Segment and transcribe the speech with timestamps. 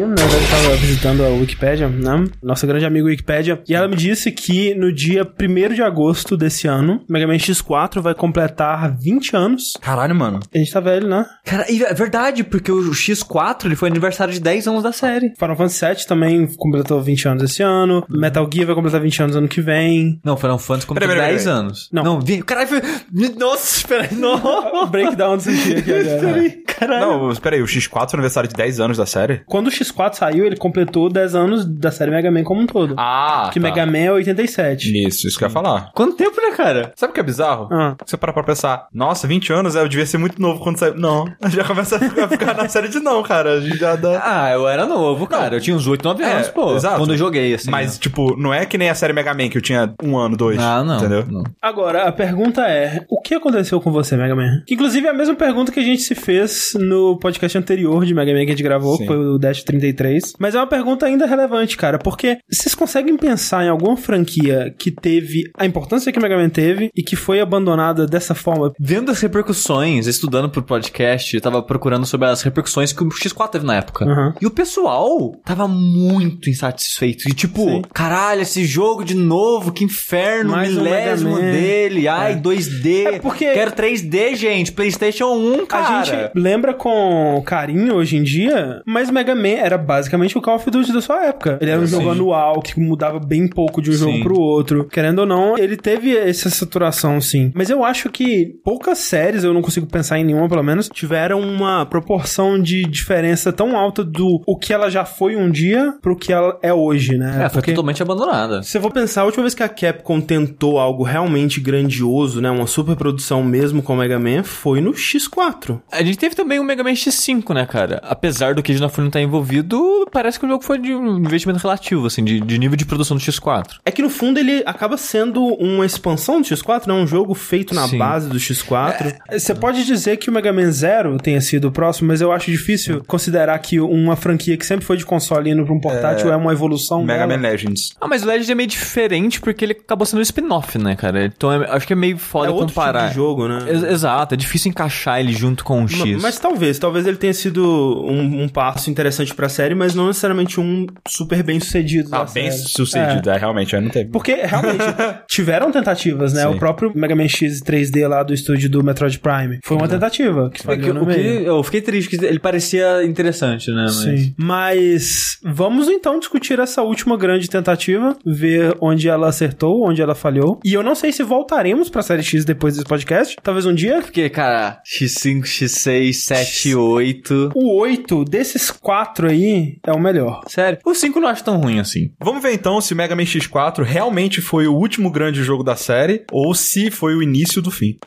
[0.00, 2.24] na verdade eu tava visitando a Wikipédia, né?
[2.42, 3.62] Nossa grande amiga Wikipédia.
[3.68, 8.00] E ela me disse que no dia 1 de agosto desse ano, Mega Man X4
[8.00, 9.72] vai completar 20 anos.
[9.80, 10.40] Caralho, mano.
[10.54, 11.24] A gente tá velho, né?
[11.44, 15.32] Cara, e é verdade, porque o X4 ele foi aniversário de 10 anos da série.
[15.38, 18.04] Final Fantasy VII também completou 20 anos esse ano.
[18.08, 20.20] Metal Gear vai completar 20 anos ano que vem.
[20.24, 21.58] Não, Final Fantasy completou Peraí, peraí, 10 peraí.
[21.60, 21.88] anos.
[21.92, 22.02] Não.
[22.04, 22.80] Não, vi- caralho, foi...
[23.38, 24.86] Nossa, espera aí, não.
[24.88, 26.63] Breakdown do sushi aqui agora.
[26.78, 27.00] Caralho.
[27.06, 29.42] Não, espera aí, o X4 é aniversário de 10 anos da série?
[29.46, 32.94] Quando o X4 saiu, ele completou 10 anos da série Mega Man como um todo.
[32.98, 35.06] Ah, que Mega Man é 87.
[35.06, 35.90] Isso, isso que eu ia falar.
[35.94, 36.92] Quanto tempo, né, cara?
[36.96, 37.68] Sabe o que é bizarro?
[37.72, 37.94] Ah.
[38.04, 40.94] Você para pra pensar, nossa, 20 anos, é, eu devia ser muito novo quando saiu.
[40.96, 43.54] Não, já começa a ficar, ficar na série de não, cara.
[43.54, 44.22] A gente já dá...
[44.24, 45.56] Ah, eu era novo, cara.
[45.56, 46.74] Eu tinha uns 8, 9 É, anos, pô.
[46.76, 46.98] exato.
[46.98, 47.70] Quando eu joguei, assim.
[47.70, 50.36] Mas, tipo, não é que nem a série Mega Man, que eu tinha um ano,
[50.36, 50.58] dois.
[50.58, 50.96] Ah, não.
[50.98, 51.24] Entendeu?
[51.28, 51.44] não.
[51.60, 54.62] Agora, a pergunta é: o que aconteceu com você, Mega Man?
[54.66, 58.14] Que, inclusive, é a mesma pergunta que a gente se fez no podcast anterior de
[58.14, 59.02] Mega Man que a gente gravou, Sim.
[59.02, 60.32] que foi o Dash 33.
[60.38, 64.90] Mas é uma pergunta ainda relevante, cara, porque vocês conseguem pensar em alguma franquia que
[64.90, 68.72] teve a importância que o Mega Man teve e que foi abandonada dessa forma?
[68.80, 73.48] Vendo as repercussões, estudando pro podcast, eu tava procurando sobre as repercussões que o X4
[73.50, 74.04] teve na época.
[74.04, 74.32] Uhum.
[74.40, 77.28] E o pessoal tava muito insatisfeito.
[77.28, 77.82] E tipo, Sim.
[77.92, 81.40] caralho, esse jogo de novo, que inferno, Mais um milésimo Man.
[81.40, 82.08] dele.
[82.08, 82.36] Ai, É.
[82.36, 83.04] 2D.
[83.06, 84.72] É porque- Quero 3D, gente.
[84.72, 86.00] PlayStation 1, cara.
[86.00, 90.56] A gente lembra com carinho hoje em dia, mas Mega Man era basicamente o Call
[90.56, 91.58] of Duty da sua época.
[91.60, 91.96] Ele era um Sim.
[91.96, 94.22] jogo anual que mudava bem pouco de um jogo Sim.
[94.22, 94.84] pro outro.
[94.86, 97.50] Querendo ou não, ele teve essa saturação, sim.
[97.54, 101.40] Mas eu acho que poucas séries, eu não consigo pensar em nenhuma pelo menos, tiveram
[101.40, 106.16] uma proporção de diferença tão alta do o que ela já foi um dia pro
[106.16, 107.30] que ela é hoje, né?
[107.44, 108.62] É, foi Porque- totalmente abandonada.
[108.62, 112.50] se eu vou pensar, a última vez que a Capcom tentou algo realmente grandioso, né,
[112.50, 115.80] uma super produção mesmo com o Mega Man, foi no X4.
[115.90, 118.00] A gente teve também o Mega Man X5, né, cara?
[118.04, 121.58] Apesar do que Gina não estar envolvido, parece que o jogo foi de um investimento
[121.60, 123.78] relativo, assim, de, de nível de produção do X4.
[123.84, 126.92] É que no fundo ele acaba sendo uma expansão do X4, né?
[126.94, 127.98] Um jogo feito na Sim.
[127.98, 129.16] base do X4.
[129.32, 132.50] Você pode dizer que o Mega Man Zero tenha sido o próximo, mas eu acho
[132.50, 136.36] difícil considerar que uma franquia que sempre foi de console indo pra um portátil é,
[136.36, 137.36] uma evolução Mega dela.
[137.40, 137.94] Man Legends.
[138.00, 141.24] Ah, mas o Legend é meio diferente porque ele acabou sendo um spin-off, né, cara?
[141.24, 143.00] Então é- acho que é meio foda É outro comparar.
[143.00, 143.64] tipo de jogo, né?
[143.68, 146.16] Ex- Exato, é difícil encaixar ele junto com o X.
[146.16, 150.06] Ma- Mas talvez, talvez ele tenha sido um, um passo interessante pra série, mas não
[150.08, 152.08] necessariamente um super bem sucedido.
[152.12, 152.68] Ah, bem série.
[152.68, 154.10] sucedido, é, realmente, aí não teve.
[154.10, 154.82] Porque realmente
[155.28, 156.42] tiveram tentativas, né?
[156.42, 156.48] Sim.
[156.48, 160.50] O próprio Mega Man X 3D lá do estúdio do Metroid Prime foi uma tentativa
[160.50, 163.84] que É que o que- eu fiquei triste, que ele parecia interessante, né?
[163.84, 163.94] Mas...
[163.94, 164.34] Sim.
[164.38, 170.58] Mas vamos então discutir essa última grande tentativa, ver onde ela acertou, onde ela falhou.
[170.64, 173.36] E eu não sei se voltaremos pra série X depois desse podcast.
[173.42, 174.00] Talvez um dia.
[174.00, 177.50] Porque, cara, X5, X6, 7, 8.
[177.54, 180.42] O 8 desses quatro aí é o melhor.
[180.46, 182.12] Sério, o 5 eu não acho tão ruim assim.
[182.18, 186.24] Vamos ver então se Mega Man X4 realmente foi o último grande jogo da série
[186.32, 187.98] ou se foi o início do fim.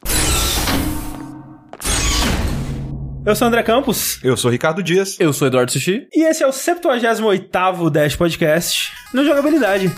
[3.25, 4.19] Eu sou o André Campos.
[4.23, 5.19] Eu sou o Ricardo Dias.
[5.19, 6.07] Eu sou Eduardo Sushi.
[6.13, 9.91] E esse é o 78º Dash Podcast no Jogabilidade.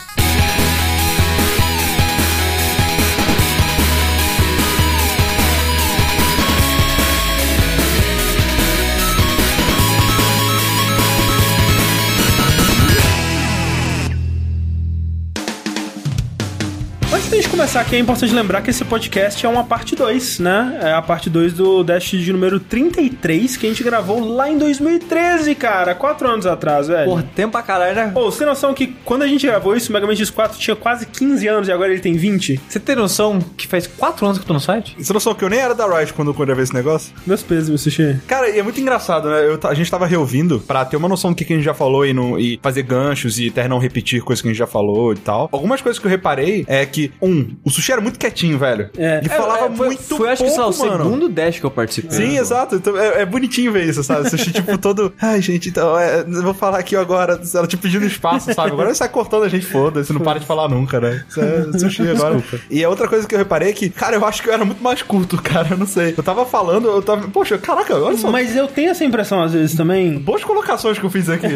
[17.29, 20.39] Antes da gente começar aqui, é importante lembrar que esse podcast é uma parte 2,
[20.39, 20.79] né?
[20.81, 24.57] É a parte 2 do Dash de número 33, que a gente gravou lá em
[24.57, 25.93] 2013, cara.
[25.93, 27.07] Quatro anos atrás, velho.
[27.07, 28.09] Porra, tempo pra caralho, né?
[28.11, 30.75] Pô, você tem noção que quando a gente gravou isso, o Mega Man X4 tinha
[30.75, 32.59] quase 15 anos e agora ele tem 20?
[32.67, 34.95] Você tem noção que faz 4 anos que eu tô no site?
[34.97, 37.13] Você não sabe que eu nem era da Riot quando eu gravei esse negócio?
[37.27, 38.17] Meus pesos, meu sushi.
[38.27, 39.45] Cara, e é muito engraçado, né?
[39.45, 41.75] Eu a gente tava reouvindo pra ter uma noção do que, que a gente já
[41.75, 44.65] falou e, no- e fazer ganchos e até não repetir coisas que a gente já
[44.65, 45.47] falou e tal.
[45.51, 48.89] Algumas coisas que eu reparei é que, um, o sushi era muito quietinho, velho.
[48.97, 49.17] É.
[49.19, 51.03] Ele falava É, foi, muito Foi, acho que, sei lá, o pouco, mano.
[51.03, 52.11] segundo Dash que eu participei.
[52.11, 52.75] Sim, exato.
[52.75, 54.29] Então, é, é bonitinho ver isso, sabe?
[54.29, 55.13] Sushi, tipo, todo.
[55.21, 57.39] Ai, gente, então, é, eu vou falar aqui agora.
[57.53, 58.71] Ela, tipo, pedindo espaço, sabe?
[58.71, 61.23] Agora ele sai cortando a gente, foda-se, não para de falar nunca, né?
[61.27, 62.41] Isso é sushi agora.
[62.69, 64.63] E a outra coisa que eu reparei é que, cara, eu acho que eu era
[64.65, 65.67] muito mais curto, cara.
[65.71, 66.13] Eu não sei.
[66.17, 67.27] Eu tava falando, eu tava.
[67.29, 68.29] Poxa, caraca, olha só.
[68.31, 70.19] Mas eu tenho essa impressão às vezes também.
[70.19, 71.47] Boas colocações que eu fiz aqui.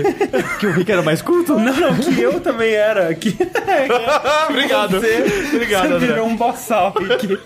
[0.59, 1.57] Que o Rick era mais curto?
[1.57, 3.13] Não, não, que eu também era.
[3.13, 3.35] Que
[4.49, 4.99] obrigado.
[4.99, 6.07] você, Obrigado, você André.
[6.07, 7.39] virou um bossal aqui.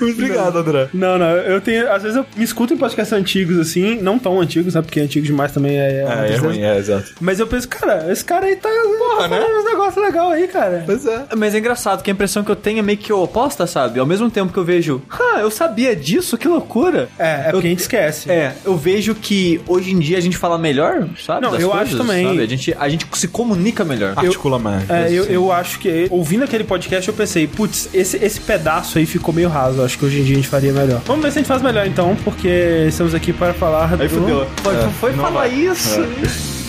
[0.00, 0.88] Muito obrigado, André.
[0.92, 1.90] Não, não, eu tenho.
[1.90, 4.82] Às vezes eu me escuto em podcasts antigos assim, não tão antigos, né?
[4.82, 5.84] Porque antigo demais também é.
[5.84, 6.46] É, é tristeza.
[6.46, 7.14] ruim, é, exato.
[7.20, 8.68] Mas eu penso, cara, esse cara aí tá.
[8.98, 9.44] Porra, né?
[9.58, 10.82] uns negócios legais aí, cara.
[10.86, 11.26] Pois é.
[11.36, 14.00] Mas é engraçado que a impressão que eu tenho é meio que oposta, sabe?
[14.00, 17.08] Ao mesmo tempo que eu vejo, ah, eu sabia disso, que loucura.
[17.18, 18.30] É, é porque a gente esquece.
[18.30, 21.42] É, eu vejo que hoje em dia a gente fala melhor, sabe?
[21.42, 22.26] Não, das eu coisas, acho também.
[22.26, 22.40] sabe?
[22.42, 24.14] A gente, a gente se comunica melhor.
[24.16, 24.88] Articula mais.
[24.88, 29.06] É, eu, eu acho que, ouvindo aquele podcast, eu pensei, putz, esse, esse pedaço aí
[29.06, 29.82] ficou meio raso.
[29.82, 31.00] Acho que hoje em dia a gente faria melhor.
[31.04, 34.14] Vamos ver se a gente faz melhor então, porque estamos aqui para falar Aí do...
[34.14, 34.46] fudeu.
[34.62, 35.54] Foi, É, foi falar vai.
[35.54, 36.00] isso.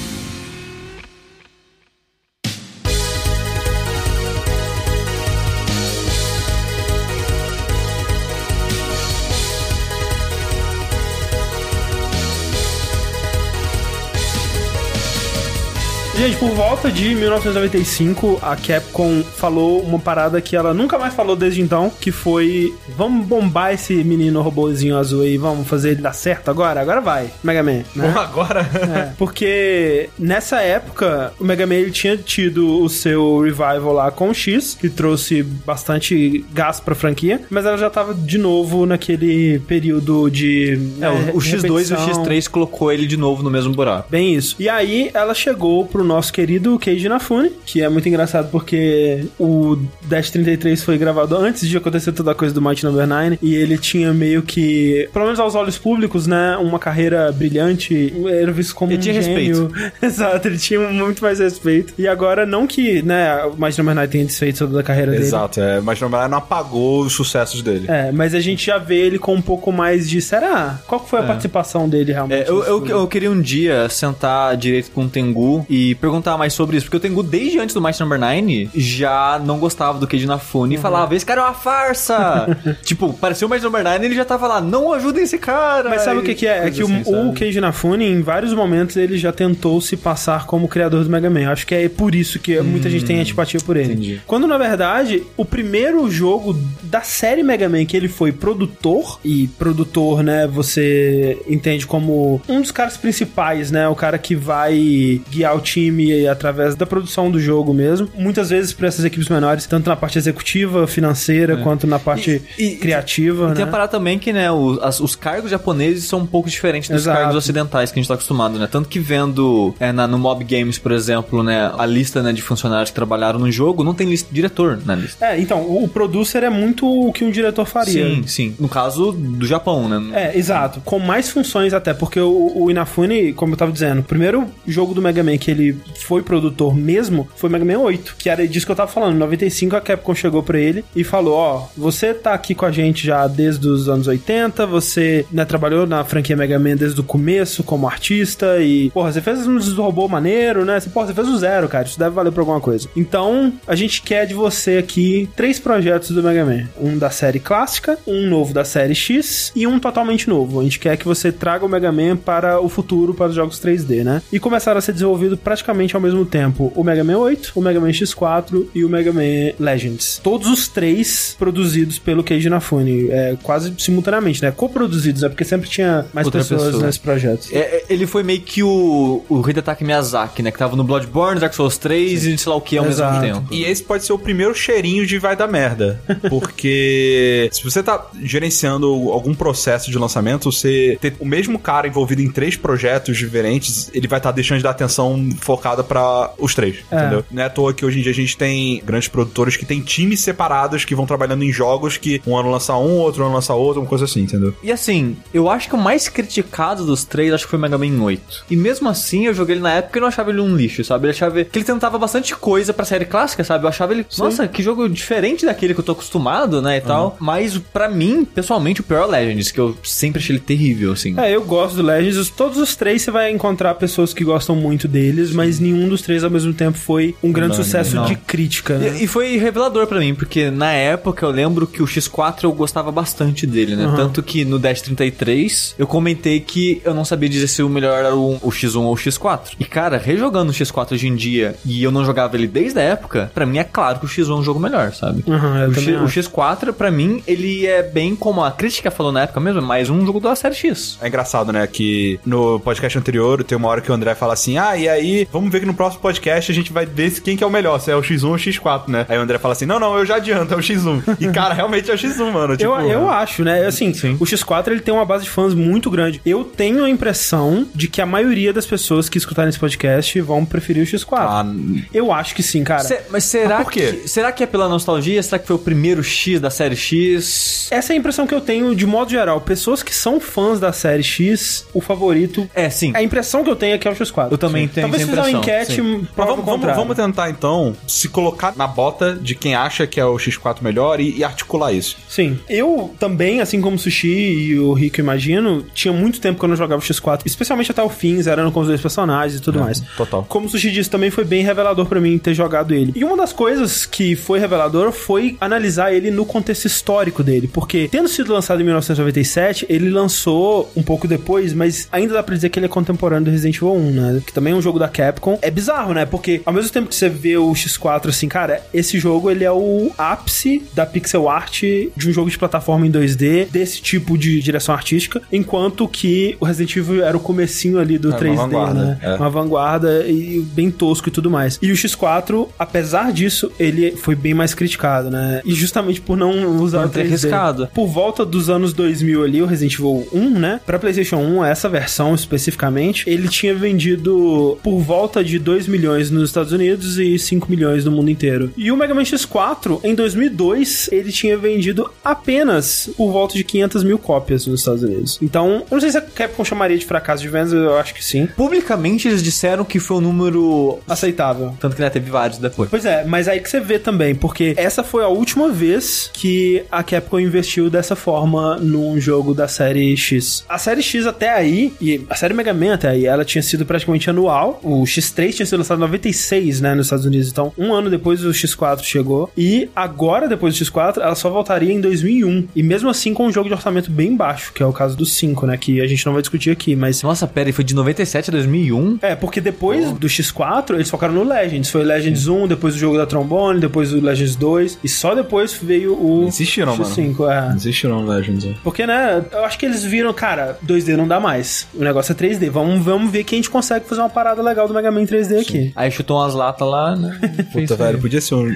[16.25, 21.35] Gente, por volta de 1995, a Capcom falou uma parada que ela nunca mais falou
[21.35, 26.13] desde então, que foi vamos bombar esse menino robôzinho azul aí, vamos fazer ele dar
[26.13, 26.81] certo agora?
[26.81, 28.11] Agora vai, Mega Man, né?
[28.11, 28.61] Bom, agora.
[28.61, 34.29] É, porque nessa época o Mega Man ele tinha tido o seu revival lá com
[34.29, 39.59] o X, que trouxe bastante gás pra franquia, mas ela já tava de novo naquele
[39.59, 40.73] período de.
[40.97, 42.25] É, né, o, o X2 e o repetição.
[42.25, 44.09] X3 colocou ele de novo no mesmo buraco.
[44.09, 44.55] Bem isso.
[44.57, 49.77] E aí ela chegou pro nosso querido Keiji Inafune, que é muito engraçado porque o
[50.03, 53.55] Dash 33 foi gravado antes de acontecer toda a coisa do Mighty Number 9 e
[53.55, 58.75] ele tinha meio que, pelo menos aos olhos públicos, né, uma carreira brilhante, era visto
[58.75, 59.71] como Ele um tinha gênio.
[60.01, 61.93] Exato, ele tinha muito mais respeito.
[61.97, 65.23] E agora não que, né, o Mighty Number 9 tenha desfeito toda a carreira dele.
[65.23, 67.85] Exato, é, mas na verdade não apagou os sucessos dele.
[67.87, 70.21] É, mas a gente já vê ele com um pouco mais de.
[70.21, 70.79] Será?
[70.87, 72.47] Qual que foi a participação dele realmente?
[72.47, 76.53] É, eu, eu, eu queria um dia sentar direito com o Tengu e perguntar mais
[76.53, 80.05] sobre isso, porque o Tengu, desde antes do Mighty Number 9, já não gostava do
[80.05, 82.55] Keiji Inafune e falava: Esse cara é uma farsa!
[82.85, 85.89] tipo, pareceu o Mighty Number 9 e ele já tava lá: Não ajudem esse cara!
[85.89, 86.67] Mas sabe o que, E que é?
[86.67, 87.33] É que o, assim, o sabe?
[87.33, 91.41] Keiji Inafune, em vários momentos, ele já tentou se passar como criador do Mega Man.
[91.41, 93.93] Eu Acho que é por isso que muita gente tem antipatia por ele.
[93.93, 94.21] entendi.
[94.27, 99.47] Quando, na verdade, o primeiro jogo da série Mega Man que ele foi produtor, e
[99.57, 105.55] produtor, né, você entende como um dos caras principais, né, o cara que vai guiar
[105.55, 105.94] o time
[106.29, 108.07] através da produção do jogo mesmo.
[108.17, 112.61] Muitas vezes para essas equipes menores, tanto na parte executiva, financeira, quanto na parte É.
[112.61, 113.53] E- e- criativa, E né?
[113.55, 116.89] tem a parada também que, né, os, as- os cargos japoneses são um pouco diferentes
[116.89, 117.17] dos Exato.
[117.17, 118.67] cargos ocidentais que a gente tá acostumado, né?
[118.69, 122.41] Tanto que vendo é, na- no Mob Games, por exemplo, né, a lista né, de
[122.41, 125.25] funcionários que trabalharam no jogo, não tem lista de diretor na lista.
[125.25, 128.07] É, então, o o producer é muito o que um diretor faria.
[128.07, 128.55] Sim, sim.
[128.59, 130.01] No caso do Japão, né?
[130.33, 130.81] É, exato.
[130.83, 134.93] Com mais funções até, porque o, o Inafune, como eu tava dizendo, o primeiro jogo
[134.95, 138.65] do Mega Man que ele foi produtor mesmo foi Mega Man 8, que era disso
[138.65, 139.15] que eu tava falando.
[139.15, 142.71] Em 95 a Capcom chegou pra ele e falou: Ó, você tá aqui com a
[142.71, 147.03] gente já desde os anos 80, você né, trabalhou na franquia Mega Man desde o
[147.03, 150.79] começo como artista e, porra, você fez uns robô maneiro, né?
[150.79, 152.89] Você, porra, você fez o zero, cara, isso deve valer pra alguma coisa.
[152.95, 157.39] Então, a gente quer de você aqui três projetos do Mega Man: um da série
[157.39, 160.59] clássica, um novo da série X e um totalmente novo.
[160.59, 163.59] A gente quer que você traga o Mega Man para o futuro, para os jogos
[163.59, 164.21] 3D, né?
[164.31, 165.64] E começaram a ser desenvolvido praticamente
[165.95, 169.53] ao mesmo tempo o Mega Man 8, o Mega Man X4 e o Mega Man
[169.59, 170.19] Legends.
[170.23, 174.51] Todos os três produzidos pelo Keiji Inafune, é, quase simultaneamente, né?
[174.51, 176.85] Coproduzidos, é porque sempre tinha mais Outra pessoas pessoa.
[176.85, 177.47] nesse projeto.
[177.51, 180.51] É, é, ele foi meio que o, o Hidetaki Miyazaki, né?
[180.51, 183.19] Que tava no Bloodborne, Dark Souls 3 e sei lá o que ao Exato.
[183.19, 183.53] mesmo tempo.
[183.53, 186.01] E esse pode ser o primeiro cheirinho de vai dar merda.
[186.29, 192.21] Porque se você tá gerenciando algum processo de lançamento, você ter o mesmo cara envolvido
[192.21, 196.77] em três projetos diferentes, ele vai estar deixando de dar atenção focada pra os três,
[196.91, 196.95] É.
[196.97, 197.23] entendeu?
[197.31, 199.79] Não é à toa que hoje em dia a gente tem grandes produtores que têm
[199.81, 203.53] times separados que vão trabalhando em jogos que um ano lança um, outro ano lança
[203.53, 204.53] outro, uma coisa assim, entendeu?
[204.63, 207.77] E assim, eu acho que o mais criticado dos três acho que foi o Mega
[207.77, 208.45] Man 8.
[208.49, 211.07] E mesmo assim, eu joguei ele na época e não achava ele um lixo, sabe?
[211.07, 213.63] Eu achava que ele tentava bastante coisa pra série clássica, sabe?
[213.65, 216.77] Eu achava ele, nossa, que jogo diferente daquele que eu tô acostumado, né?
[216.77, 217.15] E tal.
[217.19, 220.91] Mas pra mim, pessoalmente, o pior é o Legends, que eu sempre achei ele terrível,
[220.91, 221.13] assim.
[221.19, 222.17] É, eu gosto do Legends.
[222.17, 226.01] Os- Todos os três você vai encontrar pessoas que gostam muito deles, mas nenhum dos
[226.01, 228.05] três ao mesmo tempo foi um grande Unânime, sucesso não.
[228.05, 228.97] de crítica, né?
[228.99, 232.51] E, e foi revelador pra mim, porque na época eu lembro que o X4 eu
[232.51, 233.87] gostava bastante dele, né?
[233.87, 233.95] Uhum.
[233.95, 237.97] Tanto que no Dash 33 eu comentei que eu não sabia dizer se o melhor
[237.97, 239.53] era o, o X1 ou o X4.
[239.59, 242.83] E cara, rejogando o X4 hoje em dia e eu não jogava ele desde a
[242.83, 245.23] época, pra mim é claro que o X1 é um jogo melhor, sabe?
[245.27, 246.19] Uhum, o, X, o acho.
[246.31, 249.89] X4, pra mim, ele é bem como a crítica falou na época mesmo, é mais
[249.89, 250.97] um jogo da série X.
[251.01, 251.65] É engraçado, né?
[251.67, 255.27] Que no podcast anterior tem uma hora que o André fala assim: Ah, e aí
[255.39, 257.49] vamos ver que no próximo podcast a gente vai ver se- quem que é o
[257.49, 259.05] melhor, se é o X1 ou o X4, né?
[259.09, 261.17] Aí o André fala assim, não, não, eu já adianto, é o X1.
[261.19, 262.55] E, cara, realmente é o X1, mano.
[262.57, 263.65] Tipo, eu, eu acho, né?
[263.65, 264.17] Assim, Sim.
[264.19, 266.21] o X4 ele tem uma base de fãs muito grande.
[266.25, 270.45] Eu tenho a impressão de que a maioria das pessoas que escutarem esse podcast vão
[270.45, 271.17] preferir o X4.
[271.19, 271.45] Ah,
[271.93, 272.83] Eu acho que sim, cara.
[272.83, 273.99] Se- mas será Mas por quê?
[274.03, 275.21] que será que é pela nostalgia?
[275.21, 277.67] Será que foi o primeiro X da série X?
[277.71, 279.41] Essa é a impressão que eu tenho de modo geral.
[279.41, 282.49] Pessoas que são fãs da série X, o favorito.
[282.53, 282.91] É, sim.
[282.95, 284.31] A impressão que eu tenho é que é o X4.
[284.31, 286.07] Eu também tenho Talvez essa se uma enquete, sim.
[286.15, 290.05] Prova vamos, vamos, vamos tentar, então, se colocar na bota de quem acha que é
[290.05, 291.97] o X4 melhor e, e articular isso.
[292.07, 292.39] Sim.
[292.49, 296.49] Eu também, assim como o Sushi e o Rico imagino, tinha muito tempo que eu
[296.49, 299.59] não jogava o X4, especialmente até o fim, zerando com os dois personagens e tudo
[299.59, 299.81] mais.
[299.97, 300.25] total.
[300.27, 302.93] Como o Sushi disse, também foi bem revelador pra mim ter jogado ele.
[302.95, 307.87] E uma das coisas que foi revelador foi analisar ele no contexto histórico dele, porque
[307.91, 312.49] tendo sido lançado em 1997, ele lançou um pouco depois, mas ainda dá pra dizer
[312.49, 314.21] que ele é contemporâneo do Resident Evil 1, né?
[314.25, 315.14] Que também é um jogo da Capcom.
[315.41, 316.05] É bizarro, né?
[316.05, 319.51] Porque ao mesmo tempo que você vê o X4 assim, cara, esse jogo ele é
[319.51, 324.39] o ápice da pixel art de um jogo de plataforma em 2D, desse tipo de
[324.41, 328.35] direção artística, enquanto que o Resident Evil era o comecinho ali do É, uma 3D,
[328.35, 328.99] vanguarda, né?
[329.01, 329.15] é.
[329.15, 331.57] Uma vanguarda e bem tosco e tudo mais.
[331.61, 335.41] E o X4, apesar disso, ele foi bem mais criticado, né?
[335.45, 337.07] E justamente por não usar Por o ter 3D.
[337.07, 337.67] arriscado.
[337.73, 340.61] Por volta dos anos 2000 ali, o Resident Evil 1, né?
[340.65, 346.29] Pra PlayStation 1, essa versão especificamente, ele tinha vendido por volta de 2 milhões nos
[346.29, 348.51] Estados Unidos e 5 milhões no mundo inteiro.
[348.57, 353.83] E o Mega Man X4, em 2002, ele tinha vendido apenas por volta de 500
[353.83, 355.19] mil cópias nos Estados Unidos.
[355.21, 358.03] Então, eu não sei se a Capcom chamaria de fracasso de vendas, eu acho que
[358.03, 358.27] sim.
[358.35, 360.79] Publicamente eles disseram que foi um número.
[360.87, 361.55] Aceitável.
[361.59, 362.69] Tanto que né, teve vários depois.
[362.69, 366.63] Pois é, mas aí que você vê também, porque essa foi a última vez que
[366.71, 370.45] a Capcom investiu dessa forma num jogo da série X.
[370.47, 373.65] A série X até aí, e a série Mega Man até aí, ela tinha sido
[373.65, 374.59] praticamente anual.
[374.63, 377.29] O X3 tinha sido lançado em 96, né, nos Estados Unidos.
[377.29, 379.31] Então, um ano depois o X4 chegou.
[379.37, 382.47] E agora, depois do X4, ela só voltaria em 2001.
[382.55, 385.05] E mesmo assim com um jogo de orçamento bem baixo, que é o caso do
[385.05, 387.01] 5, né, que a gente não vai discutir aqui, mas...
[387.03, 388.99] Nossa, pera, foi de 97 a 2001?
[389.01, 391.69] É, porque depois do X4, eles focaram no Legends.
[391.69, 395.13] Foi o Legends 1, depois o jogo da trombone, depois o Legends 2, e só
[395.13, 396.89] depois veio o Insistiram, mano.
[396.89, 397.31] X5.
[397.31, 397.55] É.
[397.55, 398.57] Existiram Legends.
[398.63, 401.67] Porque, né, eu acho que eles viram, cara, 2D não dá mais.
[401.73, 402.49] O negócio é 3D.
[402.49, 405.41] Vamos, vamos ver que a gente consegue fazer uma parada legal do Mega Man 3D
[405.41, 405.73] aqui.
[405.75, 407.19] Aí chutou umas latas lá, né?
[407.51, 408.49] Puta, velho, podia ser um...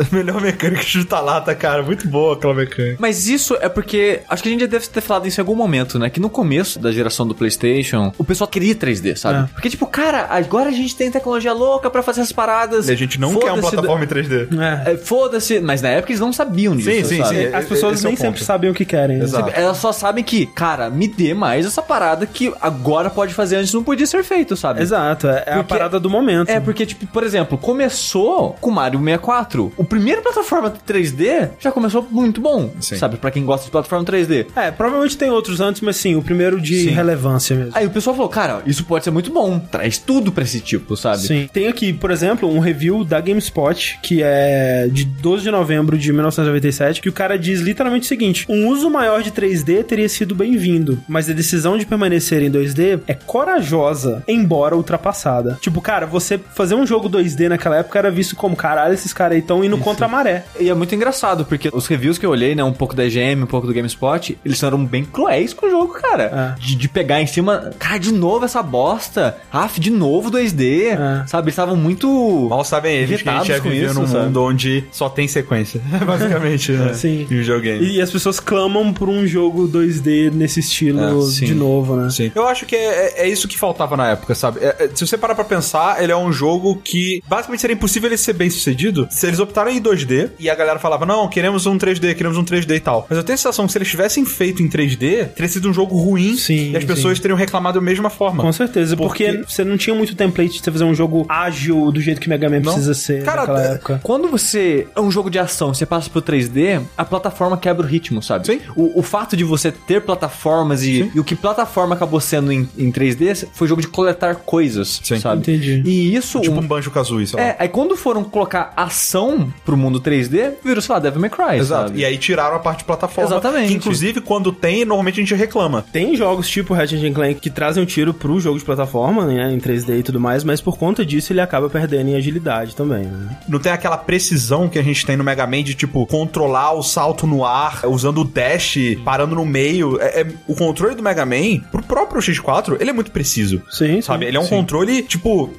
[0.00, 1.82] a melhor mecânica de chuta-lata, cara.
[1.82, 2.96] Muito boa aquela mecânica.
[2.98, 4.20] Mas isso é porque.
[4.28, 6.08] Acho que a gente já deve ter falado isso em algum momento, né?
[6.10, 9.44] Que no começo da geração do PlayStation, o pessoal queria 3D, sabe?
[9.50, 9.52] É.
[9.54, 12.88] Porque, tipo, cara, agora a gente tem tecnologia louca pra fazer essas paradas.
[12.88, 14.48] E a gente não quer uma plataforma em 3D.
[14.86, 14.92] É.
[14.92, 16.90] É, Foda-se, mas na época eles não sabiam disso.
[16.90, 17.36] Sim, sim, sabe?
[17.48, 17.54] sim.
[17.54, 19.18] As pessoas esse é nem sempre sabem o que querem.
[19.18, 19.24] né?
[19.24, 19.50] Exato.
[19.54, 23.72] Elas só sabem que, cara, me dê mais essa parada que agora pode fazer, antes
[23.72, 24.80] não podia ser feito, sabe?
[24.82, 26.48] Exato, é, é a Porque- parada do momento.
[26.48, 29.72] É, porque, tipo, por exemplo, começou com Mario 64.
[29.82, 32.96] O primeiro plataforma 3D já começou muito bom, Sim.
[32.96, 33.16] sabe?
[33.16, 34.46] Pra quem gosta de plataforma 3D.
[34.54, 36.90] É, provavelmente tem outros antes, mas sim, o primeiro de Sim.
[36.90, 37.72] relevância mesmo.
[37.74, 39.58] Aí o pessoal falou, cara, isso pode ser muito bom.
[39.58, 41.22] Traz tudo pra esse tipo, sabe?
[41.22, 41.50] Sim.
[41.52, 46.12] Tem aqui, por exemplo, um review da GameSpot, que é de 12 de novembro de
[46.12, 50.32] 1997, que o cara diz literalmente o seguinte: um uso maior de 3D teria sido
[50.32, 55.58] bem-vindo, mas a decisão de permanecer em 2D é corajosa, embora ultrapassada.
[55.60, 59.32] Tipo, cara, você fazer um jogo 2D naquela época era visto como, caralho, esses caras
[59.34, 60.44] aí estão indo contra a maré.
[60.58, 63.42] E é muito engraçado, porque os reviews que eu olhei, né, um pouco da EGM,
[63.42, 66.56] um pouco do GameSpot, eles eram bem cruéis com o jogo, cara.
[66.58, 66.60] É.
[66.60, 69.36] De, de pegar em cima, cara, de novo essa bosta.
[69.52, 70.92] Af, de novo 2D.
[70.92, 71.26] É.
[71.26, 72.08] Sabe, eles estavam muito.
[72.48, 74.24] Mal sabem eles que a gente viveu isso, num sabe?
[74.26, 75.80] mundo onde só tem sequência.
[76.06, 76.94] Basicamente, né?
[76.94, 77.22] Sim.
[77.22, 77.84] Em videogame.
[77.86, 81.46] E as pessoas clamam por um jogo 2D nesse estilo É, sim.
[81.46, 82.10] de novo, né?
[82.10, 82.30] Sim.
[82.34, 84.60] Eu acho que é, é- é isso que faltava na época, sabe?
[84.60, 88.08] É- é- se você parar pra pensar, ele é um jogo que basicamente seria impossível
[88.08, 91.66] ele ser bem sucedido se eles optaram em 2D e a galera falava, não, queremos
[91.66, 93.06] um 3D, queremos um 3D e tal.
[93.08, 95.72] Mas eu tenho a sensação que se eles tivessem feito em 3D, teria sido um
[95.74, 98.42] jogo ruim Sim, e as pessoas teriam reclamado da mesma forma.
[98.42, 99.24] Com certeza, porque...
[99.32, 102.28] Porque- você não tinha muito template de você fazer um jogo ágil do jeito que
[102.28, 102.72] Mega Man Não.
[102.72, 104.00] precisa ser Cara, naquela é- época.
[104.02, 107.88] Quando você é um jogo de ação, você passa pro 3D, a plataforma quebra o
[107.88, 108.46] ritmo, sabe?
[108.46, 108.60] Sim.
[108.76, 112.68] O, o fato de você ter plataformas e, e o que plataforma acabou sendo em,
[112.76, 115.18] em 3D foi jogo de coletar coisas, Sim.
[115.20, 115.40] sabe?
[115.42, 115.82] Entendi.
[115.84, 116.40] E isso.
[116.40, 117.40] Tipo um- um Banjo Kazooie, lá.
[117.40, 121.58] É, aí quando foram colocar ação pro mundo 3D, virou, sei lá, Devil May Cry,
[121.58, 121.88] Exato.
[121.88, 122.00] sabe?
[122.00, 123.30] E aí tiraram a parte de plataforma.
[123.30, 123.68] Exatamente.
[123.68, 125.84] Que, inclusive, quando tem, normalmente a gente reclama.
[125.92, 129.58] Tem jogos tipo Ratchet Clank que trazem um tiro pro jogo de plataforma, né, em
[129.58, 133.36] 3D e tudo mais, mas por conta disso ele acaba perdendo em agilidade também, né?
[133.48, 136.82] Não tem aquela precisão que a gente tem no Mega Man de, tipo, controlar o
[136.82, 140.00] salto no ar, usando o dash, parando no meio.
[140.00, 143.62] É, é- o controle do Mega Man, pro próprio X4, ele é muito preciso.
[143.70, 144.02] Sim, sim.
[144.02, 144.26] Sabe?
[144.26, 145.50] Ele é um controle, tipo,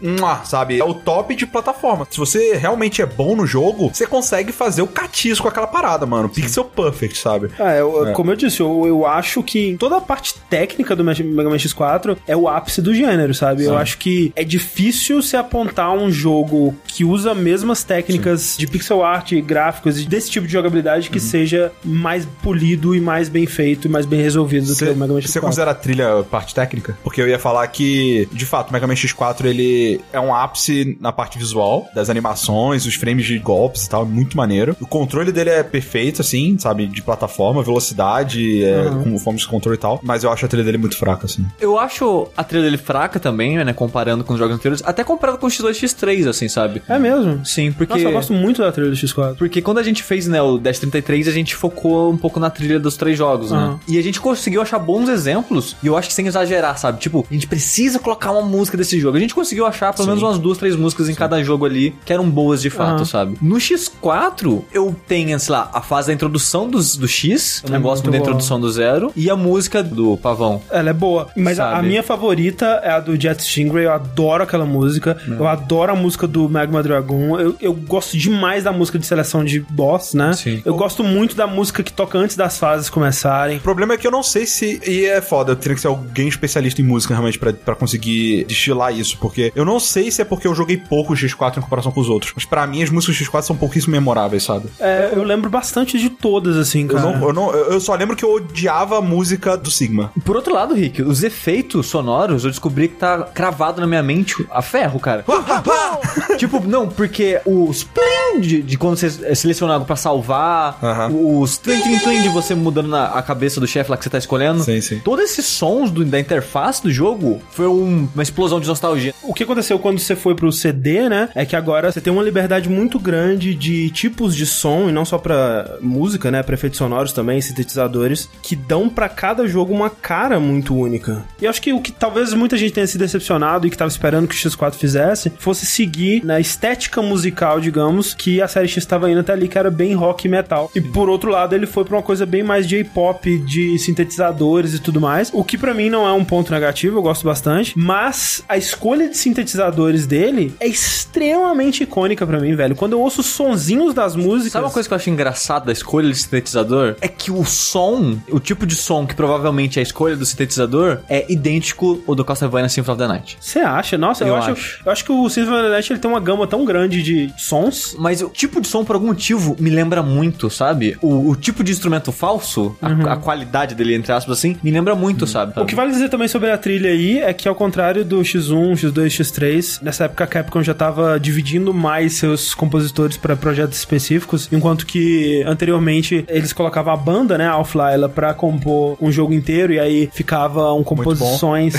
[0.46, 0.80] sabe?
[0.80, 2.08] É o top de plataforma.
[2.10, 6.06] Se você realmente é bom no jogo, você consegue fazer o catis com aquela parada,
[6.06, 6.30] mano.
[6.30, 7.50] Pixel perfect, sabe?
[7.60, 11.50] Ah, eu- como eu disse, eu, eu acho que toda a parte técnica do Mega
[11.50, 13.64] Man X4 é o ápice do gênero, sabe?
[13.64, 18.68] Eu acho que é difícil se apontar um jogo que usa as mesmas técnicas de
[18.68, 23.46] pixel art, gráficos e desse tipo de jogabilidade que seja mais polido e mais bem
[23.46, 25.28] feito e mais bem resolvido do que o Mega Man X4.
[25.28, 26.98] Você considera a trilha parte técnica?
[27.04, 30.98] Porque eu ia falar que, de fato, o Mega Man X4 ele é um ápice
[31.00, 34.76] na parte visual, das animações, os frames de golpes e tal, é muito maneiro.
[34.82, 36.88] O controle dele é perfeito, assim, sabe?
[36.88, 40.00] De plataforma, velocidade, é, com formas de controle e tal.
[40.04, 41.46] Mas eu acho a trilha dele muito fraca, assim.
[41.60, 43.74] Eu acho a trilha dele fraca também, né?
[43.74, 44.84] Comparando com os jogos anteriores.
[44.86, 46.82] Até comparado com o X2 e X3, assim, sabe?
[46.88, 47.46] É mesmo?
[47.46, 47.94] Sim, porque.
[47.94, 49.36] Nossa, eu gosto muito da trilha do X4.
[49.38, 52.50] Porque quando a gente fez, né, o Dash 33, a gente focou um pouco na
[52.50, 53.58] trilha dos três jogos, né?
[53.58, 53.80] Aham.
[53.88, 57.00] E a gente conseguiu achar bons exemplos, e eu acho que sem exagerar, sabe?
[57.00, 59.18] Tipo, a gente precisa colocar uma música desse jogo.
[59.18, 62.12] A gente conseguiu achar pelo menos umas duas, três músicas em cada jogo ali, que
[62.12, 63.06] eram boas de fato, Aham.
[63.06, 63.38] sabe?
[63.54, 67.78] No X4, eu tenho, sei lá, a fase da introdução dos, do X, eu não
[67.78, 70.60] É gosto muito da introdução do Zero, e a música do Pavão.
[70.72, 71.30] Ela é boa.
[71.38, 73.86] Mas a, minha favorita é a do Jet Stingray.
[73.86, 75.22] Eu adoro aquela música.
[75.28, 77.40] Eu adoro a música do Magma Dragon.
[77.40, 80.34] Eu, eu gosto demais da música de seleção de boss, né?
[80.34, 80.64] Sim.
[80.66, 83.58] Eu gosto muito da música que toca antes das fases começarem.
[83.58, 84.82] O problema é que eu não sei se.
[84.84, 88.46] E é foda, eu teria que ser alguém especialista em música realmente pra, pra conseguir
[88.46, 89.16] destilar isso.
[89.20, 92.02] Porque eu não sei se é porque eu joguei pouco o X4 em comparação com
[92.02, 92.34] os outros.
[92.36, 94.68] Mas pra mim as músicas do X4 são pouquíssimo memoráveis, sabe?
[94.80, 97.02] É, eu lembro bastante de todas, assim, Eu, cara.
[97.02, 100.12] não, eu, não, eu eu só lembro que eu odiava a música do Sigma.
[100.24, 104.46] Por outro lado, Rick, os efeitos sonoros eu descobri que tá cravado na minha mente
[104.52, 105.26] a ferro, cara.
[106.38, 111.10] tipo, não, porque os plim de, de quando você seleciona algo pra salvar, Aham.
[111.12, 114.10] os tlim tlim tlim de você mudando na, a cabeça do chefe lá que você
[114.10, 114.64] tá escolhendo.
[114.64, 115.00] Sim, sim.
[115.00, 119.14] Todos esses sons do- da interface do jogo foi um- uma explosão de nostalgia.
[119.24, 121.30] O que aconteceu quando você foi pro CD, né?
[121.36, 125.06] É que agora você tem uma liberdade muito grande de tipos de som, e não
[125.06, 126.44] só pra música, né?
[126.44, 131.24] Pra efeitos sonoros também, sintetizadores, que dão pra cada jogo uma cara muito única.
[131.42, 134.28] E acho que o que talvez muita gente tenha se decepcionado e que tava esperando
[134.28, 139.10] que o X4 fizesse fosse seguir na estética musical, digamos, que a série X tava
[139.10, 140.72] indo até ali, que era bem rock e metal.
[140.76, 144.80] E por outro lado, ele foi pra uma coisa bem mais J-pop, de sintetizadores e
[144.80, 148.44] tudo mais, o que pra mim não é um ponto negativo, eu gosto bastante, mas
[148.48, 152.76] a escolha de sintetizadores dele é extremamente icônica pra mim, velho.
[152.76, 155.72] Quando eu ouço os sonzinhos das músicas, Sabe uma coisa que eu acho engraçada da
[155.72, 156.96] escolha de sintetizador?
[157.02, 161.00] É que o som, o tipo de som que provavelmente é a escolha do sintetizador,
[161.10, 163.38] é idêntico ao do Castlevania Symphony of the Night.
[163.40, 163.98] Você acha?
[163.98, 164.82] Nossa, eu, Eu acho, acho.
[164.86, 167.32] eu acho que o Symphony of the Night ele tem uma gama tão grande de
[167.38, 167.96] sons.
[167.98, 170.98] Mas o tipo de som, por algum motivo, me lembra muito, sabe?
[171.02, 174.96] O, o tipo de instrumento falso, a- a, qualidade dele, entre aspas, assim, me lembra
[174.96, 175.54] muito, sabe?
[175.60, 178.74] O que vale dizer também sobre a trilha aí é que, ao contrário do X1,
[178.74, 184.50] X2, X3, nessa época a Capcom já tava dividindo mais seus compositores para projetos específicos,
[184.52, 189.74] enquanto que anteriormente eles colocavam a banda, né, Alpha Lyla, pra compor um jogo inteiro
[189.74, 191.76] e aí ficava um composições.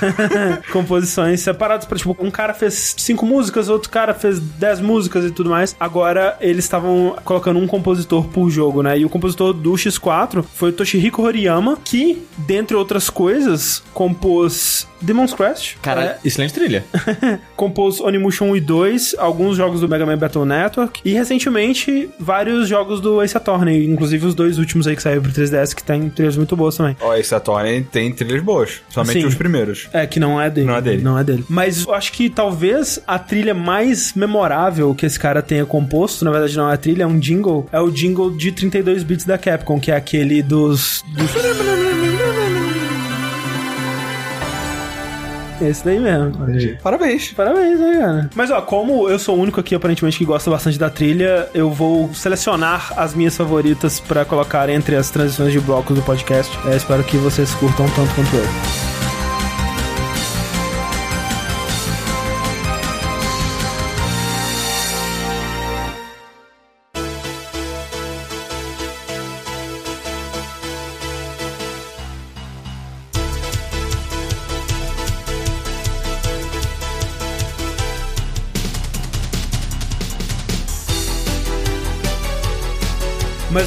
[0.72, 5.30] composições separadas para tipo um cara fez cinco músicas outro cara fez dez músicas e
[5.30, 9.72] tudo mais agora eles estavam colocando um compositor por jogo né e o compositor do
[9.72, 16.54] X4 foi o Toshihiko Horiyama que dentre outras coisas compôs Demon's Crest Cara, é, excelente
[16.54, 16.84] trilha.
[17.56, 22.68] compôs Onimusha 1 e 2, alguns jogos do Mega Man Battle Network e recentemente vários
[22.68, 26.08] jogos do Ace Attorney, inclusive os dois últimos aí que saíram pro 3DS que tem
[26.08, 26.96] trilhas muito boas também.
[27.00, 28.82] Ó, esse Attorney tem trilhas boas.
[28.88, 29.26] Somente Sim.
[29.26, 29.88] os primeiros.
[29.92, 30.66] É, que não é dele.
[30.66, 31.02] Não é dele.
[31.02, 31.44] Não é dele.
[31.48, 36.30] Mas eu acho que talvez a trilha mais memorável que esse cara tenha composto, na
[36.30, 39.38] verdade não é a trilha, é um jingle, é o jingle de 32 bits da
[39.38, 41.04] Capcom, que é aquele dos...
[41.16, 41.34] dos...
[45.60, 46.32] Esse daí mesmo.
[46.82, 47.32] Parabéns.
[47.32, 48.30] Parabéns, né, cara?
[48.34, 51.70] Mas ó, como eu sou o único aqui aparentemente que gosta bastante da trilha, eu
[51.70, 56.56] vou selecionar as minhas favoritas pra colocar entre as transições de blocos do podcast.
[56.66, 58.83] É, espero que vocês curtam tanto quanto eu.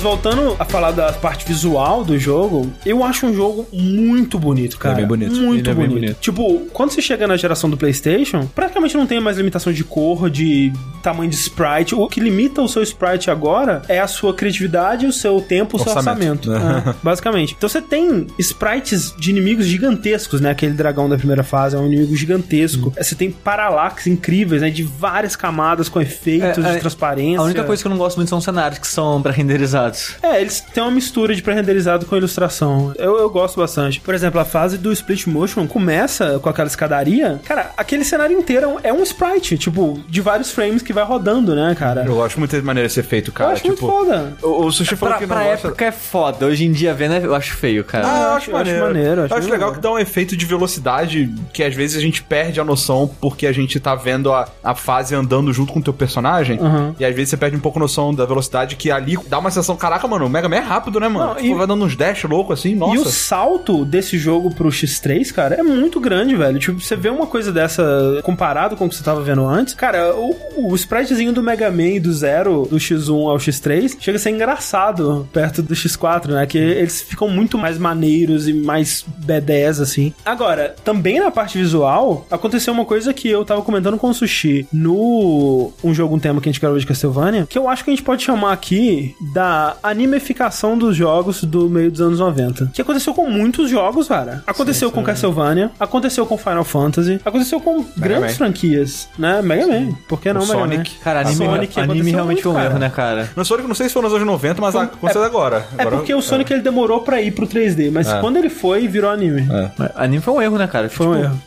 [0.08, 4.96] Voltando a falar da parte visual do jogo, eu acho um jogo muito bonito, cara.
[4.96, 5.36] bem bonito.
[5.36, 6.00] Muito é bem bonito.
[6.00, 6.18] bonito.
[6.22, 10.30] Tipo, quando você chega na geração do PlayStation, praticamente não tem mais limitação de cor,
[10.30, 10.72] de
[11.04, 11.94] tamanho de sprite.
[11.94, 15.80] O que limita o seu sprite agora é a sua criatividade, o seu tempo, o
[15.80, 16.52] seu Orçamento.
[16.52, 16.90] orçamento.
[16.90, 17.54] É, basicamente.
[17.58, 20.52] Então você tem sprites de inimigos gigantescos, né?
[20.52, 22.94] Aquele dragão da primeira fase é um inimigo gigantesco.
[22.98, 24.70] Você tem paralax incríveis, né?
[24.70, 27.42] De várias camadas com efeitos É, de é, transparência.
[27.42, 29.97] A única coisa que eu não gosto muito são cenários que são pré-renderizados.
[30.22, 32.94] É, eles têm uma mistura de pré-renderizado com ilustração.
[32.98, 34.00] Eu, eu gosto bastante.
[34.00, 37.40] Por exemplo, a fase do split motion começa com aquela escadaria.
[37.46, 41.76] Cara, aquele cenário inteiro é um sprite, tipo, de vários frames que vai rodando, né,
[41.78, 42.04] cara?
[42.06, 43.54] Eu gosto muito de maneira desse efeito, Eu cara.
[43.54, 44.34] acho tipo, muito foda.
[44.42, 45.68] o, o Sushi falou Pra, que não pra gosta...
[45.68, 46.46] época é foda.
[46.46, 48.06] Hoje em dia, vendo, eu acho feio, cara.
[48.08, 48.86] Ah, eu eu acho, acho- eu acho maneiro.
[48.88, 49.76] maneiro, Eu acho acho legal maneiro.
[49.76, 53.48] que dá um efeito de velocidade que às vezes a gente perde a noção porque
[53.48, 56.60] a gente tá vendo a, a fase andando junto com o teu personagem.
[56.60, 56.94] Uhum.
[57.00, 59.50] E às vezes você perde um pouco a noção da velocidade que ali dá uma
[59.50, 61.28] sensação, caraca, mano, o Mega Man é rápido, né, mano?
[61.28, 62.96] Não, Tipo, e- vai dando uns dash louco assim, nossa.
[62.96, 66.60] E o salto desse jogo pro X3, cara, é muito grande, velho.
[66.60, 67.84] Tipo, você vê uma coisa dessa
[68.24, 70.36] comparado com o que você tava vendo antes, cara, o,
[70.72, 75.28] o spritezinho do Mega Man do Zero, do X1 ao X3, chega a ser engraçado
[75.32, 76.46] perto do X4, né?
[76.46, 80.14] Que eles ficam muito mais maneiros e mais B10, assim.
[80.26, 84.68] Agora, também na parte visual, aconteceu uma coisa que eu tava comentando com o Sushi
[84.72, 87.90] no um jogo, um tema que a gente gravou de Castlevania, que eu acho que
[87.90, 92.70] a gente pode chamar aqui da animificação dos jogos do meio dos anos 90.
[92.74, 94.44] Que aconteceu com muitos jogos, cara.
[94.48, 98.38] Aconteceu com Castlevania, aconteceu com Final Fantasy, aconteceu com grandes Man.
[98.38, 99.42] franquias, né?
[99.42, 99.94] Mega Man.
[100.08, 100.92] Por que não O Mega Sonic.
[100.92, 101.04] Man?
[101.04, 102.80] Cara, anime, Sonic anime aconteceu realmente foi um erro, cara.
[102.80, 103.30] né, cara?
[103.36, 105.66] No Sonic, não sei se foi nos anos 90, mas aconteceu agora.
[105.78, 108.20] É Agora- porque o Sonic ele demorou pra ir pro 3D, mas É.
[108.20, 109.48] quando ele foi, virou anime.
[109.96, 110.90] Anime foi um erro, né, cara?
[110.90, 111.42] Foi um erro.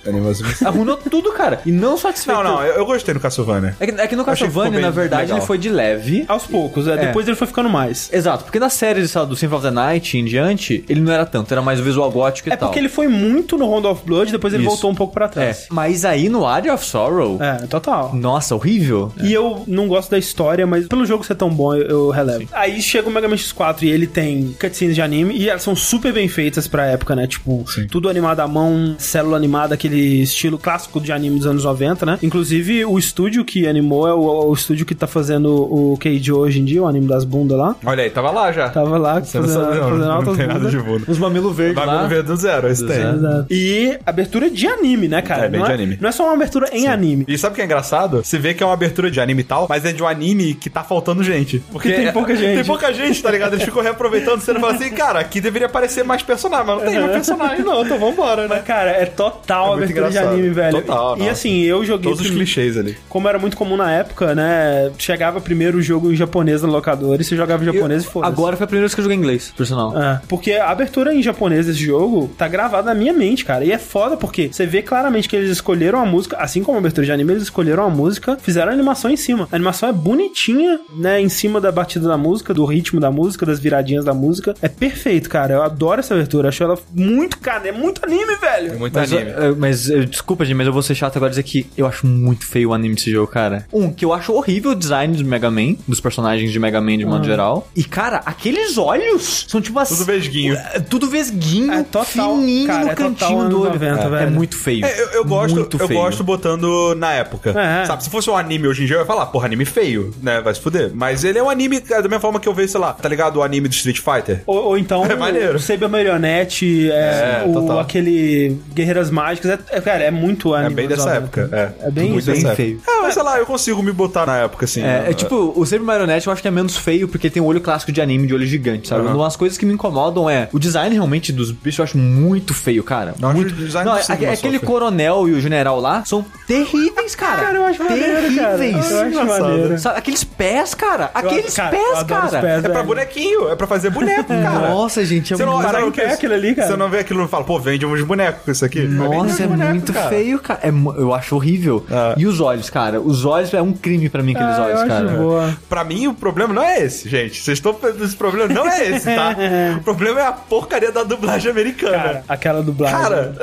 [0.64, 1.60] Arruinou tudo, cara.
[1.64, 2.36] E não satisfeito.
[2.36, 3.74] Não, não, eu, eu gostei no Castlevania.
[3.80, 5.38] É que, é que no Castlevania, na verdade, legal.
[5.38, 6.24] ele foi de leve.
[6.28, 8.09] Aos poucos, é, depois ele foi ficando mais.
[8.12, 11.52] Exato, porque na série do Symphony of the Night em diante, ele não era tanto,
[11.52, 12.68] era mais o visual gótico e É tal.
[12.68, 14.70] porque ele foi muito no Round of Blood, depois ele Isso.
[14.70, 15.66] voltou um pouco pra É, trás.
[15.70, 18.14] mas aí no Area of Sorrow, É, total.
[18.14, 19.12] nossa, horrível.
[19.22, 22.46] E eu não gosto da história, mas pelo jogo ser tão bom, eu, relevo.
[22.52, 25.74] Aí chega o Mega Man X4 e ele tem cutscenes de anime e elas são
[25.76, 27.26] super bem feitas pra época, né?
[27.26, 32.04] Tipo, tudo animado à mão, célula animada, aquele estilo clássico de anime dos anos 90,
[32.06, 32.18] né?
[32.22, 36.60] Inclusive, o estúdio que animou é o, o estúdio que tá fazendo o Keijo hoje
[36.60, 37.76] em dia, o anime das bundas lá.
[37.84, 38.68] Olha aí, tava lá já.
[38.68, 41.04] Tava lá Você não fazendo, sabe, não, fazendo não altas tem nada de bunda.
[41.08, 41.86] Os mamilos verdes lá.
[41.86, 43.00] Bagulho ver do zero, esse tem.
[43.00, 43.46] Exato.
[43.50, 45.46] E abertura de anime, né, cara?
[45.46, 45.98] É, bem não de anime.
[46.00, 47.24] Não é só uma abertura em anime.
[47.28, 48.22] E sabe o que é engraçado?
[48.24, 50.54] Você vê que é uma abertura de anime e tal, mas é de um anime
[50.54, 51.62] que tá faltando gente.
[51.70, 52.54] Porque Que tem pouca gente.
[52.56, 53.54] Tem pouca gente, tá ligado?
[53.54, 56.84] Eles ficam reaproveitando cena e falam assim, cara, aqui deveria aparecer mais personagem, mas não
[56.84, 58.48] tem mais personagem, não, então vambora, né?
[58.48, 60.32] Mas, cara, é total É abertura de engraçado.
[60.34, 60.80] anime, velho.
[60.80, 61.30] Total, e nossa.
[61.32, 62.10] assim, eu joguei.
[62.10, 62.96] Todos os clichês ali.
[63.08, 64.90] Como era muito comum na época, né?
[64.98, 68.32] Chegava primeiro o jogo em japonês na locadora e você jogava em japonês e foda-se.
[68.32, 69.96] Agora foi a primeira vez que eu joguei inglês, por sinal.
[70.00, 73.64] É, porque a abertura em japonês desse jogo tá gravada na minha mente, cara.
[73.64, 76.80] E é foda porque você vê claramente que eles escolheram a música, assim como a
[76.80, 79.48] abertura de anime, eles escolheram a música, fizeram a animação em cima.
[79.50, 81.20] A animação é bonitinha, né?
[81.20, 84.54] Em cima da batida da música, do ritmo da música, das viradinhas da música.
[84.62, 85.54] É perfeito, cara.
[85.54, 86.48] Eu adoro essa abertura.
[86.48, 88.72] Acho ela muito, cara, é muito anime, velho.
[88.72, 89.30] É muito Mas, anime.
[89.30, 91.86] eu- mas eu- desculpa, gente, mas eu vou ser chato agora e dizer que eu
[91.86, 93.66] acho muito feio o anime desse jogo, cara.
[93.72, 96.98] Um, que eu acho horrível o design do Mega Man, dos personagens de Mega Man
[96.98, 97.68] de modo geral.
[97.80, 99.94] E, cara, aqueles olhos são tipo assim.
[99.94, 100.56] Tudo vesguinho.
[100.90, 103.72] Tudo vesguinho, É total, fininho cara, no é cantinho do olho.
[103.72, 104.16] 90, é, velho.
[104.16, 104.84] é muito feio.
[104.84, 105.98] É, eu, eu gosto, Muito eu feio.
[106.00, 107.58] gosto botando na época.
[107.58, 107.86] É.
[107.86, 110.42] Sabe, se fosse um anime hoje em dia, eu ia falar, porra, anime feio, né?
[110.42, 110.90] Vai se fuder.
[110.94, 113.36] Mas ele é um anime, da mesma forma que eu vejo, sei lá, tá ligado?
[113.38, 114.42] O anime do Street Fighter.
[114.46, 115.56] Ou, ou então É maneiro.
[115.56, 117.78] o Saber Marionette, é, É, o, total.
[117.80, 119.52] aquele Guerreiras Mágicas.
[119.52, 120.74] É, é, cara, é muito É anime.
[120.74, 121.40] bem dos dessa 90.
[121.40, 121.56] época.
[121.82, 122.80] É, É bem bem feio.
[122.86, 124.80] É, mas sei lá, eu consigo me botar na época, assim.
[124.80, 125.04] É, né?
[125.10, 127.60] é tipo, o Saber Marionette eu acho que é menos feio porque tem o olho
[127.70, 129.02] clássico de anime de olho gigante, sabe?
[129.06, 129.14] Aham.
[129.14, 132.52] Uma das coisas que me incomodam é o design realmente dos bichos eu acho muito
[132.52, 133.14] feio, cara.
[133.18, 133.52] Não, muito.
[133.52, 134.66] o design Não, do é- Sigma aquele sofre.
[134.66, 137.42] coronel e o general lá são terríveis, cara.
[137.42, 138.58] Cara, eu acho maneiro, cara.
[138.58, 138.90] terríveis.
[138.90, 139.42] Eu acho Engraçado.
[139.42, 139.78] maneiro.
[139.78, 141.10] Sabe, aqueles pés, cara.
[141.14, 142.46] Aqueles cara, eu pés, adoro os cara.
[142.46, 144.68] pés, É pra bonequinho, é pra fazer boneco, cara.
[144.70, 146.68] Nossa, gente, é Você não, Caralho, não que é aquilo ali, cara?
[146.68, 148.80] Você não vê aquilo e fala, pô, vende uns bonecos com isso aqui.
[148.80, 150.08] Nossa, é bonecos, muito cara.
[150.08, 150.60] feio, cara.
[150.64, 151.86] É eu acho horrível.
[151.90, 152.14] Ah.
[152.16, 153.00] E os olhos, cara.
[153.00, 155.08] Os olhos é um crime pra mim, aqueles Ah, eu olhos, acho cara.
[155.16, 155.56] boa.
[155.68, 157.40] Pra mim, o problema não é esse, gente.
[157.40, 159.36] Vocês pensando esse problema não é esse, tá?
[159.78, 161.98] o problema é a porcaria da dublagem americana.
[161.98, 162.98] Cara, aquela dublagem.
[162.98, 163.34] Cara,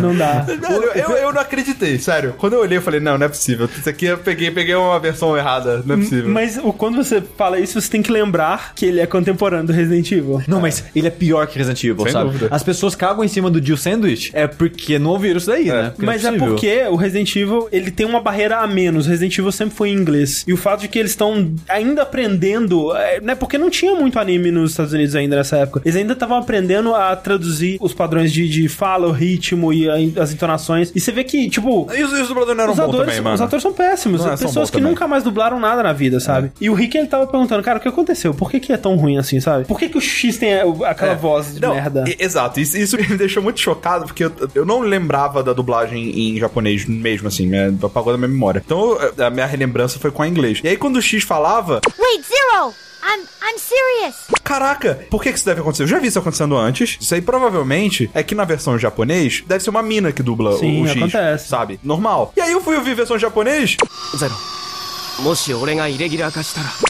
[0.00, 0.40] Não dá.
[0.48, 2.34] Velho, eu, eu não acreditei, sério.
[2.38, 3.68] Quando eu olhei, eu falei, não, não é possível.
[3.78, 5.82] Isso aqui eu peguei, peguei uma versão errada.
[5.84, 6.28] Não é possível.
[6.30, 10.10] Mas quando você fala isso, você tem que lembrar que ele é contemporâneo do Resident
[10.10, 10.42] Evil.
[10.46, 12.30] Não, mas ele é pior que Resident Evil, Sem sabe?
[12.30, 12.48] dúvida.
[12.50, 15.90] As pessoas cagam em cima do Jill Sandwich é porque não ouviram isso daí, né?
[15.90, 16.48] Porque não Mas é possível.
[16.48, 19.06] porque o Resident Evil, ele tem uma barreira a menos.
[19.06, 20.44] O Resident Evil sempre foi em inglês.
[20.46, 23.34] E o fato de que eles estão ainda aprendendo, é, né?
[23.48, 25.80] Porque não tinha muito anime nos Estados Unidos ainda nessa época.
[25.82, 30.22] Eles ainda estavam aprendendo a traduzir os padrões de, de fala, o ritmo e a-
[30.22, 30.92] as entonações.
[30.94, 33.06] E você vê que, tipo, E os, e os dubladores não eram os bons atores,
[33.06, 33.34] também, mano.
[33.36, 34.20] os atores são péssimos.
[34.24, 34.90] Não, são pessoas que também.
[34.92, 36.52] nunca mais dublaram nada na vida, sabe?
[36.60, 38.34] E o Rick, ele tava perguntando, cara, o que aconteceu?
[38.34, 39.64] Por que, que é tão ruim assim, sabe?
[39.64, 41.16] Por que, que o X tem a- aquela É.
[41.16, 42.04] voz de Não, merda?
[42.06, 46.10] e- Exato, isso, isso me deixou muito chocado, porque eu, eu não lembrava da dublagem
[46.34, 48.62] em japonês mesmo, assim, me apagou da minha memória.
[48.64, 50.60] Então a minha relembrança foi com a inglês.
[50.62, 52.74] E aí quando o X falava, Wait, Zero!
[53.02, 54.16] I'm I'm serious.
[54.44, 55.82] caraca, por que que isso deve acontecer?
[55.84, 56.96] Eu já vi isso acontecendo antes.
[57.00, 60.56] Isso aí provavelmente é que na versão em japonês deve ser uma mina que dubla
[60.58, 61.48] Sim, o X, acontece.
[61.48, 61.78] sabe?
[61.82, 62.32] Normal.
[62.36, 63.76] E aí eu fui ouvir a versão em japonês.
[64.16, 64.28] ゼ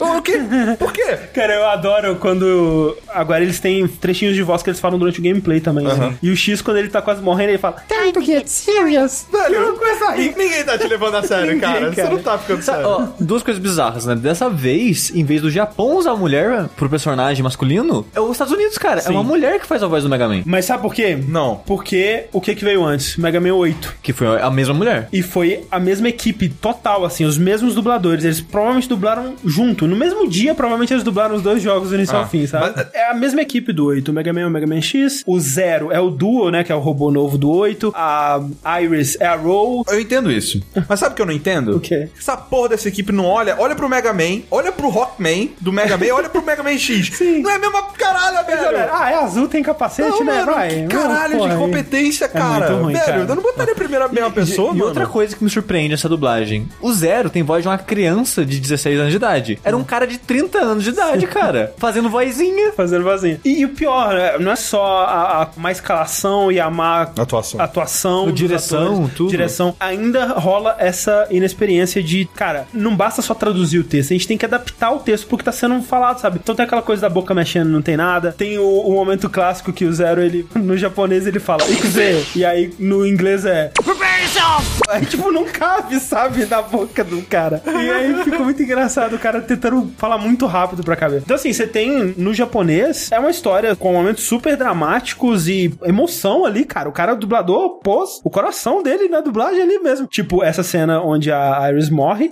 [0.01, 0.39] O quê?
[0.77, 1.17] Por quê?
[1.33, 2.95] Cara, eu adoro quando.
[3.07, 5.85] Agora eles têm trechinhos de voz que eles falam durante o gameplay também.
[5.85, 6.15] né?
[6.21, 7.77] E o X, quando ele tá quase morrendo, ele fala.
[7.87, 9.25] Time to get serious.
[9.31, 10.35] Velho, começa a rir.
[10.37, 11.89] Ninguém tá te levando a sério, Ninguém, cara.
[11.89, 12.09] Você cara.
[12.13, 12.87] não tá ficando sério.
[12.87, 14.15] Ó, duas coisas bizarras, né?
[14.15, 18.53] Dessa vez, em vez do Japão usar a mulher pro personagem masculino, é os Estados
[18.53, 19.01] Unidos, cara.
[19.01, 20.43] É uma mulher que faz a voz do Mega Man.
[20.45, 21.17] Mas sabe por quê?
[21.27, 21.61] Não.
[21.65, 23.17] Porque o que que veio antes?
[23.17, 23.95] Mega Man 8.
[24.03, 25.07] Que foi a mesma mulher.
[25.11, 28.18] E foi a mesma equipe total, assim, os mesmos dubladores.
[28.23, 29.87] Eles provavelmente dublaram junto.
[29.87, 32.73] No mesmo dia, provavelmente eles dublaram os dois jogos do início Ah, ao fim, sabe?
[32.75, 34.09] mas- É a mesma equipe do 8.
[34.09, 35.23] O Mega Man é o Mega Man X.
[35.25, 36.63] O Zero é o Duo, né?
[36.63, 37.93] Que é o robô novo do 8.
[37.95, 39.83] A Iris é a Roll.
[39.89, 40.61] Eu entendo isso.
[40.87, 41.75] Mas sabe o que eu não entendo?
[41.77, 42.09] O quê?
[42.17, 45.97] Essa porra dessa equipe não olha, olha pro Mega Man, olha pro Rockman do Mega
[45.97, 47.09] Man, olha pro Mega Man X.
[47.15, 47.41] Sim.
[47.41, 48.89] Não é a mesma caralho, velho.
[48.91, 50.39] Ah, é azul, tem capacete, Não, né?
[50.39, 50.87] mano, Vai.
[50.87, 52.69] caralho Porra, de competência, cara.
[52.69, 53.19] muito ruim, velho, cara.
[53.21, 54.79] eu não botaria a primeira a mesma pessoa, e, mano.
[54.79, 58.08] e outra coisa que me surpreende nessa dublagem: o Zero tem voz de uma criança
[58.45, 59.59] de 16 anos de idade.
[59.63, 61.73] Era um cara de 30 anos de idade, cara.
[61.77, 62.71] Fazendo vozinha.
[62.73, 63.39] Fazendo vazio.
[63.43, 67.01] E, e o pior, né, não é só a, a má escalação e a má
[67.17, 67.59] Atuação.
[67.61, 69.29] atuação direção, atores, tudo.
[69.29, 69.75] Direção.
[69.79, 74.37] Ainda rola essa inexperiência de, cara, não basta só traduzir o texto, a gente tem
[74.37, 76.39] que adaptar o texto pro que tá sendo falado, sabe?
[76.41, 78.33] Então tem aquela coisa da boca mexendo, não tem nada.
[78.37, 82.45] Tem o, o momento clássico que o Zero, ele, no japonês, ele fala Ikuze, e
[82.45, 84.81] aí no inglês é Prepare yourself!
[84.89, 87.61] Aí, tipo, não cabe, sabe, na boca do cara.
[87.65, 91.22] E aí ficou muito engraçado o cara tentando falar muito rápido pra caber.
[91.24, 96.44] Então, assim, você tem no japonês, é uma história com momentos super dramáticos e emoção
[96.44, 96.88] ali, cara.
[96.88, 100.06] O cara, o dublador, pôs o coração dele na dublagem ali mesmo.
[100.06, 102.28] Tipo, essa cena onde a Iris morre.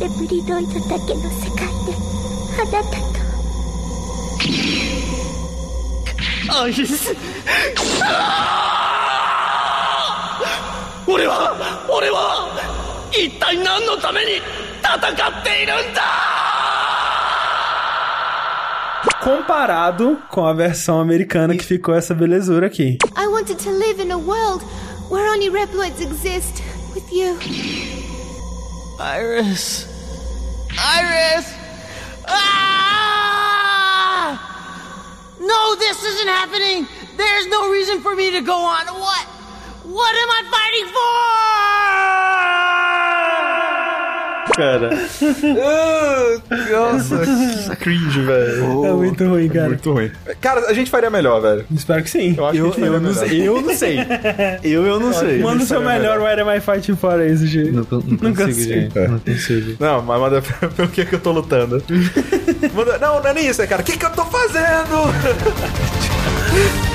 [0.00, 1.92] レプリドイドだけの世界で
[2.58, 2.82] あなた
[6.48, 7.14] とアイス
[11.06, 12.48] 俺は俺は
[13.12, 14.40] 一体何のために
[14.84, 16.02] 戦っているんだ
[19.22, 22.98] Comparado com a versão americana que ficou essa belezura aqui.
[23.16, 24.62] I wanted to live in a world
[25.10, 26.62] where only Reploids exist
[26.94, 27.36] with you.
[29.00, 29.86] Iris
[30.78, 31.46] Iris
[32.28, 34.38] ah!
[35.40, 36.86] No this isn't happening
[37.16, 39.26] There's no reason for me to go on What
[39.84, 41.00] What am I fighting for
[44.55, 44.89] Cara.
[46.71, 48.85] Nossa, cringe, velho.
[48.85, 49.67] É muito ruim, cara.
[49.67, 50.11] Muito ruim.
[50.39, 51.65] Cara, a gente faria melhor, velho.
[51.75, 52.35] Espero que sim.
[52.37, 53.97] Eu acho que a Eu, gente faria eu, não sei, eu não sei.
[54.63, 55.39] Eu, eu não sei.
[55.39, 57.71] Manda o seu melhor Why Am I Fighting For isso, gente.
[57.71, 58.73] Não, não, Não consigo, consigo.
[58.73, 58.99] gente.
[58.99, 59.75] Não consigo.
[59.79, 60.41] Não, mas manda
[60.75, 61.83] pelo que que eu tô lutando.
[62.73, 63.81] Manda- não, não é nem isso, é cara.
[63.81, 64.55] O que que eu tô fazendo?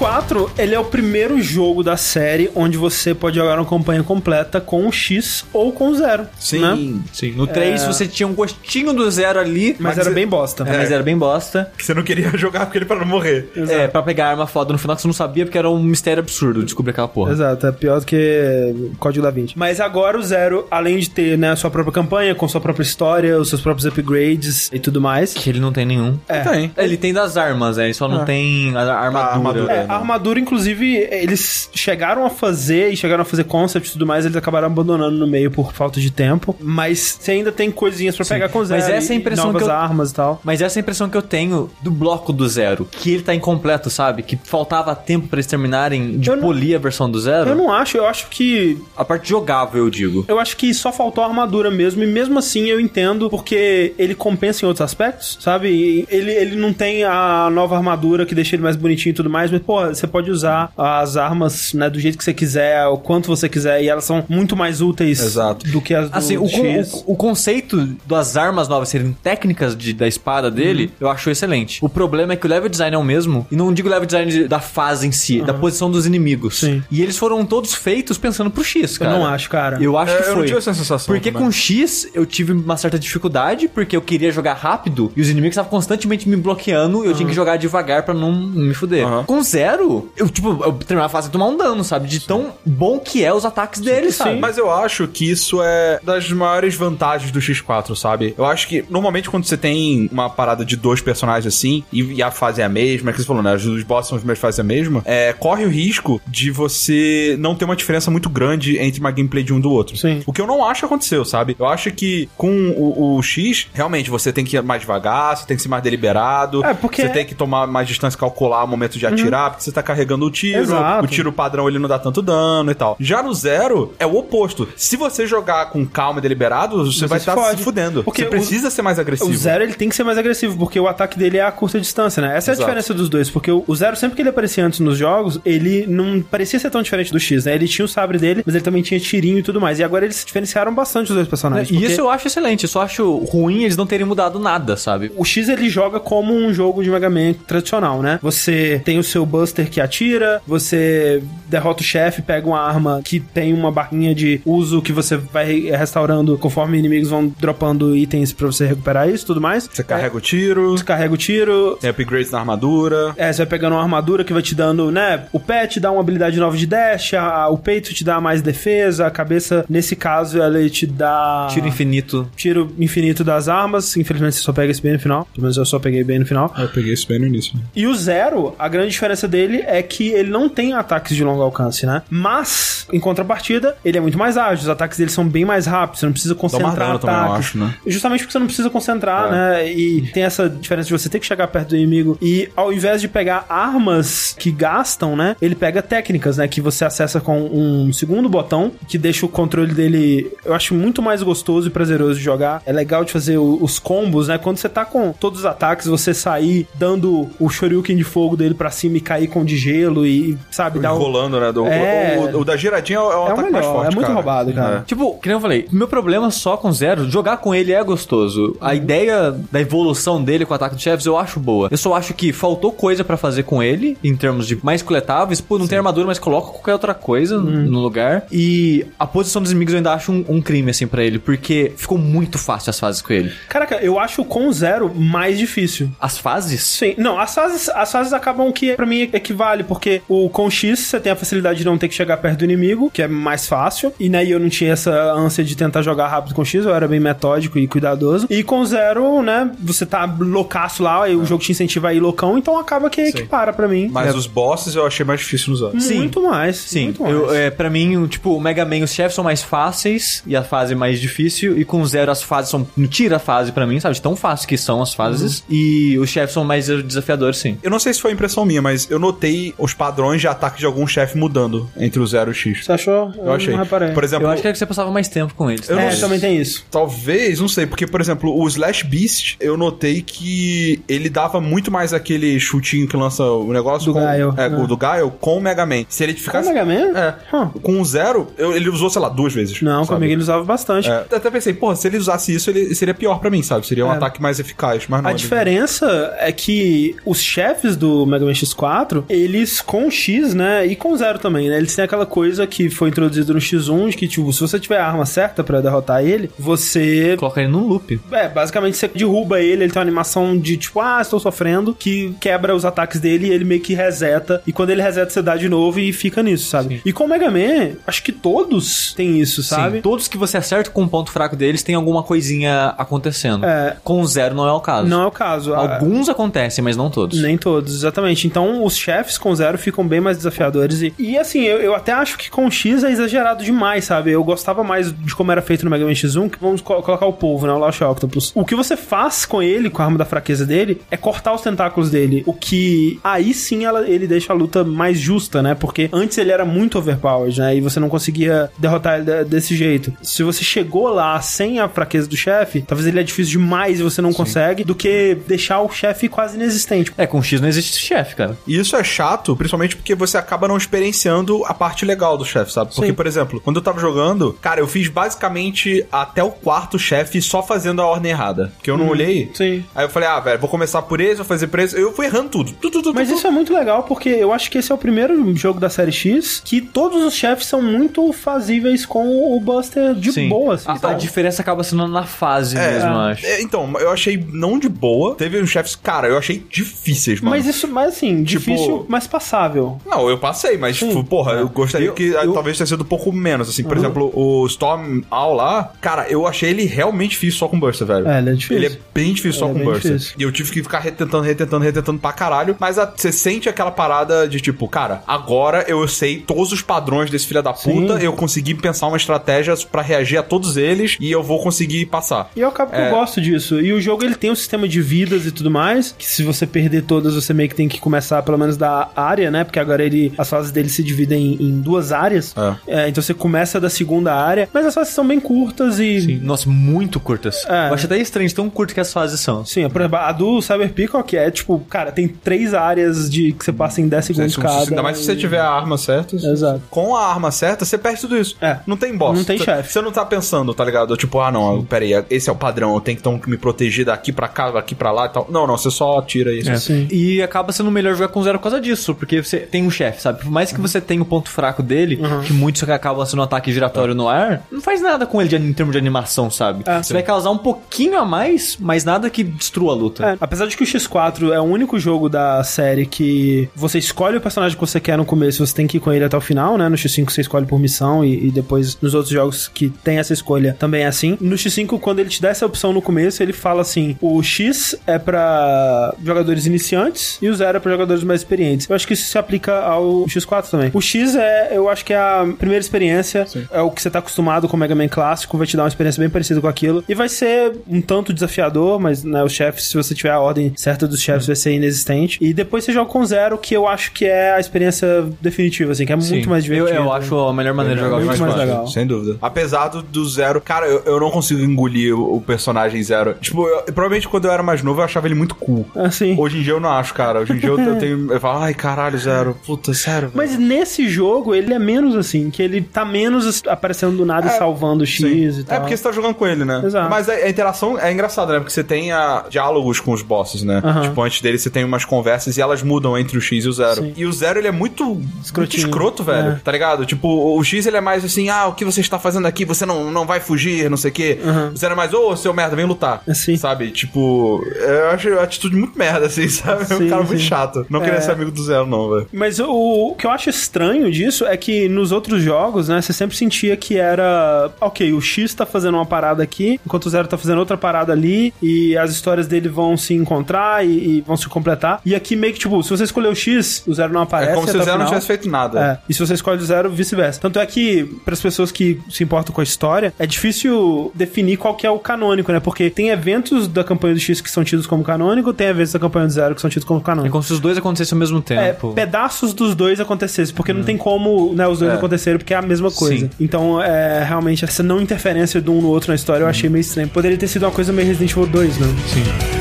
[0.00, 3.66] Mega Man X4, ele é o primeiro jogo da série onde você pode jogar uma
[3.66, 6.22] campanha completa com o X ou com o Zero.
[6.52, 6.98] né?
[7.12, 7.32] Sim.
[7.32, 9.76] No 3 você tinha um gostinho do zero ali.
[9.78, 10.64] Mas, Mas era é- bem bosta.
[10.68, 11.70] É, mas era bem bosta.
[11.76, 13.50] Que você não queria jogar com ele pra não morrer.
[13.68, 15.82] É, pra pegar a arma foda no final que você não sabia porque era um
[15.82, 17.32] mistério absurdo descobrir aquela porra.
[17.32, 19.54] Exato, é pior do que Código da Vinci.
[19.56, 22.82] Mas agora o Zero, além de ter né, a sua própria campanha, com sua própria
[22.82, 25.34] história, os seus próprios upgrades e tudo mais.
[25.34, 26.18] Que ele não tem nenhum.
[26.28, 26.40] É.
[26.40, 26.72] Tem.
[26.76, 27.84] Ele tem das armas, né?
[27.84, 29.72] Ele só não tem a armadura armadura.
[29.72, 34.06] É, a armadura, inclusive, eles chegaram a fazer e chegaram a fazer concept e tudo
[34.06, 36.54] mais, eles acabaram abandonando no meio por falta de tempo.
[36.60, 38.80] Mas você ainda tem coisinhas pra pegar com zero.
[38.82, 40.40] Mas essa é a impressão novas que eu- armas e tal.
[40.44, 42.86] Mas essa é a impressão que eu tenho do bloco do zero.
[42.90, 44.22] Que ele tá incompleto, sabe?
[44.22, 47.50] Que faltava tempo pra eles terminarem de Eu não- polir a versão do zero.
[47.50, 50.24] Eu não acho, eu acho que A parte jogável, eu digo.
[50.28, 54.14] Eu acho que só faltou a armadura mesmo, e mesmo assim eu entendo, porque ele
[54.14, 56.04] compensa em outros aspectos, sabe?
[56.10, 59.50] Ele, ele não tem a nova armadura que deixa ele mais bonitinho e tudo mais,
[59.50, 63.26] mas, pô, você pode usar as armas, né, do jeito que você quiser, o quanto
[63.28, 65.66] você quiser, e elas são muito mais úteis Exato.
[65.70, 69.92] do que as do Assim, o, o, o conceito das armas novas serem técnicas de-
[69.92, 70.90] da espada dele, Uhum.
[71.00, 71.78] eu acho excelente.
[71.84, 74.30] O problema é que o level design é o mesmo, e não digo level design
[74.30, 76.58] de- da fase em si, da posição dos inimigos.
[76.60, 76.82] Sim.
[76.90, 79.18] E eles foram todos feitos pensando pro X, Eu cara.
[79.18, 79.78] não acho, cara.
[79.82, 80.36] Eu acho É, que eu foi.
[80.36, 81.46] não tive essa sensação Porque também.
[81.46, 85.52] com X eu tive uma certa dificuldade, porque eu queria jogar rápido e os inimigos
[85.52, 89.06] estavam constantemente me bloqueando e eu tinha que jogar devagar pra não me fuder.
[89.06, 89.24] Aham.
[89.24, 92.08] Com zero, eu, tipo, eu terminava a fase e tomar um dano, sabe?
[92.08, 94.38] De tão bom que é os ataques dele, sabe?
[94.38, 98.34] Mas eu acho que isso é das maiores vantagens do X4, sabe?
[98.36, 102.22] Eu acho que normalmente quando você tem uma parada de dois personagens assim, e, e
[102.22, 103.54] a fase é a mesma, é que você falou, né?
[103.54, 107.36] Os bosses são as mesmas fases é a mesma, é, corre o risco de você
[107.38, 109.96] não ter uma diferença muito grande entre uma gameplay de um do outro.
[109.96, 110.22] Sim.
[110.26, 111.56] O que eu não acho que aconteceu, sabe?
[111.58, 115.46] Eu acho que com o, o X, realmente você tem que ir mais devagar, você
[115.46, 118.66] tem que ser mais deliberado, É, porque- você tem que tomar mais distância, calcular o
[118.68, 121.04] momento de atirar, você tá carregando o tiro, Exato.
[121.04, 122.96] o tiro padrão ele não dá tanto dano e tal.
[123.00, 124.68] Já no zero, é o oposto.
[124.76, 127.62] Se você jogar com calma e deliberado, você, vai se estar se fode.
[127.62, 128.02] fudendo.
[128.04, 129.30] Porque você o- precisa ser mais agressivo.
[129.30, 131.80] O Zero ele tem que ser mais agressivo, porque o ataque dele é a curta
[131.80, 132.36] distância, né?
[132.36, 132.66] Essa é a Exato.
[132.66, 135.86] diferença dos dois, porque o o Zero, sempre que ele aparecia antes nos jogos, ele
[135.86, 137.54] não parecia ser tão diferente do X, né?
[137.54, 139.78] Ele tinha o sabre dele, mas ele também tinha tirinho e tudo mais.
[139.78, 141.68] E agora eles se diferenciaram bastante os dois personagens.
[141.68, 144.76] E porque isso eu acho excelente, eu só acho ruim eles não terem mudado nada,
[144.76, 145.12] sabe?
[145.16, 148.18] O X ele joga como um jogo de Mega Man tradicional, né?
[148.22, 153.18] Você tem o seu Buster que atira, você derrota o chefe, pega uma arma que
[153.18, 158.46] tem uma barrinha de uso que você vai restaurando conforme inimigos vão dropando itens pra
[158.46, 159.68] você recuperar isso e tudo mais.
[159.72, 163.14] Você carrega o tiro, Você carrega o tiro, tem upgrades na armadura.
[163.16, 165.24] É, você vai pegando uma armadura que vai te dando, né?
[165.32, 168.42] O pé te dá uma habilidade nova de dash, a- o peito te dá mais
[168.42, 171.48] defesa, a cabeça, nesse caso, ela te dá.
[171.50, 172.28] Tiro infinito.
[172.36, 173.96] Tiro infinito das armas.
[173.96, 175.26] Infelizmente você só pega esse bem no final.
[175.32, 176.52] Pelo menos eu só peguei bem no final.
[176.58, 177.54] Eu peguei isso bem no início.
[177.74, 181.42] E o Zero, a grande diferença dele é que ele não tem ataques de longo
[181.42, 182.02] alcance, né?
[182.10, 184.62] Mas, em contrapartida, ele é muito mais ágil.
[184.64, 186.00] Os ataques dele são bem mais rápidos.
[186.00, 187.38] Você não precisa concentrar dano também, eu ataques.
[187.46, 187.74] acho, né?
[187.86, 189.30] Justamente porque você não precisa concentrar, É.
[189.30, 189.72] né?
[189.72, 192.18] E tem essa diferença de você ter que chegar perto do inimigo.
[192.20, 195.36] E ao invés de pegar armas que gastam, né?
[195.40, 196.48] Ele pega técnicas, né?
[196.48, 201.00] Que você acessa com um segundo botão, que deixa o controle dele, eu acho muito
[201.02, 202.62] mais gostoso e prazeroso de jogar.
[202.66, 204.38] É legal de fazer os combos, né?
[204.38, 208.54] Quando você tá com todos os ataques, você sair dando o shoryuken de fogo dele
[208.54, 210.98] pra cima e cair com de gelo e, sabe, dar um...
[210.98, 211.52] Rolando, né?
[211.52, 212.16] Do, É.
[212.18, 213.86] o, o- o da giradinha é o É o ataque mais melhor, forte.
[213.92, 214.14] é muito cara.
[214.14, 214.84] roubado, cara.
[214.86, 218.56] Tipo, que nem eu falei, meu problema só com Zero, jogar com ele é gostoso.
[218.60, 221.68] A ideia da evolução dele com o ataque de chefes eu acho boa.
[221.70, 225.40] Eu só acho que faltou coisa pra fazer com ele, em termos de mais coletáveis.
[225.40, 228.24] Pô, não tem armadura, mas coloca qualquer outra coisa no lugar.
[228.32, 231.72] E a posição dos inimigos eu ainda acho um, um crime, assim, pra ele, porque
[231.76, 233.32] ficou muito fácil as fases com ele.
[233.48, 235.90] Caraca, eu acho com o Zero mais difícil.
[236.00, 236.62] As fases?
[236.62, 240.78] Sim, não, as fases, as fases acabam que pra mim equivale, porque o com X
[240.80, 243.46] você tem a facilidade de não ter que chegar perto do inimigo, que é mais
[243.46, 246.74] fácil, e né, eu não tinha essa ânsia de tentar jogar rápido com X, eu
[246.74, 248.26] era bem metódico e cuidadoso.
[248.30, 252.00] E com Zero, né, você tá loucaço lá, e o jogo te incentiva a ir
[252.00, 253.88] loucão, então acaba que equipara pra mim.
[253.90, 255.84] Mas os bosses eu achei mais difícil nos anos.
[255.84, 255.98] Sim.
[255.98, 256.56] Muito mais.
[256.56, 257.14] Sim, muito mais.
[257.14, 260.42] eu, é, pra mim, tipo, o Mega Man, os chefes são mais fáceis e a
[260.42, 261.58] fase é mais difícil.
[261.58, 262.66] E com Zero, as fases são.
[262.76, 263.94] Não tira a fase pra mim, sabe?
[263.94, 265.44] De tão fácil que são as fases.
[265.48, 267.58] E os chefes são mais desafiadores, sim.
[267.62, 270.66] Eu não sei se foi impressão minha, mas eu notei os padrões de ataque de
[270.66, 272.64] algum chefe mudando entre o 0 e o X.
[272.64, 273.12] Você achou?
[273.16, 273.52] Eu achei.
[273.54, 273.90] Não reparei.
[273.92, 275.68] Por exemplo, Eu acho que é que você passava mais tempo com eles.
[275.68, 276.64] Eu é, não- também tem isso.
[276.70, 281.70] Talvez, não sei, porque, por exemplo, o Slash Beast, eu notei que ele dava muito
[281.70, 284.56] mais aquele chutinho que lança o negócio Do com, Gaio, É, né?
[284.58, 285.84] o do Gaio com o Mega Man.
[285.88, 286.48] Se ele Com o ficasse.
[286.48, 286.98] Mega Man?
[286.98, 287.14] É.
[287.36, 287.48] Hum.
[287.62, 289.60] Com o Zero, eu- ele usou, sei lá, duas vezes.
[289.62, 289.96] Não, sabe?
[289.96, 290.88] comigo ele usava bastante.
[290.90, 291.04] É.
[291.10, 293.66] Até pensei, porra, se ele usasse isso, ele seria pior pra mim, sabe?
[293.66, 293.96] Seria um É.
[293.96, 295.10] ataque mais eficaz, mas não.
[295.10, 300.76] A diferença é que os chefes do Mega Man X4, eles com X, né, e
[300.76, 304.08] com Zero também, né, eles têm aquela coisa que foi introduzida no X1, de que,
[304.08, 307.16] tipo, se você tiver a arma certa pra derrotar ele, você...
[307.18, 308.00] Coloca ele num loop.
[308.10, 312.14] É, basicamente você derruba ele, ele tem uma animação de, tipo, ah, estou sofrendo, que
[312.20, 315.36] quebra os ataques dele e ele meio que reseta, e quando ele reseta você dá
[315.36, 316.80] de novo e fica nisso, sabe?
[316.84, 319.76] E com o Mega Man, acho que todos têm isso, sabe?
[319.76, 323.44] Sim, todos que você acerta com o ponto fraco deles tem alguma coisinha acontecendo.
[323.44, 323.76] É.
[323.82, 324.88] Com o Zero não é o caso.
[324.88, 325.54] Não é o caso.
[325.54, 327.20] Alguns acontecem, mas não todos.
[327.20, 328.26] Nem todos, exatamente.
[328.26, 330.80] Então, os chefes com zero ficam bem mais desafiadores.
[330.82, 334.10] E, e assim, eu, eu até acho que com X é exagerado demais, sabe?
[334.10, 337.06] Eu gostava mais de como era feito no Mega Man X1, que vamos co- colocar
[337.06, 337.52] o polvo, né?
[337.52, 338.32] O Lost Octopus.
[338.34, 341.40] O que você faz com ele, com a arma da fraqueza dele, é cortar os
[341.42, 342.22] tentáculos dele.
[342.26, 345.54] O que aí sim ela- ele deixa a luta mais justa, né?
[345.54, 347.56] Porque antes ele era muito overpowered, né?
[347.56, 349.92] E você não conseguia derrotar ele de- desse jeito.
[350.02, 353.82] Se você chegou lá sem a fraqueza do chefe, talvez ele é difícil demais e
[353.82, 356.92] você não consegue, do que deixar o chefe quase inexistente.
[356.96, 358.36] É, com X não existe chefe, cara.
[358.46, 362.52] E isso é chato, principalmente porque você acaba não experienciando a parte legal do chefe,
[362.52, 362.70] sabe?
[362.74, 362.94] Porque, Sim.
[362.94, 367.42] por exemplo, quando eu tava jogando, cara, eu fiz basicamente até o quarto chefe só
[367.42, 368.52] fazendo a ordem errada.
[368.56, 369.30] Porque eu não olhei.
[369.34, 369.64] Sim.
[369.74, 371.78] Aí eu falei, ah, velho, vou começar por esse, vou fazer por esse.
[371.78, 372.52] Eu fui errando tudo.
[372.52, 373.18] Tudo, tudo, Mas tudo.
[373.18, 375.92] isso é muito legal, porque eu acho que esse é o primeiro jogo da série
[375.92, 380.28] X que todos os chefes são muito fazíveis com o Buster de Sim.
[380.28, 380.66] boa, assim.
[380.68, 383.26] a, a diferença acaba sendo na fase mesmo, eu acho.
[383.26, 385.14] É, então, eu achei não de boa.
[385.14, 387.34] Teve uns chefes, cara, eu achei difíceis, mano.
[387.36, 389.78] Mas isso, mas assim, Tipo- difícil, mas passável.
[389.86, 392.82] Não, eu passei, mas, tipo, porra, eu gostaria Eu- que ah, eu- talvez tenha sido
[392.82, 393.62] um pouco menos, assim.
[393.64, 397.86] Por exemplo, o Storm All lá, cara, eu achei ele realmente difícil só com Burster,
[397.86, 398.06] velho.
[398.08, 398.56] É, ele é difícil.
[398.56, 399.92] Ele é bem difícil só Ele é com Burster.
[399.92, 400.14] difícil.
[400.18, 402.56] E eu tive que ficar retentando, retentando, retentando pra caralho.
[402.58, 407.10] Mas a- você sente aquela parada de tipo, cara, agora eu sei todos os padrões
[407.10, 408.04] desse filho da puta, Sim.
[408.04, 412.30] eu consegui pensar uma estratégia pra reagir a todos eles e eu vou conseguir passar.
[412.36, 412.86] E eu acabo que É.
[412.88, 413.60] eu gosto disso.
[413.60, 416.46] E o jogo ele tem um sistema de vidas e tudo mais, que se você
[416.46, 419.44] perder todas, você meio que tem que começar pelo menos da área, né?
[419.44, 422.34] Porque agora ele as fases dele se dividem em duas áreas.
[422.66, 426.16] É, então você começa da segunda área, mas as fases são bem curtas e Sim.
[426.22, 427.44] Nossa, muito curtas.
[427.48, 427.68] É.
[427.68, 429.44] Eu acho até estranho tão curto que as fases são.
[429.44, 433.44] Sim, por exemplo, a do Cyber Peacock é tipo, cara, tem três áreas de que
[433.44, 434.58] você passa em 10 segundos Se- se- cada.
[434.70, 436.16] Ainda mais se você tiver a arma certa.
[436.16, 436.62] Exato.
[436.70, 438.36] Com a arma certa, você perde tudo isso.
[438.40, 438.58] É.
[438.66, 439.16] Não tem boss.
[439.16, 439.72] Não tem chefe.
[439.72, 440.96] Você não tá pensando, tá ligado?
[440.96, 444.12] Tipo, ah, não, peraí, esse é o padrão, eu tenho que então me proteger daqui
[444.12, 445.26] pra cá, daqui pra lá e tal.
[445.30, 446.50] Não, não, você só tira isso.
[446.50, 446.56] É.
[446.58, 446.86] Sim.
[446.90, 450.00] E acaba sendo melhor jogar com zero por causa disso, porque você tem um chefe,
[450.02, 450.20] sabe?
[450.20, 453.52] Por mais que você tenha o ponto fraco dele, que muitos acabam sendo um ataque
[453.52, 456.62] giratório no ar, não faz nada com ele de- em termos de animação, sabe?
[456.66, 456.82] É.
[456.82, 460.06] você vai causar um pouquinho a mais, mas nada que destrua a luta.
[460.10, 464.16] É, apesar de que o X4 é o único jogo da série que você escolhe
[464.16, 466.20] o personagem que você quer no começo, você tem que ir com ele até o
[466.20, 466.68] final, né?
[466.68, 470.12] No X5 você escolhe por missão e, e depois nos outros jogos que tem essa
[470.12, 471.16] escolha também é assim.
[471.20, 474.74] No X5, quando ele te dá essa opção no começo, ele fala assim: o X
[474.86, 478.68] é pra jogadores iniciantes e o zero é pra jogadores mais experientes.
[478.68, 480.70] Eu acho que isso se aplica ao X4 também.
[480.74, 483.98] O X é, eu acho que é a primeira experiência, é o que você tá
[484.00, 486.84] acostumado com o Mega Man clássico, vai te dar uma experiência bem parecida com aquilo
[486.88, 490.52] e vai ser um tanto desafiador, mas né, os chefes, se você tiver a ordem
[490.56, 492.18] certa dos chefes, vai ser inexistente.
[492.20, 495.86] E depois você joga com zero, que eu acho que é a experiência definitiva, assim,
[495.86, 496.14] que é Sim.
[496.14, 496.82] muito mais eu, divertido.
[496.82, 498.36] eu acho a melhor maneira de jogar o muito mais X4.
[498.38, 498.66] legal.
[498.66, 499.18] Sem dúvida.
[499.22, 503.14] Apesar do, do Zero, cara, eu, eu não consigo engolir o, o personagem Zero.
[503.20, 505.66] Tipo, eu- provavelmente quando eu era mais novo eu achava ele muito cool.
[505.74, 506.14] Assim.
[506.18, 507.20] Hoje em dia eu não acho, cara.
[507.20, 508.07] Hoje em dia eu, eu tenho.
[508.10, 509.36] Eu falo, ai caralho, Zero.
[509.46, 510.08] Puta, sério.
[510.08, 510.12] velho.
[510.14, 514.30] Mas nesse jogo, ele é menos assim, que ele tá menos aparecendo do nada e
[514.30, 515.00] salvando o X
[515.34, 515.40] Sim.
[515.40, 515.56] e tal.
[515.56, 516.62] É porque você tá jogando com ele, né?
[516.64, 516.90] Exato.
[516.90, 518.38] Mas a, a interação é engraçada, né?
[518.38, 520.62] Porque você tem a, diálogos com os bosses, né?
[520.82, 523.52] Tipo, antes dele você tem umas conversas e elas mudam entre o X e o
[523.52, 523.82] Zero.
[523.82, 523.92] Sim.
[523.96, 525.00] E o Zero, ele é muito,
[525.36, 526.32] muito escroto, velho.
[526.32, 526.40] É.
[526.42, 526.84] Tá ligado?
[526.86, 529.44] Tipo, o X, ele é mais assim, ah, o que você está fazendo aqui?
[529.44, 531.18] Você não, não vai fugir, não sei o quê.
[531.52, 533.02] O Zero é mais, ô, seu merda, vem lutar.
[533.14, 533.36] Sim.
[533.36, 533.70] Sabe?
[533.70, 536.62] Tipo, eu acho a atitude muito merda, assim, sabe?
[536.68, 537.26] É um Sim, cara muito sim.
[537.26, 537.66] chato.
[537.68, 538.00] Não queria É.
[538.02, 539.06] ser amigo do Zero, não, velho.
[539.12, 539.48] Mas o,
[539.90, 543.56] o que eu acho estranho disso é que nos outros jogos, né, você sempre sentia
[543.56, 547.38] que era, ok, o X tá fazendo uma parada aqui, enquanto o Zero tá fazendo
[547.38, 551.80] outra parada ali, e as histórias dele vão se encontrar e, e vão se completar.
[551.84, 554.32] E aqui meio que, tipo, se você escolher o X, o Zero não aparece.
[554.32, 554.88] É como se o Zero não final.
[554.88, 555.60] tivesse feito nada.
[555.60, 557.20] É, e se você escolhe o zero, vice-versa.
[557.20, 561.36] Tanto é que, para as pessoas que se importam com a história, é difícil definir
[561.36, 562.40] qual que é o canônico, né?
[562.40, 565.78] Porque tem eventos da campanha do X que são tidos como canônico, tem eventos da
[565.78, 567.12] campanha do zero que são tidos como É canônico.
[567.12, 568.72] como se os dois acontecessem ao mesmo É, tempo.
[568.72, 571.74] pedaços dos dois acontecessem, porque não tem como né, os dois É.
[571.74, 573.06] acontecerem, porque é a mesma coisa.
[573.06, 573.10] Sim.
[573.20, 576.60] Então, é, realmente, essa não interferência de um no outro na história eu achei meio
[576.60, 576.88] estranho.
[576.88, 578.66] Poderia ter sido uma coisa meio Resident Evil 2, né?
[578.88, 579.37] Sim.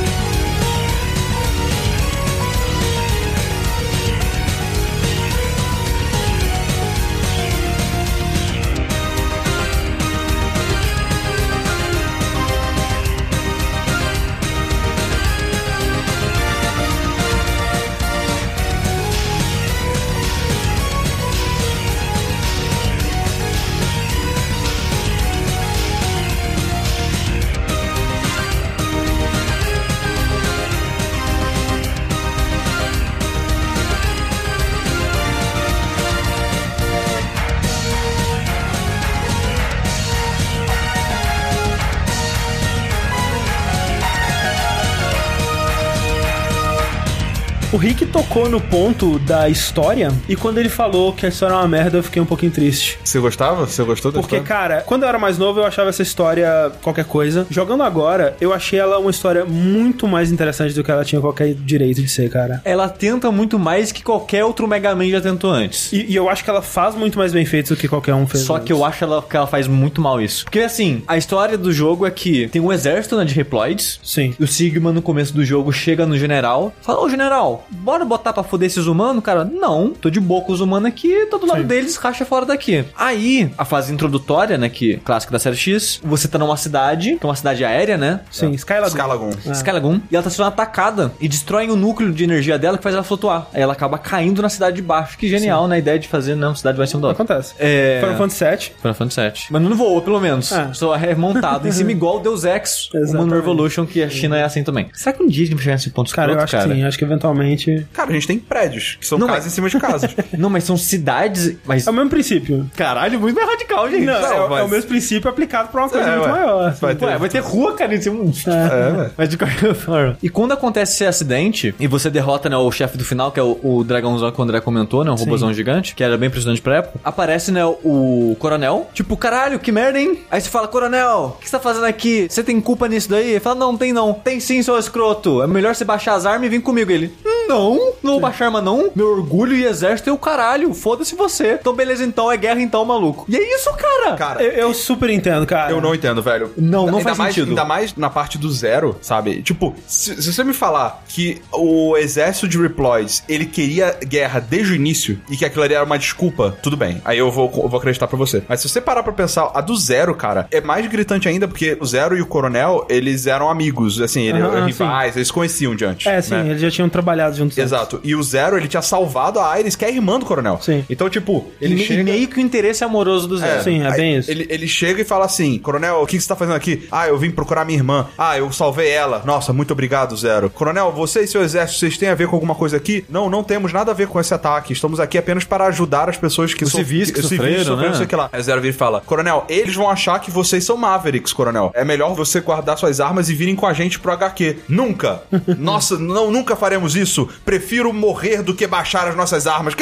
[48.37, 51.97] Tocou no ponto da história e quando ele falou que a história é uma merda,
[51.97, 52.99] eu fiquei um pouquinho triste.
[53.03, 53.65] Você gostava?
[53.65, 54.61] Você gostou da Porque, história?
[54.61, 57.47] cara, quando eu era mais novo, eu achava essa história qualquer coisa.
[57.49, 61.51] Jogando agora, eu achei ela uma história muito mais interessante do que ela tinha qualquer
[61.55, 62.61] direito de ser, cara.
[62.63, 65.91] Ela tenta muito mais que qualquer outro Mega Man já tentou antes.
[65.91, 68.27] E, e eu acho que ela faz muito mais bem feito do que qualquer um
[68.27, 68.43] fez.
[68.43, 68.67] Só antes.
[68.67, 70.45] que eu acho ela, que ela faz muito mal isso.
[70.45, 73.99] Porque assim, a história do jogo é que tem um exército né, de Reploids.
[74.03, 74.35] Sim.
[74.39, 76.71] E o Sigma, no começo do jogo, chega no general.
[76.83, 79.23] Fala, ô general, bora botar pra foder esses humanos?
[79.23, 82.45] Cara, não, tô de boa com os humanos aqui, tô do lado deles, racha fora
[82.45, 82.85] daqui.
[82.97, 87.25] Aí, a fase introdutória, né, que clássica da série X, você tá numa cidade, que
[87.25, 88.21] é uma cidade aérea, né?
[88.31, 88.89] Sim, Skylagoon.
[88.89, 89.31] Scalagon.
[89.53, 92.95] Skalagoon, e ela tá sendo atacada e destroem o núcleo de energia dela que faz
[92.95, 93.47] ela flutuar.
[93.53, 95.17] Aí ela acaba caindo na cidade de baixo.
[95.17, 95.75] Que genial, né?
[95.75, 97.11] A ideia de fazer, não, cidade vai ser um dó.
[97.11, 97.53] Acontece.
[97.59, 97.99] É...
[98.01, 98.75] Final Fantasy VII.
[98.81, 99.31] Final Fantasy VII.
[99.51, 100.51] Mas não voou, pelo menos.
[100.51, 100.73] É.
[100.73, 103.29] Só é montado em cima igual o Deus Ex, o Human.
[103.29, 104.89] Revolution, que a China é assim também.
[104.93, 106.69] Será que um dia a gente vai chegar nesse ponto Cara, eu acho cara?
[106.69, 106.83] que sim.
[106.83, 107.85] Acho que eventualmente...
[107.93, 110.15] Cara, gente tem prédios, que são Não, casas mas- em cima de casas.
[110.37, 111.55] Não, mas são cidades...
[111.65, 111.85] Mas...
[111.87, 112.69] É o mesmo princípio.
[112.75, 114.05] Caralho, muito mais radical, gente.
[114.05, 116.31] Não, é, o- mas- é o mesmo princípio aplicado pra uma coisa É, muito ué.
[116.31, 116.73] maior.
[116.79, 118.23] Vai ter- Ué, vai ter rua, cara, em cima.
[118.47, 119.11] É, velho.
[119.17, 120.17] Mas de qualquer forma.
[120.21, 123.43] E quando acontece esse acidente e você derrota né, o chefe do final, que é
[123.43, 125.11] o, o dragãozão que o André comentou, né?
[125.11, 126.99] Um robôzão gigante, que era bem impressionante pra época.
[127.03, 128.89] Aparece, né, o coronel.
[128.93, 130.19] Tipo, caralho, que merda, hein?
[130.31, 132.27] Aí você fala, coronel, o que você tá fazendo aqui?
[132.29, 133.31] Você tem culpa nisso daí?
[133.31, 134.13] Ele fala, não, tem não.
[134.13, 135.41] Tem sim, seu escroto.
[135.41, 136.91] É melhor você baixar as armas e vir comigo.
[136.91, 137.13] Ele,
[137.47, 138.91] não, não vou baixar arma não.
[138.95, 140.73] Meu orgulho e exército é o caralho.
[140.73, 141.57] Foda-se você.
[141.59, 142.31] Então beleza, então.
[142.31, 143.25] É guerra então, maluco.
[143.29, 144.15] E é isso, cara.
[144.15, 145.71] Cara, Eu, eu super entendo, cara.
[145.71, 146.51] Eu não entendo, velho.
[146.57, 147.49] Não, não ainda faz mais, sentido.
[147.49, 149.41] Ainda mais na parte do zero, sabe?
[149.41, 154.73] Tipo, se, se você me falar que o exército de Reploids, ele queria guerra desde
[154.73, 157.01] o início e que aquilo ali era uma desculpa, tudo bem.
[157.05, 158.43] Aí eu vou, eu vou acreditar pra você.
[158.47, 161.77] Mas se você parar pra pensar, a do zero, cara, é mais gritante ainda porque
[161.79, 165.75] o Zero e o Coronel, eles eram amigos, assim, ele, Aham, rivais, eles se conheciam
[165.75, 166.05] de antes.
[166.07, 166.49] É, sim, né?
[166.49, 167.57] eles já tinham trabalhado juntos.
[167.57, 167.71] antes.
[167.71, 167.99] Exato.
[168.03, 170.59] E o Zero, ele tinha salvado a Iris, que é a irmã do Coronel.
[170.61, 170.85] Sim.
[170.89, 172.01] Então, tipo, ele e, chega...
[172.01, 173.63] e meio que o interesse amoroso do Zero.
[173.63, 174.29] Sim, é Aí bem isso.
[174.29, 176.87] Ele, ele chega e fala assim: Coronel, o que que você tá fazendo aqui?
[176.91, 178.07] Ah, eu vim procurar minha irmã.
[178.17, 179.21] Ah, eu salvei ela.
[179.25, 180.49] Nossa, muito obrigado, Zero.
[180.49, 183.05] Coronel, você e seu exército, vocês têm a ver com alguma coisa aqui?
[183.09, 184.73] Não, não temos nada a ver com esse ataque.
[184.73, 187.87] Estamos aqui apenas para ajudar as pessoas que Os civis que os sofreram, sofreram, né?
[187.89, 188.29] não sei o que lá.
[188.31, 191.71] Aí Zero vira e fala: Coronel, eles vão achar que vocês são Mavericks, Coronel.
[191.73, 194.57] É melhor você guardar suas armas e virem com a gente pro HQ.
[194.67, 195.21] Nunca!
[195.57, 197.26] Nossa, não, nunca faremos isso.
[197.45, 199.73] Prefiro morrer do que baixar as nossas armas.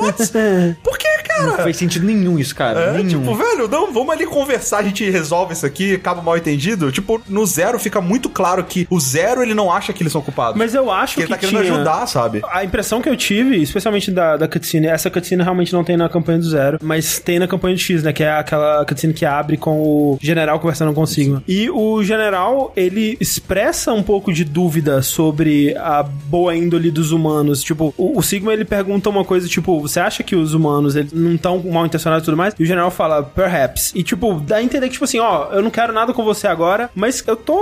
[0.00, 0.32] What?
[0.82, 1.46] Por que, cara?
[1.46, 2.80] Não faz sentido nenhum isso, cara.
[2.80, 3.08] É, nenhum.
[3.20, 6.90] tipo, velho, não, vamos ali conversar, a gente resolve isso aqui, acaba mal entendido.
[6.92, 10.20] Tipo, no Zero fica muito claro que o Zero, ele não acha que eles são
[10.22, 10.56] culpados.
[10.58, 12.42] Mas eu acho que ele que tá querendo tinha- ajudar, sabe?
[12.50, 16.08] A impressão que eu tive, especialmente da, da cutscene, essa cutscene realmente não tem na
[16.08, 18.12] campanha do Zero, mas tem na campanha do X, né?
[18.12, 21.42] Que é aquela cutscene que abre com o general conversando com o Sigma.
[21.48, 27.62] E o general, ele expressa um pouco de dúvida sobre a boa índole dos humanos.
[27.62, 31.12] Tipo, o, o Sigma, ele pergunta uma coisa, tipo, você acha que os humanos, eles
[31.12, 32.54] não estão mal intencionados e tudo mais?
[32.58, 33.92] E o general fala, perhaps.
[33.94, 36.46] E, tipo, dá a entender que, tipo assim, ó, eu não quero nada com você
[36.46, 37.56] agora, mas eu tô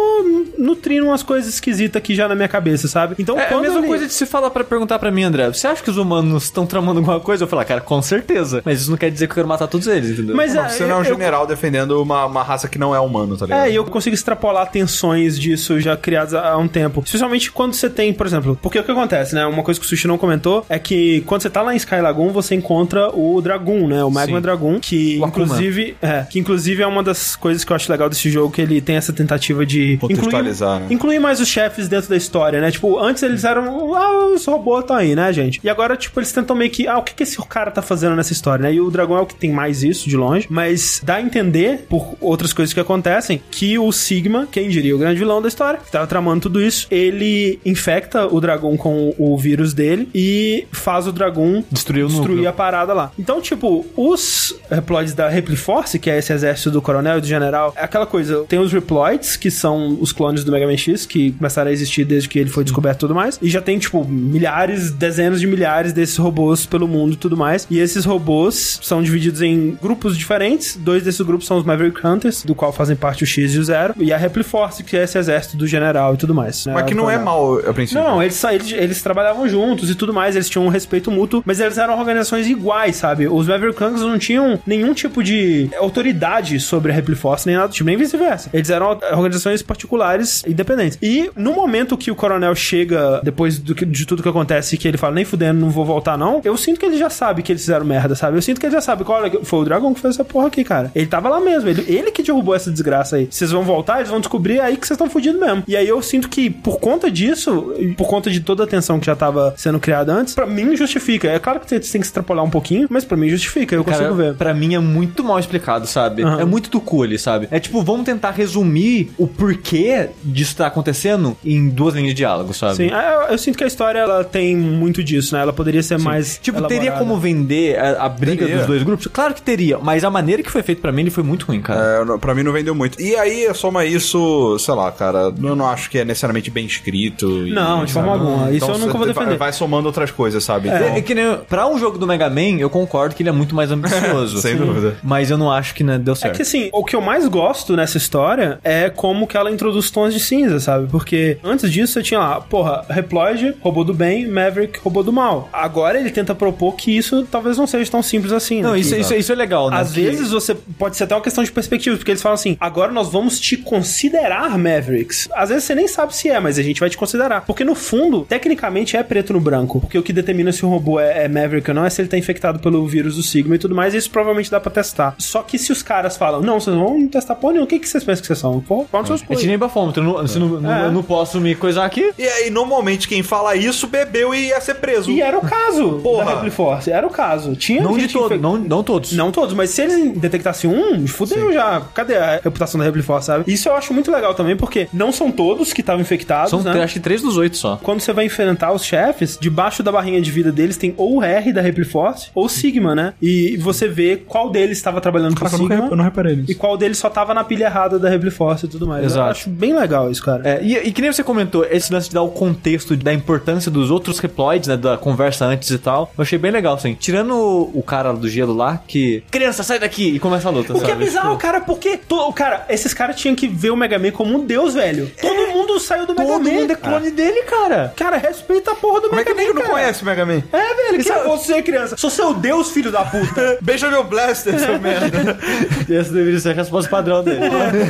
[0.59, 3.15] nutrindo umas coisas esquisitas aqui já na minha cabeça, sabe?
[3.19, 5.49] Então, É a quando mesma ele- coisa de se falar pra perguntar pra mim, André.
[5.49, 7.45] Você acha que os humanos estão tramando alguma coisa?
[7.45, 8.63] Eu falar, cara, com certeza.
[8.65, 10.37] Mas isso não quer dizer que eu quero matar todos eles, entendeu?
[10.37, 12.95] Mas Não, é, você não é um eu- general defendendo uma, uma raça que não
[12.95, 13.67] é humano, tá ligado?
[13.67, 17.03] É, e eu consigo extrapolar tensões disso já criadas há há um tempo.
[17.05, 19.47] Especialmente quando você tem, por exemplo, porque o que acontece, né?
[19.47, 21.97] Uma coisa que o Sushi não comentou é que quando você tá lá em Sky
[21.97, 24.05] Lagoon, você encontra o Dragoon, né?
[24.05, 24.43] O Magma Sim.
[24.43, 28.09] Dragoon, que O inclusive, é, que inclusive é uma das coisas que eu acho legal
[28.09, 30.87] desse jogo, que ele tem essa tentativa de incluir, Contextualizar, né?
[30.91, 32.71] incluir mais os chefes dentro da história, né?
[32.71, 35.61] Tipo, antes eles eram, ah, os robôs estão aí, né, gente?
[35.63, 38.15] E agora, tipo, eles tentam meio que, ah, o que que esse cara tá fazendo
[38.17, 38.75] nessa história, né?
[38.75, 41.87] E o dragão é o que tem mais isso, de longe, mas dá a entender,
[41.89, 45.81] por outras coisas que acontecem, que o Sigma, quem diria o grande vilão da história,
[45.81, 48.41] que tava tramando tudo isso, ele infecta o
[48.75, 53.11] dragão com o vírus dele e faz o dragão Destruir o destruir a parada lá.
[53.19, 57.73] Então, tipo, os Reploids da Repliforce, que é esse exército do coronel e do general,
[57.77, 61.33] é aquela coisa, tem os Reploids, que são os clones do Mega Man X, que
[61.33, 64.05] começaram a existir desde que ele foi descoberto e tudo mais, e já tem, tipo,
[64.05, 69.03] milhares, dezenas de milhares desses robôs pelo mundo e tudo mais, e esses robôs são
[69.03, 73.25] divididos em grupos diferentes, dois desses grupos são os Maverick Hunters, do qual fazem parte
[73.25, 76.17] o X e o Zero, e a Repliforce, que é esse exército do general e
[76.17, 76.67] tudo mais.
[76.67, 76.75] né?
[76.75, 78.03] Mas que não é mal, a princípio.
[78.03, 81.61] Não, eles, eles, eles trabalhavam juntos e tudo mais, eles tinham um respeito mútuo, mas
[81.61, 83.27] eles eram organizações iguais, sabe?
[83.29, 87.69] Os Maverick Guns não tinham nenhum tipo de autoridade sobre a Repli Force, nem nada
[87.69, 88.51] do tipo, nem vice-versa.
[88.53, 90.99] Eles eram organizações particulares independentes.
[91.03, 94.87] E no momento que o coronel chega, depois do que- de tudo que acontece, que
[94.89, 97.53] ele fala, nem fudendo, não vou voltar não, eu sinto que ele já sabe que
[97.53, 98.37] eles fizeram merda, sabe?
[98.37, 100.65] Eu sinto que ele já sabe, olha, foi o dragão que fez essa porra aqui,
[100.65, 100.91] cara.
[100.95, 103.29] Ele tava lá mesmo, ele, ele que derrubou essa desgraça aí.
[103.31, 105.63] Vocês vão voltar, eles vão descobrir aí que vocês estão fudidos mesmo.
[105.67, 109.07] E aí eu sinto que, por conta disso, por conta de toda a tensão que
[109.07, 111.29] já tava sendo criada antes, pra mim justifica.
[111.29, 114.03] É claro que você tem que extrapolar um pouquinho, mas pra mim justifica, eu consigo
[114.05, 114.35] Cara, ver.
[114.35, 116.23] pra mim é muito mal explicado, sabe?
[116.23, 116.41] Aham.
[116.41, 117.49] É muito do cu ali, sabe?
[117.51, 122.53] É tipo, vamos tentar resumir o porquê disso tá acontecendo em duas linhas de diálogo,
[122.55, 122.77] sabe?
[122.77, 125.43] Sim, é, eu, eu sinto que a história ela tem muito disso, né?
[125.43, 126.39] Ela poderia ser mais.
[126.39, 127.05] Tipo, teria elaborada.
[127.05, 128.59] como vender a, a briga Teria.
[128.59, 129.07] dos dois grupos?
[129.13, 131.61] Claro que teria, mas a maneira que foi feito pra mim ele foi muito ruim,
[131.61, 132.03] cara.
[132.15, 133.01] É, pra mim não vendeu muito.
[133.01, 137.47] E aí, soma isso, sei lá, cara, eu não acho que é necessariamente bem escrito.
[137.47, 138.25] e- Não, de forma sabe?
[138.53, 139.27] Isso eu nunca vou você defender.
[139.31, 140.69] Vai, vai somando outras coisas, sabe?
[140.69, 143.29] É, Então, é que nem, pra um jogo do Mega Man, eu concordo que ele
[143.29, 144.41] é muito mais ambicioso.
[144.43, 144.97] Sem dúvida.
[145.03, 146.37] Mas eu não acho que né, deu É certo.
[146.37, 150.13] que assim, o que eu mais gosto nessa história é como que ela introduz tons
[150.13, 150.89] de cinza, sabe?
[150.91, 155.49] Porque antes disso você tinha lá, porra, Reploid, robô do bem, Maverick, robô do mal.
[155.53, 158.57] Agora ele tenta propor que isso talvez não seja tão simples assim.
[158.57, 158.63] né?
[158.69, 159.79] Não, Que- isso, isso, isso é legal, né?
[159.81, 162.57] Às Que- vezes você pode ser até uma questão de perspectiva, porque eles falam assim:
[162.61, 165.29] agora nós vamos te considerar Mavericks.
[165.35, 167.43] Às vezes você nem sabe se é, mas a gente vai te considerar.
[167.43, 169.81] Porque no fundo, tecnicamente é preto no branco.
[169.81, 172.09] Porque o que determina se o robô é, é Maverick ou não é se ele
[172.09, 173.95] tá infectado pelo vírus do Sigma e tudo mais.
[173.95, 175.15] E isso provavelmente dá pra testar.
[175.19, 177.89] Só que se os caras falam: não, vocês vão testar porra nenhuma, o que, que
[177.89, 178.61] vocês pensam que vocês são?
[178.61, 180.91] Pô, Fala seus É nem bafômetro, eu não, se não, não- É.
[180.91, 182.13] não posso me coisar aqui.
[182.19, 185.11] E aí, normalmente, quem fala isso bebeu e ia ser preso.
[185.11, 186.25] E era o caso Porra.
[186.25, 186.91] da Repli Force.
[186.91, 187.55] Era o caso.
[187.57, 189.13] Tinha Não de gente todo, infec- não, não todos.
[189.13, 191.83] Não todos, mas se eles detectassem um, fudeu já.
[191.93, 193.45] Cadê a reputação da Repli Force, sabe?
[193.53, 196.83] Isso eu acho muito legal também, porque não são todos que estavam infectados, São, né?
[196.83, 197.79] acho que três dos oito só.
[197.83, 201.23] Quando você vai enfrentar os chefes, debaixo da barrinha de vida deles tem ou o
[201.23, 203.15] R da Repli Force ou Sigma, né?
[203.21, 206.51] E você vê qual deles estava trabalhando com eu nunca Sigma eu não reparei nisso.
[206.51, 209.03] e qual deles só tava na pilha errada da Repli Force e tudo mais.
[209.03, 209.31] Eu Exato.
[209.31, 210.43] acho bem legal isso, cara.
[210.49, 213.71] É, e, e que nem você comentou, esse lance de dar o contexto da importância
[213.71, 216.95] dos outros reploids, né, da conversa antes e tal, eu achei bem legal, assim.
[216.95, 219.23] Tirando o, o cara do gelo lá, que...
[219.31, 220.09] Criança, sai daqui!
[220.15, 221.05] E começa a luta, O que é sabe?
[221.05, 224.37] bizarro, Tipo, cara, porque to- cara, esses caras tinham que ver o Mega Man como
[224.37, 225.11] um deus, velho.
[225.21, 226.51] Todo mundo saiu do Mega Todo Man.
[226.51, 227.93] mundo é clone dele, cara.
[228.05, 230.27] Cara, respeita a porra do Como é Mega que Man, nego não conhece o Mega
[230.27, 230.43] Man?
[230.53, 231.97] É, velho, que é você, criança.
[231.97, 233.57] Sou seu deus, filho da puta.
[233.65, 235.39] Beija meu blaster, seu merda.
[235.89, 237.41] Essa deveria ser a resposta padrão dele.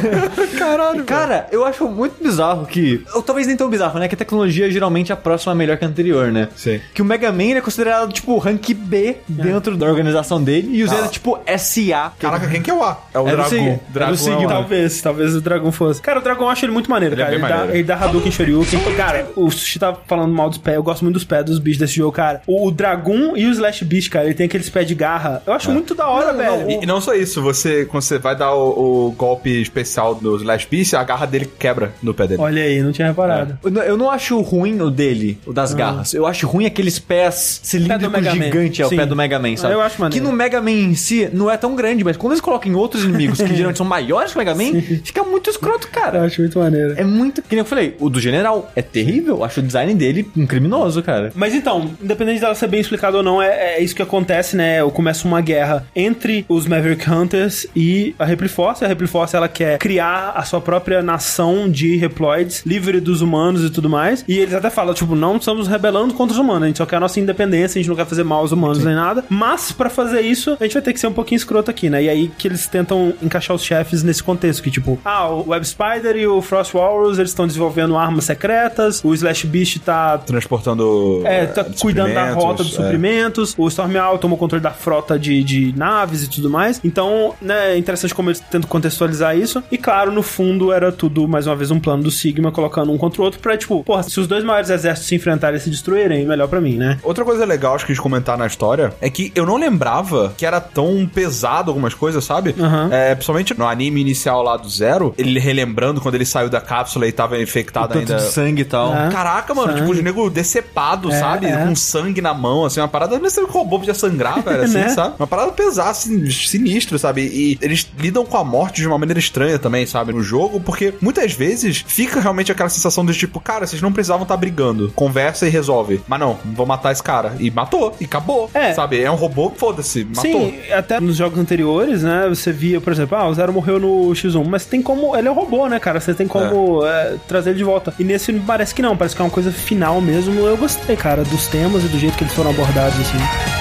[0.56, 3.04] Caralho, Cara, eu acho muito bizarro que...
[3.12, 4.06] Ou talvez nem tão bizarro, né?
[4.06, 6.48] Que a tecnologia geralmente é a próxima melhor que a anterior, né?
[6.54, 6.80] Sim.
[6.94, 10.88] Que o Mega Man é considerado, tipo, rank B dentro da organização dele e o
[10.88, 12.12] Zé é, tipo, SA.
[12.20, 13.02] Caraca, quem que é o A?
[13.12, 13.56] É o É Dragon.
[13.56, 16.00] É Dragon é talvez, talvez o Dragão fosse.
[16.00, 17.36] Cara, o Dragão eu acho ele muito maneiro, Ele é cara.
[17.36, 18.80] bem Ele, dá, ele dá Hadouken Shoryuken.
[18.96, 20.76] Cara, o Sushi tá falando mal dos pés.
[20.76, 22.42] Eu gosto muito dos pés dos bichos desse jogo, cara.
[22.46, 25.42] O, o Dragon e o Slash Beast, cara, ele tem aqueles pés de garra.
[25.46, 26.70] Eu acho muito da hora, velho.
[26.70, 30.36] E, e não só isso, você, quando você vai dar o, o golpe especial do
[30.36, 32.40] Slash Beast, a garra dele quebra no pé dele.
[32.42, 33.58] Olha aí, não tinha reparado.
[33.62, 36.14] Eu não- Eu não acho ruim o dele, o das garras.
[36.14, 38.96] Eu acho ruim aqueles pés cilíndricos gigantes, é o Sim.
[38.96, 39.74] pé do Mega Man, sabe?
[39.74, 40.24] Eu acho maneiro.
[40.24, 42.74] Que no Mega Man em si não é tão grande, mas quando eles colocam em
[42.74, 46.22] outros inimigos que geralmente são maiores que o Mega Man, fica muito escroto, Eu cara.
[46.22, 46.94] acho muito maneiro.
[46.96, 47.42] É muito.
[47.42, 49.36] Que nem eu falei, o do General é terrível.
[49.36, 51.32] Eu acho o design dele um criminoso, cara.
[51.34, 54.82] Mas então, independente dela ser bem explicada ou não, é, é isso que acontece, né?
[54.92, 58.84] Começa uma guerra entre os Maverick Hunters e a Repli Force.
[58.84, 63.64] A Repli Force, ela quer criar a sua própria nação de Reploids, livre dos humanos
[63.64, 64.24] e tudo mais.
[64.26, 66.96] E eles até falam, tipo, não estamos rebelando contra os humanos, a gente só quer
[66.96, 69.24] a nossa independência, a gente não quer fazer mal aos humanos nem nada.
[69.28, 72.02] Mas, pra fazer isso, a gente vai ter que ser um pouquinho escroto aqui, né?
[72.02, 75.66] E aí que eles tentam encaixar os chefes nesse contexto, que tipo, ah, o Web
[75.66, 81.22] Spider e o Frost Walrus, eles estão desenvolvendo armas secretas, o Slash Beast tá Transportando.
[81.24, 82.76] é, tá eh, cuidando da rota dos é.
[82.76, 83.54] suprimentos.
[83.56, 86.80] O Storm Owl tomou controle da frota de, de naves e tudo mais.
[86.84, 89.62] Então, né, é interessante como eles tentam contextualizar isso.
[89.70, 92.98] E claro, no fundo era tudo, mais uma vez, um plano do Sigma, colocando um
[92.98, 95.70] contra o outro pra, tipo, porra, se os dois maiores exércitos se enfrentarem e se
[95.70, 96.98] destruírem, melhor pra mim, né?
[97.02, 100.46] Outra coisa legal, acho que de comentar na história, é que eu não lembrava que
[100.46, 102.54] era tão pesado algumas coisas, sabe?
[102.58, 102.88] Aham.
[102.92, 107.06] É, principalmente no anime inicial lá do Zero, ele relembrando quando ele saiu da cápsula
[107.06, 108.16] e tava infectado Tanto ainda.
[108.16, 108.94] de sangue e tal.
[108.94, 109.08] É.
[109.10, 109.80] Caraca, mano, Sangue.
[109.80, 111.46] tipo, os nego decepado, É, sabe?
[111.46, 111.56] é.
[111.64, 113.18] Com sangue na mão, assim, uma parada.
[113.18, 114.88] Não sei se o robô podia sangrar, velho, assim, Né?
[114.90, 115.14] sabe?
[115.18, 117.22] Uma parada pesada, assim, sinistro, sabe?
[117.22, 120.12] E eles lidam com a morte de uma maneira estranha também, sabe?
[120.12, 124.22] No jogo, porque muitas vezes fica realmente aquela sensação de tipo, cara, vocês não precisavam
[124.24, 124.92] estar brigando.
[124.94, 126.00] Conversa e resolve.
[126.06, 127.34] Mas não, vou matar esse cara.
[127.38, 128.50] E matou, e acabou.
[128.54, 128.72] É.
[128.74, 129.00] Sabe?
[129.00, 130.22] É um robô, foda-se, matou.
[130.22, 132.26] Sim, até nos jogos anteriores, né?
[132.28, 135.16] Você via, por exemplo, ah, o Zero morreu no X1, mas tem como.
[135.16, 136.00] Ele é um robô, né, cara?
[136.00, 137.94] Você tem como é, trazer ele de volta.
[137.98, 140.46] E nesse parece que não, parece que é uma coisa final mesmo.
[140.46, 143.53] Eu gostei, cara, dos temas e do jeito que eles foram abordados, assim.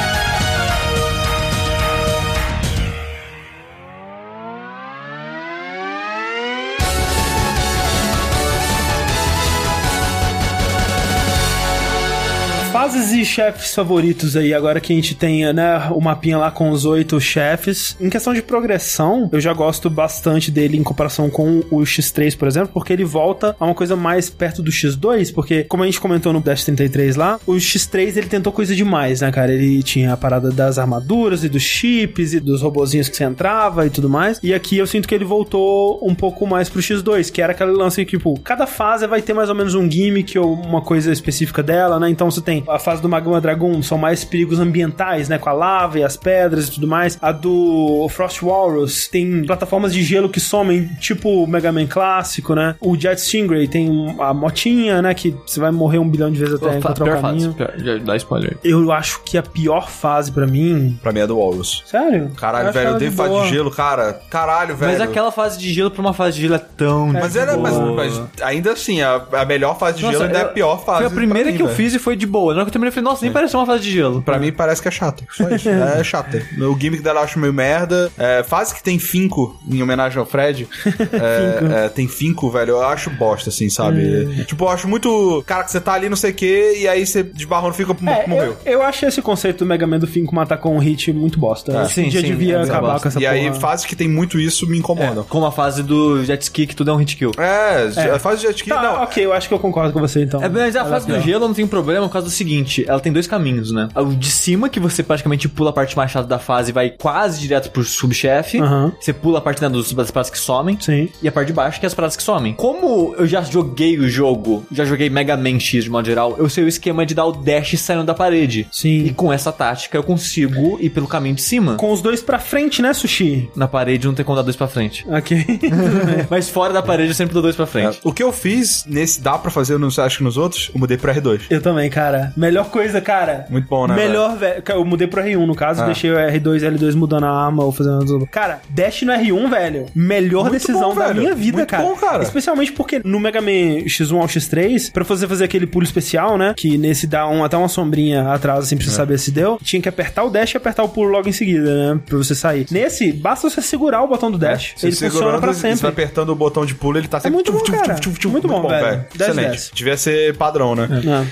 [13.14, 16.72] Fases e chefes favoritos aí, agora que a gente tem, né, o mapinha lá com
[16.72, 17.96] os oito chefes.
[18.00, 22.48] Em questão de progressão, eu já gosto bastante dele em comparação com o X3, por
[22.48, 26.00] exemplo, porque ele volta a uma coisa mais perto do X2, porque, como a gente
[26.00, 29.54] comentou no Dash 33 lá, o X3 ele tentou coisa demais, né, cara?
[29.54, 33.86] Ele tinha a parada das armaduras e dos chips e dos robozinhos que você entrava
[33.86, 34.40] e tudo mais.
[34.42, 37.72] E aqui eu sinto que ele voltou um pouco mais pro X2, que era aquele
[37.72, 41.12] lance que, tipo, cada fase vai ter mais ou menos um gimmick ou uma coisa
[41.12, 42.10] específica dela, né?
[42.10, 45.38] Então você tem a fase do Magma Dragon, são mais perigos ambientais, né?
[45.38, 47.18] Com a lava e as pedras e tudo mais.
[47.22, 52.56] A do Frost Walrus tem plataformas de gelo que somem, tipo o Mega Man clássico,
[52.56, 52.76] né?
[52.80, 55.14] O Jet Stingray tem a motinha, né?
[55.14, 57.54] Que você vai morrer um bilhão de vezes até encontrar o pior caminho.
[57.54, 57.84] fase.
[57.84, 58.58] Pior, dá spoiler.
[58.64, 60.98] Eu acho que a pior fase pra mim.
[61.02, 61.84] Pra mim é do Walrus.
[61.86, 62.32] Sério?
[62.38, 63.44] Caralho, acho velho, eu de dei fase boa.
[63.44, 64.14] de gelo, cara.
[64.30, 64.92] Caralho, velho.
[64.92, 67.08] Mas aquela fase de gelo pra uma fase de gelo é tão.
[67.14, 67.94] Mas, era, mas, boa.
[67.94, 70.84] mas ainda assim, a, a melhor fase de Nossa, gelo ainda é a eu- pior
[70.86, 71.00] fase.
[71.00, 71.78] Foi a primeira pra mim, que eu velho.
[71.78, 72.54] fiz e foi de boa.
[72.54, 74.22] Na hora que eu terminei, eu falei, nossa, nem pareceu uma fase de gelo.
[74.22, 75.24] Pra mim parece que é chata.
[75.32, 75.68] Só isso.
[75.70, 76.42] é chata.
[76.60, 78.12] O gimmick dela eu acho meio merda.
[78.18, 80.68] É, fase que tem finco, em homenagem ao Fred.
[81.12, 82.72] é, é, tem finco, velho.
[82.72, 84.44] Eu acho bosta, assim, sabe?
[84.46, 85.44] Tipo, eu acho muito.
[85.46, 87.92] Cara, que você tá ali, não sei o quê, e aí você desbarrou no fica,
[88.06, 88.58] É, morreu.
[88.66, 91.40] eu, eu acho esse conceito do Mega Man do Finco matar com um hit muito
[91.40, 91.72] bosta.
[91.78, 91.86] É.
[91.86, 93.60] Sim, dia sim, devia é acabar com essa E aí, porra.
[93.60, 95.24] fase que tem muito isso me incomoda.
[95.24, 97.32] Como a fase do jet ski, que tudo é um hit kill.
[97.38, 99.04] É, a fase de jet ski, Tá, não.
[99.04, 100.44] ok, eu acho que eu concordo com você então.
[100.44, 103.00] É, mas a fase é do gelo não tem problema por causa do seguinte: ela
[103.00, 103.90] tem dois caminhos, né?
[103.96, 106.90] O de cima, que você praticamente pula a parte mais chata da fase e vai
[106.90, 108.60] quase direto pro subchefe.
[108.60, 108.92] Aham.
[109.00, 110.78] Você pula a parte né, dos, das paradas que somem.
[110.80, 111.10] Sim.
[111.22, 112.54] E a parte de baixo, que é as paradas que somem.
[112.54, 116.50] Como eu já joguei o jogo, já joguei Mega Man X de modo geral, eu
[116.50, 118.68] sei o esquema de dar o dash saindo da parede.
[118.72, 119.06] Sim.
[119.06, 121.76] E com essa tática eu consigo ir pelo caminho de cima.
[121.76, 123.50] Com os dois pra frente, né, Sushi?
[123.56, 125.06] Na parede não tem como dar dois pra frente.
[125.10, 125.46] Ok.
[126.30, 128.00] Mas fora da parede eu sempre dou dois pra frente.
[128.04, 130.72] O que eu fiz nesse dá pra fazer, eu não sei, acho que nos outros,
[130.74, 131.42] eu mudei pro R2.
[131.50, 132.34] eu também, cara.
[132.36, 133.46] Melhor coisa, cara.
[133.50, 133.96] Muito bom, né?
[133.96, 134.64] Melhor, velho.
[134.68, 135.86] Eu mudei pro R1, no caso, Ah.
[135.86, 138.26] deixei o R2 e L2 mudando a arma ou fazendo tudo.
[138.28, 139.86] Cara, Dash no R1, velho.
[139.96, 141.22] Melhor Muito decisão bom, da velho.
[141.22, 141.84] minha vida, Muito cara.
[141.84, 142.24] bom, cara.
[142.24, 146.54] Especialmente porque no Mega Man X1 ao X3, pra você fazer aquele pulo especial, né?
[146.58, 149.60] Que nesse dá um, até uma sombrinha atrás, assim, pra você saber se deu.
[149.64, 152.00] Tinha que apertar o dash e apertar o pulo logo em seguida, né?
[152.06, 152.66] Pra você sair.
[152.72, 154.74] Nesse, basta você segurar o botão do dash.
[154.76, 155.88] Você ele funciona pra Você sempre.
[155.88, 157.34] apertando o botão de pulo, ele tá sempre...
[157.36, 157.96] muito bom, cara.
[158.30, 159.06] Muito bom, velho.
[159.16, 159.50] 10, Excelente.
[159.52, 159.72] 10.
[159.76, 160.88] Devia ser padrão, né?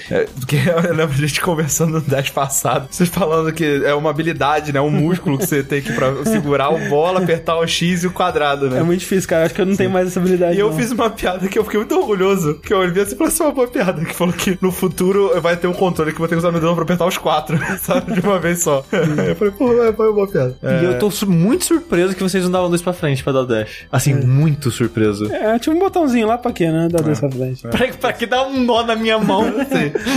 [0.10, 0.16] É.
[0.22, 4.10] É, porque eu lembro a gente conversando no Dash passado, vocês falando que é uma
[4.10, 4.82] habilidade, né?
[4.82, 8.12] Um músculo que você tem que pra segurar o bola, apertar o X e o
[8.12, 8.80] quadrado, né?
[8.80, 9.46] É muito difícil, cara.
[9.46, 10.56] Acho que eu não tenho mais essa habilidade.
[10.58, 10.78] E eu não.
[10.78, 12.56] fiz uma piada que eu fiquei muito orgulhoso.
[12.60, 14.04] Que eu olhei assim e falei, isso é uma boa piada.
[14.04, 16.52] Que falou que no futuro vai ter um controle que eu vou ter que usar
[16.52, 18.14] meu dedo pra apertar os quatro, sabe?
[18.14, 18.84] De uma vez só.
[18.92, 20.58] eu falei, pô, é, foi uma boa piada.
[20.82, 23.42] E eu tô su- muito surpreso que vocês não davam dois pra frente pra dar
[23.42, 23.86] o dash.
[23.92, 25.32] Assim, muito surpreso.
[25.32, 26.88] É, tinha um botãozinho lá pra quê, né?
[26.92, 27.62] Dá dois pra frente.
[27.62, 29.46] Pra, pra que dar um nó na minha mão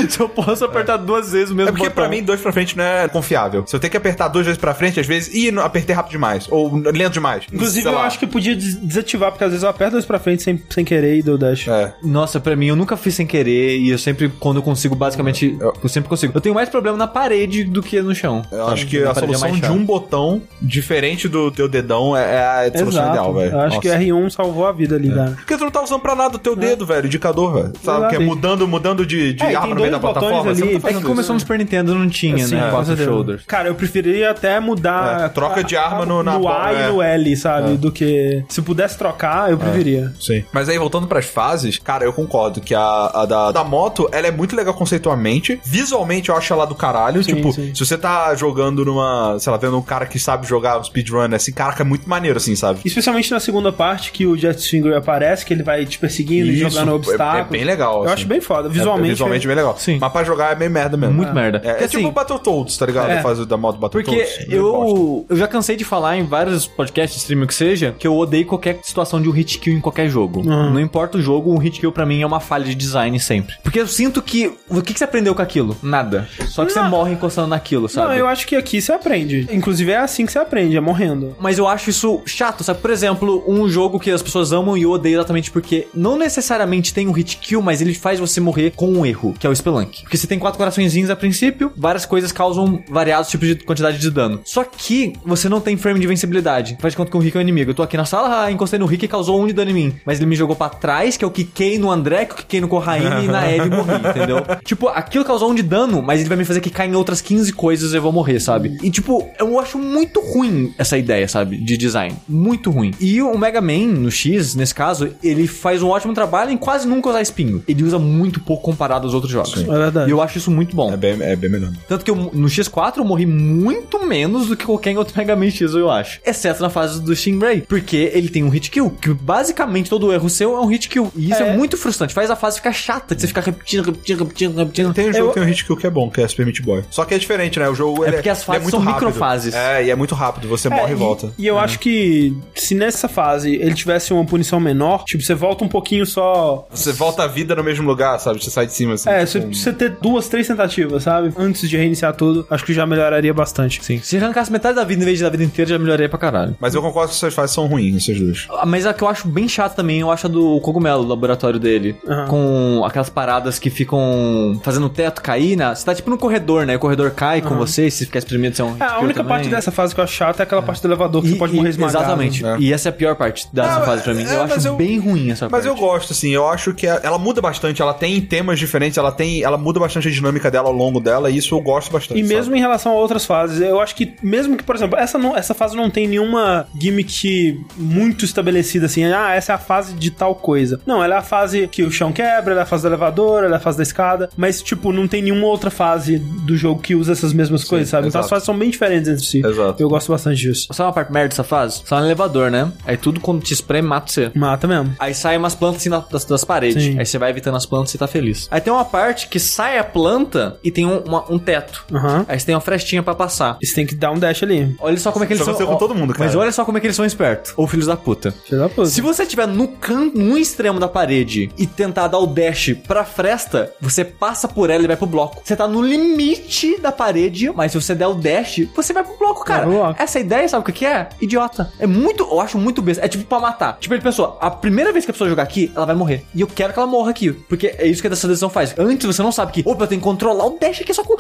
[0.08, 1.94] se eu posso apertar duas vezes o mesmo É porque botão?
[2.04, 3.64] pra mim, dois pra frente não é confiável.
[3.66, 6.12] Se eu tenho que apertar duas vezes pra frente, às vezes, ih, não, apertei rápido
[6.12, 6.46] demais.
[6.50, 7.44] Ou lento demais.
[7.52, 8.04] Inclusive, eu lá.
[8.06, 10.84] acho que podia des- desativar, porque às vezes eu aperto dois pra frente sem, sem
[10.84, 11.68] querer e dou dash.
[11.68, 11.92] É.
[12.02, 15.56] Nossa, pra mim, eu nunca fiz sem querer e eu sempre, quando eu consigo, basicamente,
[15.82, 16.32] eu sempre consigo.
[16.34, 18.42] Eu tenho mais problema na parede do que no chão.
[18.50, 22.24] Eu acho que a é solução mais de um botão, diferente do teu dedão, é
[22.34, 23.52] é a solução ideal, velho.
[23.52, 24.00] Eu acho que Nossa.
[24.02, 24.06] É.
[24.06, 25.32] R1 salvou a vida ali, cara.
[25.32, 27.72] Porque tu não tá usando pra nada o teu dedo, velho, indicador, velho.
[27.82, 27.98] Sabe?
[27.98, 28.08] Exato.
[28.16, 30.54] Que é mudando, mudando de, de É, arma no meio da plataforma.
[30.54, 30.72] Você ali.
[30.74, 31.44] não tá É que fazendo começou no isso.
[31.46, 32.70] Super Nintendo, não tinha, Sim, né?
[32.70, 33.42] Quatro shoulders.
[33.46, 35.24] Cara, eu preferiria até mudar.
[35.24, 36.88] É, troca de arma no- na no A bola, e é.
[36.88, 37.76] no L, sabe?
[37.76, 38.44] Do que.
[38.48, 40.12] Se pudesse trocar, eu preferia.
[40.20, 40.44] Sim.
[40.52, 44.26] Mas aí, voltando pras fases, cara, eu concordo que a, a da, da moto, ela
[44.26, 45.60] é muito legal conceitualmente.
[45.64, 47.22] Visualmente, eu acho ela do caralho.
[47.22, 47.74] Sim, tipo, sim.
[47.74, 51.34] se você tá jogando numa, sei lá, vendo um cara que sabe jogar um speedrun,
[51.34, 52.80] assim, cara, que é muito maneiro, assim, sabe?
[52.84, 56.56] Especialmente na segunda parte, que o Jet Finger aparece, que ele vai te perseguindo e
[56.56, 57.46] jogando é- obstáculos.
[57.48, 57.96] É, bem legal.
[57.98, 58.12] Eu assim.
[58.14, 58.68] acho bem foda.
[58.68, 59.08] É- Visualmente.
[59.10, 59.76] É, visualmente bem legal.
[59.78, 59.98] Sim.
[60.00, 61.14] Mas pra jogar é meio merda mesmo.
[61.14, 61.60] Muito merda.
[61.64, 63.10] É, é tipo assim, o Battletoads, tá ligado?
[63.10, 63.18] É.
[63.18, 64.36] A fase da moto Battletoads.
[64.38, 68.16] Porque eu, eu já cansei de falar em vários podcasts, streaming que seja, que eu
[68.16, 70.40] odeio qualquer situação de um hit kill em qualquer jogo.
[70.40, 70.70] Uhum.
[70.70, 73.54] Não importa o jogo, um hit kill pra mim é uma falha de design sempre.
[73.62, 74.52] Porque eu sinto que.
[74.68, 75.76] O que, que você aprendeu com aquilo?
[75.82, 76.28] Nada.
[76.48, 76.90] Só que você Não.
[76.90, 78.08] morre encostando naquilo, sabe?
[78.08, 79.48] Não, eu acho que aqui você aprende.
[79.50, 81.36] Inclusive é assim que você aprende, é morrendo.
[81.40, 82.80] Mas eu acho isso chato, sabe?
[82.80, 86.92] Por exemplo, um jogo que as pessoas amam e eu odeio exatamente porque não necessariamente
[86.92, 89.54] tem um hit kill, mas ele faz você morrer com um erro, que é o
[89.54, 90.02] Spelunk.
[90.02, 94.10] Porque você tem quatro coraçõezinhos a princípio, várias coisas causam variados tipos de quantidade de
[94.10, 94.40] dano.
[94.44, 96.76] Só que você não tem frame de vencibilidade.
[96.80, 97.70] Faz de conta que o Rick é o inimigo.
[97.70, 99.74] Eu tô aqui na sala, ah, encostei no Rick e causou um de dano em
[99.74, 99.94] mim.
[100.06, 102.68] Mas ele me jogou pra trás, que eu quiquei no André, que eu quiquei no
[102.68, 104.38] Corraine e na Ellie morri, entendeu?
[104.64, 107.52] Tipo, aquilo causou um de dano, mas ele vai me fazer quicar em outras 15
[107.52, 108.78] coisas e eu vou morrer, sabe?
[108.82, 111.58] E tipo, eu acho muito ruim essa ideia, sabe?
[111.58, 112.16] De design.
[112.26, 112.92] Muito ruim.
[112.98, 116.88] E o Mega Man, no X, nesse caso, ele faz um ótimo trabalho em quase
[116.88, 117.62] nunca usar espinho.
[117.68, 119.62] Ele usa muito pouco comparado aos outros jogos.
[119.62, 120.08] É verdade.
[120.08, 120.92] E eu acho isso muito bom.
[120.92, 121.70] É bem, é bem melhor.
[121.88, 125.50] Tanto que eu, no X4 eu morri muito menos do que qualquer outro Mega Man
[125.50, 126.20] X, eu acho.
[126.24, 127.62] Exceto na fase do Stingray.
[127.62, 131.10] Porque ele tem um hit kill, que basicamente todo erro seu é um hit kill.
[131.16, 131.56] E isso é, É.
[131.56, 132.14] muito frustrante.
[132.14, 134.94] Faz a fase ficar chata, que você fica repetindo, repetindo, repetindo, repetindo.
[134.94, 136.46] Tem um jogo Eu- que tem um hit kill que é bom, que é Super
[136.46, 136.82] Meat Boy.
[136.90, 137.68] Só que é diferente, né?
[137.68, 139.06] O jogo É ele porque as ele fases muito são rápido.
[139.06, 139.54] microfases.
[139.54, 140.48] É, e é muito rápido.
[140.48, 141.32] Você morre e volta.
[141.38, 145.64] E eu acho que se nessa fase ele tivesse uma punição menor, tipo, você volta
[145.64, 146.66] um pouquinho só.
[146.70, 148.42] Você volta a vida no mesmo lugar, sabe?
[148.42, 149.08] Você sai de cima assim.
[149.10, 151.32] É, tipo, você, você ter duas, três tentativas, sabe?
[151.36, 153.82] Antes de reiniciar tudo, acho que já melhoraria bastante.
[153.84, 154.00] Sim.
[154.02, 156.56] Se arrancasse metade da vida em vez da vida inteira, já melhoraria pra caralho.
[156.60, 158.46] Mas eu concordo que essas fases são ruins, essas duas.
[158.50, 161.06] Ah, Mas a que eu acho bem chata também, eu acho a do cogumelo, o
[161.06, 161.96] laboratório dele.
[162.06, 162.26] Aham.
[162.28, 165.74] Com aquelas paradas que ficam fazendo o teto cair, né?
[165.74, 166.76] Você tá tipo no corredor, né?
[166.76, 169.28] O corredor cai com você, se ficar espremido, você é um É, a única também.
[169.36, 171.38] parte dessa fase que eu acho chata é aquela parte do elevador que você E-
[171.38, 171.98] pode e- morrer esmagado.
[172.04, 172.44] Exatamente.
[172.44, 172.56] É.
[172.58, 174.24] E essa é a pior parte dessa É, fase pra mim.
[174.24, 175.66] é, eu mas acho eu- bem ruim essa Mas parte.
[175.68, 179.12] eu gosto, assim, eu acho que ela ela muda bastante, ela tem temas diferentes, ela
[179.12, 179.42] tem.
[179.42, 182.18] Ela muda bastante a dinâmica dela ao longo dela, e isso eu gosto bastante.
[182.18, 182.58] E mesmo sabe?
[182.58, 185.54] em relação a outras fases, eu acho que, mesmo que, por exemplo, essa, não, essa
[185.54, 190.34] fase não tem nenhuma gimmick muito estabelecida assim, ah, essa é a fase de tal
[190.34, 190.80] coisa.
[190.86, 193.44] Não, ela é a fase que o chão quebra, ela é a fase do elevador,
[193.44, 196.80] ela é a fase da escada, mas, tipo, não tem nenhuma outra fase do jogo
[196.80, 198.08] que usa essas mesmas coisas, sabe?
[198.08, 198.24] Então exato.
[198.24, 199.44] as fases são bem diferentes entre si.
[199.44, 199.82] Exato.
[199.82, 200.68] Eu gosto bastante disso.
[200.72, 201.82] Sabe uma parte merda dessa fase?
[201.84, 202.70] Tá no elevador, né?
[202.84, 204.30] Aí tudo quando te espreme, mata você.
[204.34, 204.94] Mata mesmo.
[204.98, 206.82] Aí sai umas plantas assim das, das paredes.
[206.82, 206.98] Sim.
[206.98, 208.48] Aí você vai evitando as plantas e tá feliz.
[208.50, 210.23] Aí tem uma parte que sai a planta
[210.62, 211.84] e tem um, uma- um teto.
[211.92, 212.24] Aham.
[212.28, 213.58] Aí você tem uma frestinha pra passar.
[213.62, 214.74] E você tem que dar um dash ali.
[214.80, 215.66] Olha só como é que eles Isso são.
[215.66, 216.24] com ó, todo mundo, cara.
[216.24, 217.52] Mas olha só como é que eles são espertos.
[217.56, 218.32] Ou filhos da puta.
[218.46, 218.86] Filho da puta.
[218.88, 223.04] Se você estiver no canto, no extremo da parede e tentar dar o dash pra
[223.04, 225.42] fresta, você passa por ela e vai pro bloco.
[225.44, 229.16] Você tá no limite da parede, mas se você der o dash, você vai pro
[229.18, 229.66] bloco, cara.
[229.66, 230.02] Bloco.
[230.02, 231.08] Essa ideia, sabe o que que é?
[231.20, 231.70] Idiota.
[231.78, 233.04] É muito, eu acho muito besta.
[233.04, 233.76] É tipo pra matar.
[233.78, 236.24] Tipo, ele pensou, a primeira vez que a pessoa jogar aqui, ela vai morrer.
[236.34, 237.32] E eu quero que ela morra aqui.
[237.32, 238.74] Porque é isso que essa decisão faz.
[238.78, 241.16] Antes você não sabe que, opa, eu tenho que controlar o dash aqui só com.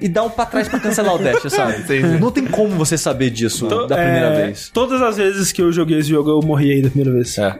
[0.00, 2.00] E dar um pra trás pra cancelar o dash, sabe?
[2.20, 4.70] Não tem como você saber disso da primeira É, vez.
[4.72, 7.36] Todas as vezes que eu joguei esse jogo, eu morri aí da primeira vez.
[7.38, 7.58] É.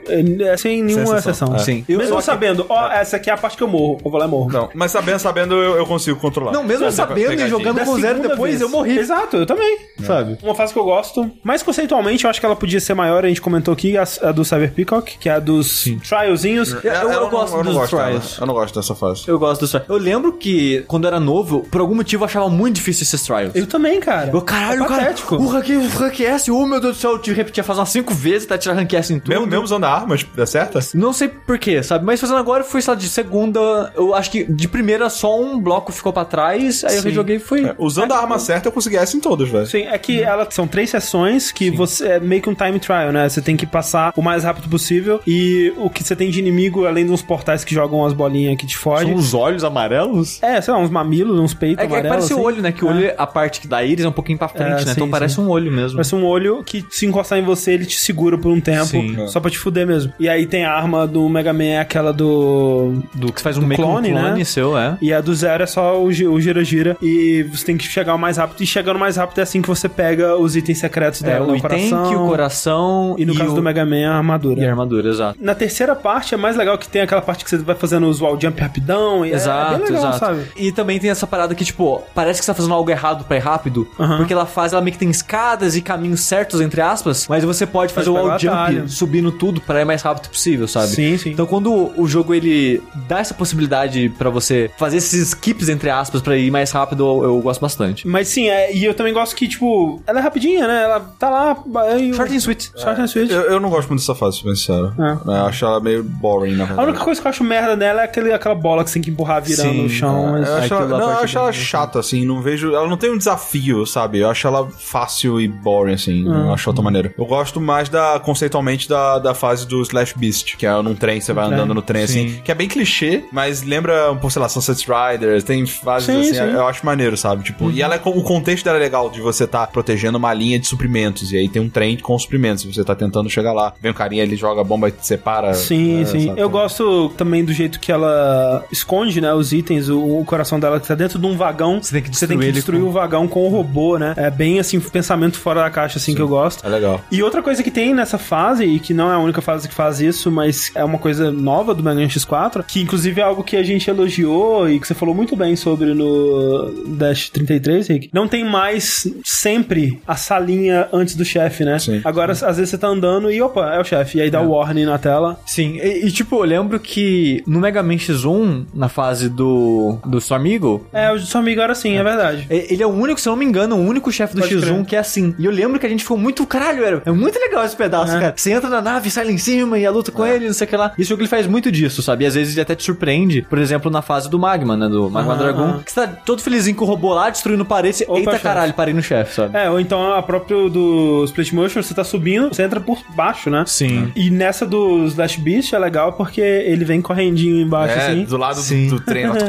[0.53, 1.49] É, sem nenhuma exceção.
[1.49, 1.57] exceção.
[1.57, 1.59] É.
[1.61, 1.85] Sim.
[1.89, 4.01] Mesmo Eu- só que- sabendo, ó, essa aqui é a parte que eu morro.
[4.05, 4.51] Eu vou lá e morro.
[4.53, 6.53] Não, mas sabendo, sabendo, eu, eu consigo controlar.
[6.53, 8.61] Não, mesmo Sabe, sabendo e jogando com zero depois, vez.
[8.61, 8.99] eu morri.
[8.99, 9.79] Exato, eu também.
[10.03, 10.39] Sabe?
[10.43, 11.31] Uma fase que eu gosto.
[11.43, 13.25] Mas conceitualmente, eu acho que ela podia ser maior.
[13.25, 16.73] A gente comentou aqui a, a do Cyber Peacock, que é a dos trialzinhos.
[16.73, 18.09] Eu- eu não- gosto eu não dos gosto dela.
[18.09, 18.39] trials.
[18.41, 19.25] Eu não gosto dessa fase.
[19.27, 19.89] Eu gosto dos trials.
[19.89, 23.23] Eu lembro que, quando eu era novo, por algum motivo eu achava muito difícil esses
[23.23, 23.55] trials.
[23.55, 24.31] Eu também, cara.
[24.33, 27.19] Eu, caralho, é cara, o rank, o rank S, oh meu Deus do céu, eu
[27.19, 29.29] tive que repetir fazer umas 5 vezes até tirar rank S em tudo.
[29.29, 30.79] Mesmo, mesmo usando armas, dá certo?
[30.95, 32.05] Não sei porquê, sabe?
[32.05, 33.93] Mas fazendo agora foi, sei lá, de segunda.
[33.95, 37.09] Eu acho que de primeira só um bloco ficou pra trás, aí eu Sim.
[37.09, 37.67] rejoguei e fui.
[37.67, 39.67] É, usando a arma certa, eu consegui essa em todas, velho.
[39.67, 43.13] Sim, é que elas são três sessões que você é meio que um time trial,
[43.13, 43.29] né?
[43.29, 46.87] Você tem que passar o mais rápido possível e o que você tem de inimigo,
[46.87, 49.15] além de uns portais que jogam umas bolinhas que te fogem.
[49.15, 50.18] os olhos amarelos?
[50.43, 52.45] É, sei lá, uns mamilos, uns peitos É, que- é que parece o assim.
[52.45, 52.73] olho, né?
[52.73, 52.93] Que o É.
[52.93, 54.79] olho, a parte da íris é um pouquinho pra frente, É, né?
[54.79, 55.41] sim, então parece sim.
[55.43, 55.97] um olho mesmo.
[55.97, 59.27] Parece um olho que se encostar em você, ele te segura por um tempo, Sim.
[59.29, 60.13] só pra te fuder mesmo.
[60.19, 62.95] E aí tem a arma do Mega Man, é aquela do...
[63.15, 64.45] Do que você faz um que um clone, clone né?
[64.45, 64.97] seu, é.
[65.01, 66.97] E a do zero é só o gi- o gira-gira.
[67.03, 68.61] E você tem que chegar o mais rápido.
[68.63, 71.47] E chegando mais rápido é assim que você pega os itens secretos É, dela.
[71.49, 71.59] o né?
[71.59, 73.55] item, o coração E no caso o...
[73.55, 74.61] do Mega Man, a armadura.
[74.61, 75.39] E a armadura, exato.
[75.41, 78.21] Na terceira parte é mais legal que tem aquela parte que você vai fazendo os
[78.21, 79.25] wall jump rapidão.
[79.25, 80.37] E é- Exato, é bem legal, exato.
[80.37, 80.47] sabe?
[80.57, 83.37] E também tem essa parada que, tipo, parece que você tá fazendo algo errado pra
[83.37, 84.19] ir rápido, Aham.
[84.19, 87.67] porque ela faz, ela meio que tem escadas e caminhos certos, entre aspas, mas você
[87.67, 88.89] pode fazer o wall jump atalho.
[88.89, 90.89] subindo tudo pra ir mais rápido possível, sabe?
[90.89, 91.31] Sim, sim.
[91.31, 96.21] Então quando o jogo, ele dá essa possibilidade pra você fazer esses skips, entre aspas,
[96.21, 98.07] pra ir mais rápido, eu, eu gosto bastante.
[98.07, 100.83] Mas sim, é, e eu também gosto que, tipo, ela é rapidinha, né?
[100.85, 101.53] Ela tá lá.
[101.65, 102.71] o- Short and sweet.
[102.77, 103.33] Short and sweet.
[103.33, 104.95] Eu, eu não gosto muito dessa fase, pra ser sincero.
[104.99, 105.29] É.
[105.39, 106.89] Eu acho ela meio boring, na A verdade.
[106.91, 109.11] única coisa que eu acho merda nela é aquele, aquela bola que você tem que
[109.11, 110.37] empurrar virando Sim, chão.
[110.37, 112.75] Eu acho ela, não, eu acho ela chata, assim, não vejo.
[112.75, 114.19] Ela não tem um desafio, sabe?
[114.19, 116.25] Eu acho ela fácil e boring, assim.
[116.29, 116.33] Ah.
[116.33, 117.15] Não acho outra maneira.
[117.17, 121.21] Eu gosto mais da, conceitualmente, da, da fase do Slash Beast, que é num trem,
[121.21, 121.59] você vai trem.
[121.59, 122.29] andando no trem, assim.
[122.29, 122.41] Sim.
[122.43, 126.35] Que é bem clichê, mas lembra, por sei lá, Sunset Riders, tem fases Sim, assim,
[126.35, 126.41] sim.
[126.41, 126.51] Uhum.
[126.51, 127.45] eu acho maneiro, sabe?
[127.45, 130.59] Tipo, e ela é o contexto dela é legal, de você tá protegendo uma linha
[130.59, 133.73] de suprimentos, e aí tem um trem com suprimentos, você tá tentando chegar lá.
[133.81, 135.55] Vem um carinha, ele joga a bomba e te separa.
[135.55, 136.27] Sim, é, sim.
[136.29, 136.41] sabe?
[136.41, 140.79] Eu gosto também do jeito que ela esconde, né, os itens, o, o coração dela
[140.81, 141.81] que tá dentro de um vagão.
[141.83, 144.15] Você tem que Você tem destruir que destruir com- o vagão com o robô, né?
[144.17, 146.65] É bem assim, pensamento fora da caixa, assim, que eu gosto.
[146.67, 147.01] É legal.
[147.11, 149.75] E outra coisa que tem nessa fase, e que não é a única fase que
[149.75, 153.43] faz isso, mas é uma coisa nova do Mega Man X4, que inclusive é algo
[153.45, 158.11] que a gente elogiou e que você falou muito bem sobre no Dash 33, Rick.
[158.13, 161.79] Não tem mais sempre a salinha antes do chefe, né?
[161.79, 162.01] Sim.
[162.05, 164.19] Agora, às vezes você tá andando e opa, é o chefe.
[164.19, 165.39] E aí dá o warning na tela.
[165.47, 170.19] Sim, e, e, tipo, eu lembro que no Mega Man X1, na fase do, do
[170.19, 172.47] Storm Eagle, É, o seu amigo era assim, é verdade.
[172.51, 174.55] é- ele é o único, se eu não me engano, o único chefe do Pode
[174.55, 174.85] X1 crer.
[174.87, 175.35] que é assim.
[175.39, 178.15] E eu lembro que a gente ficou muito, caralho, era, é muito legal esse pedaço,
[178.17, 178.21] É.
[178.21, 178.35] cara.
[178.37, 180.67] Você entra na nave, sai lá em cima e a luta com ele, não sei
[180.67, 180.93] o que lá.
[180.99, 182.25] Esse jogo ele faz muito disso, sabe?
[182.25, 183.43] E às vezes ele até te surpreende.
[183.49, 184.89] Por exemplo, na fase do Magma, né?
[184.89, 185.63] Do Magma Aham, Dragon.
[185.63, 185.83] aham.
[185.85, 188.05] Que você tá todo felizinho com o robô lá, destruindo parede.
[188.07, 189.57] Opa, Eita caralho, parei no chefe, sabe?
[189.57, 193.51] É, ou então a própria do Split Motion, você tá subindo, você entra por baixo,
[193.51, 193.65] né?
[193.67, 194.13] Sim.
[194.15, 198.25] E nessa do Slash Beast é legal porque ele vem correndinho embaixo, É, assim.
[198.25, 198.89] do lado Sim.
[198.89, 199.27] do, do trem.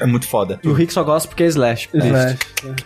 [0.00, 0.58] É muito foda.
[0.62, 1.88] E o Rick só gosta porque é Slash.
[1.92, 2.38] Slash.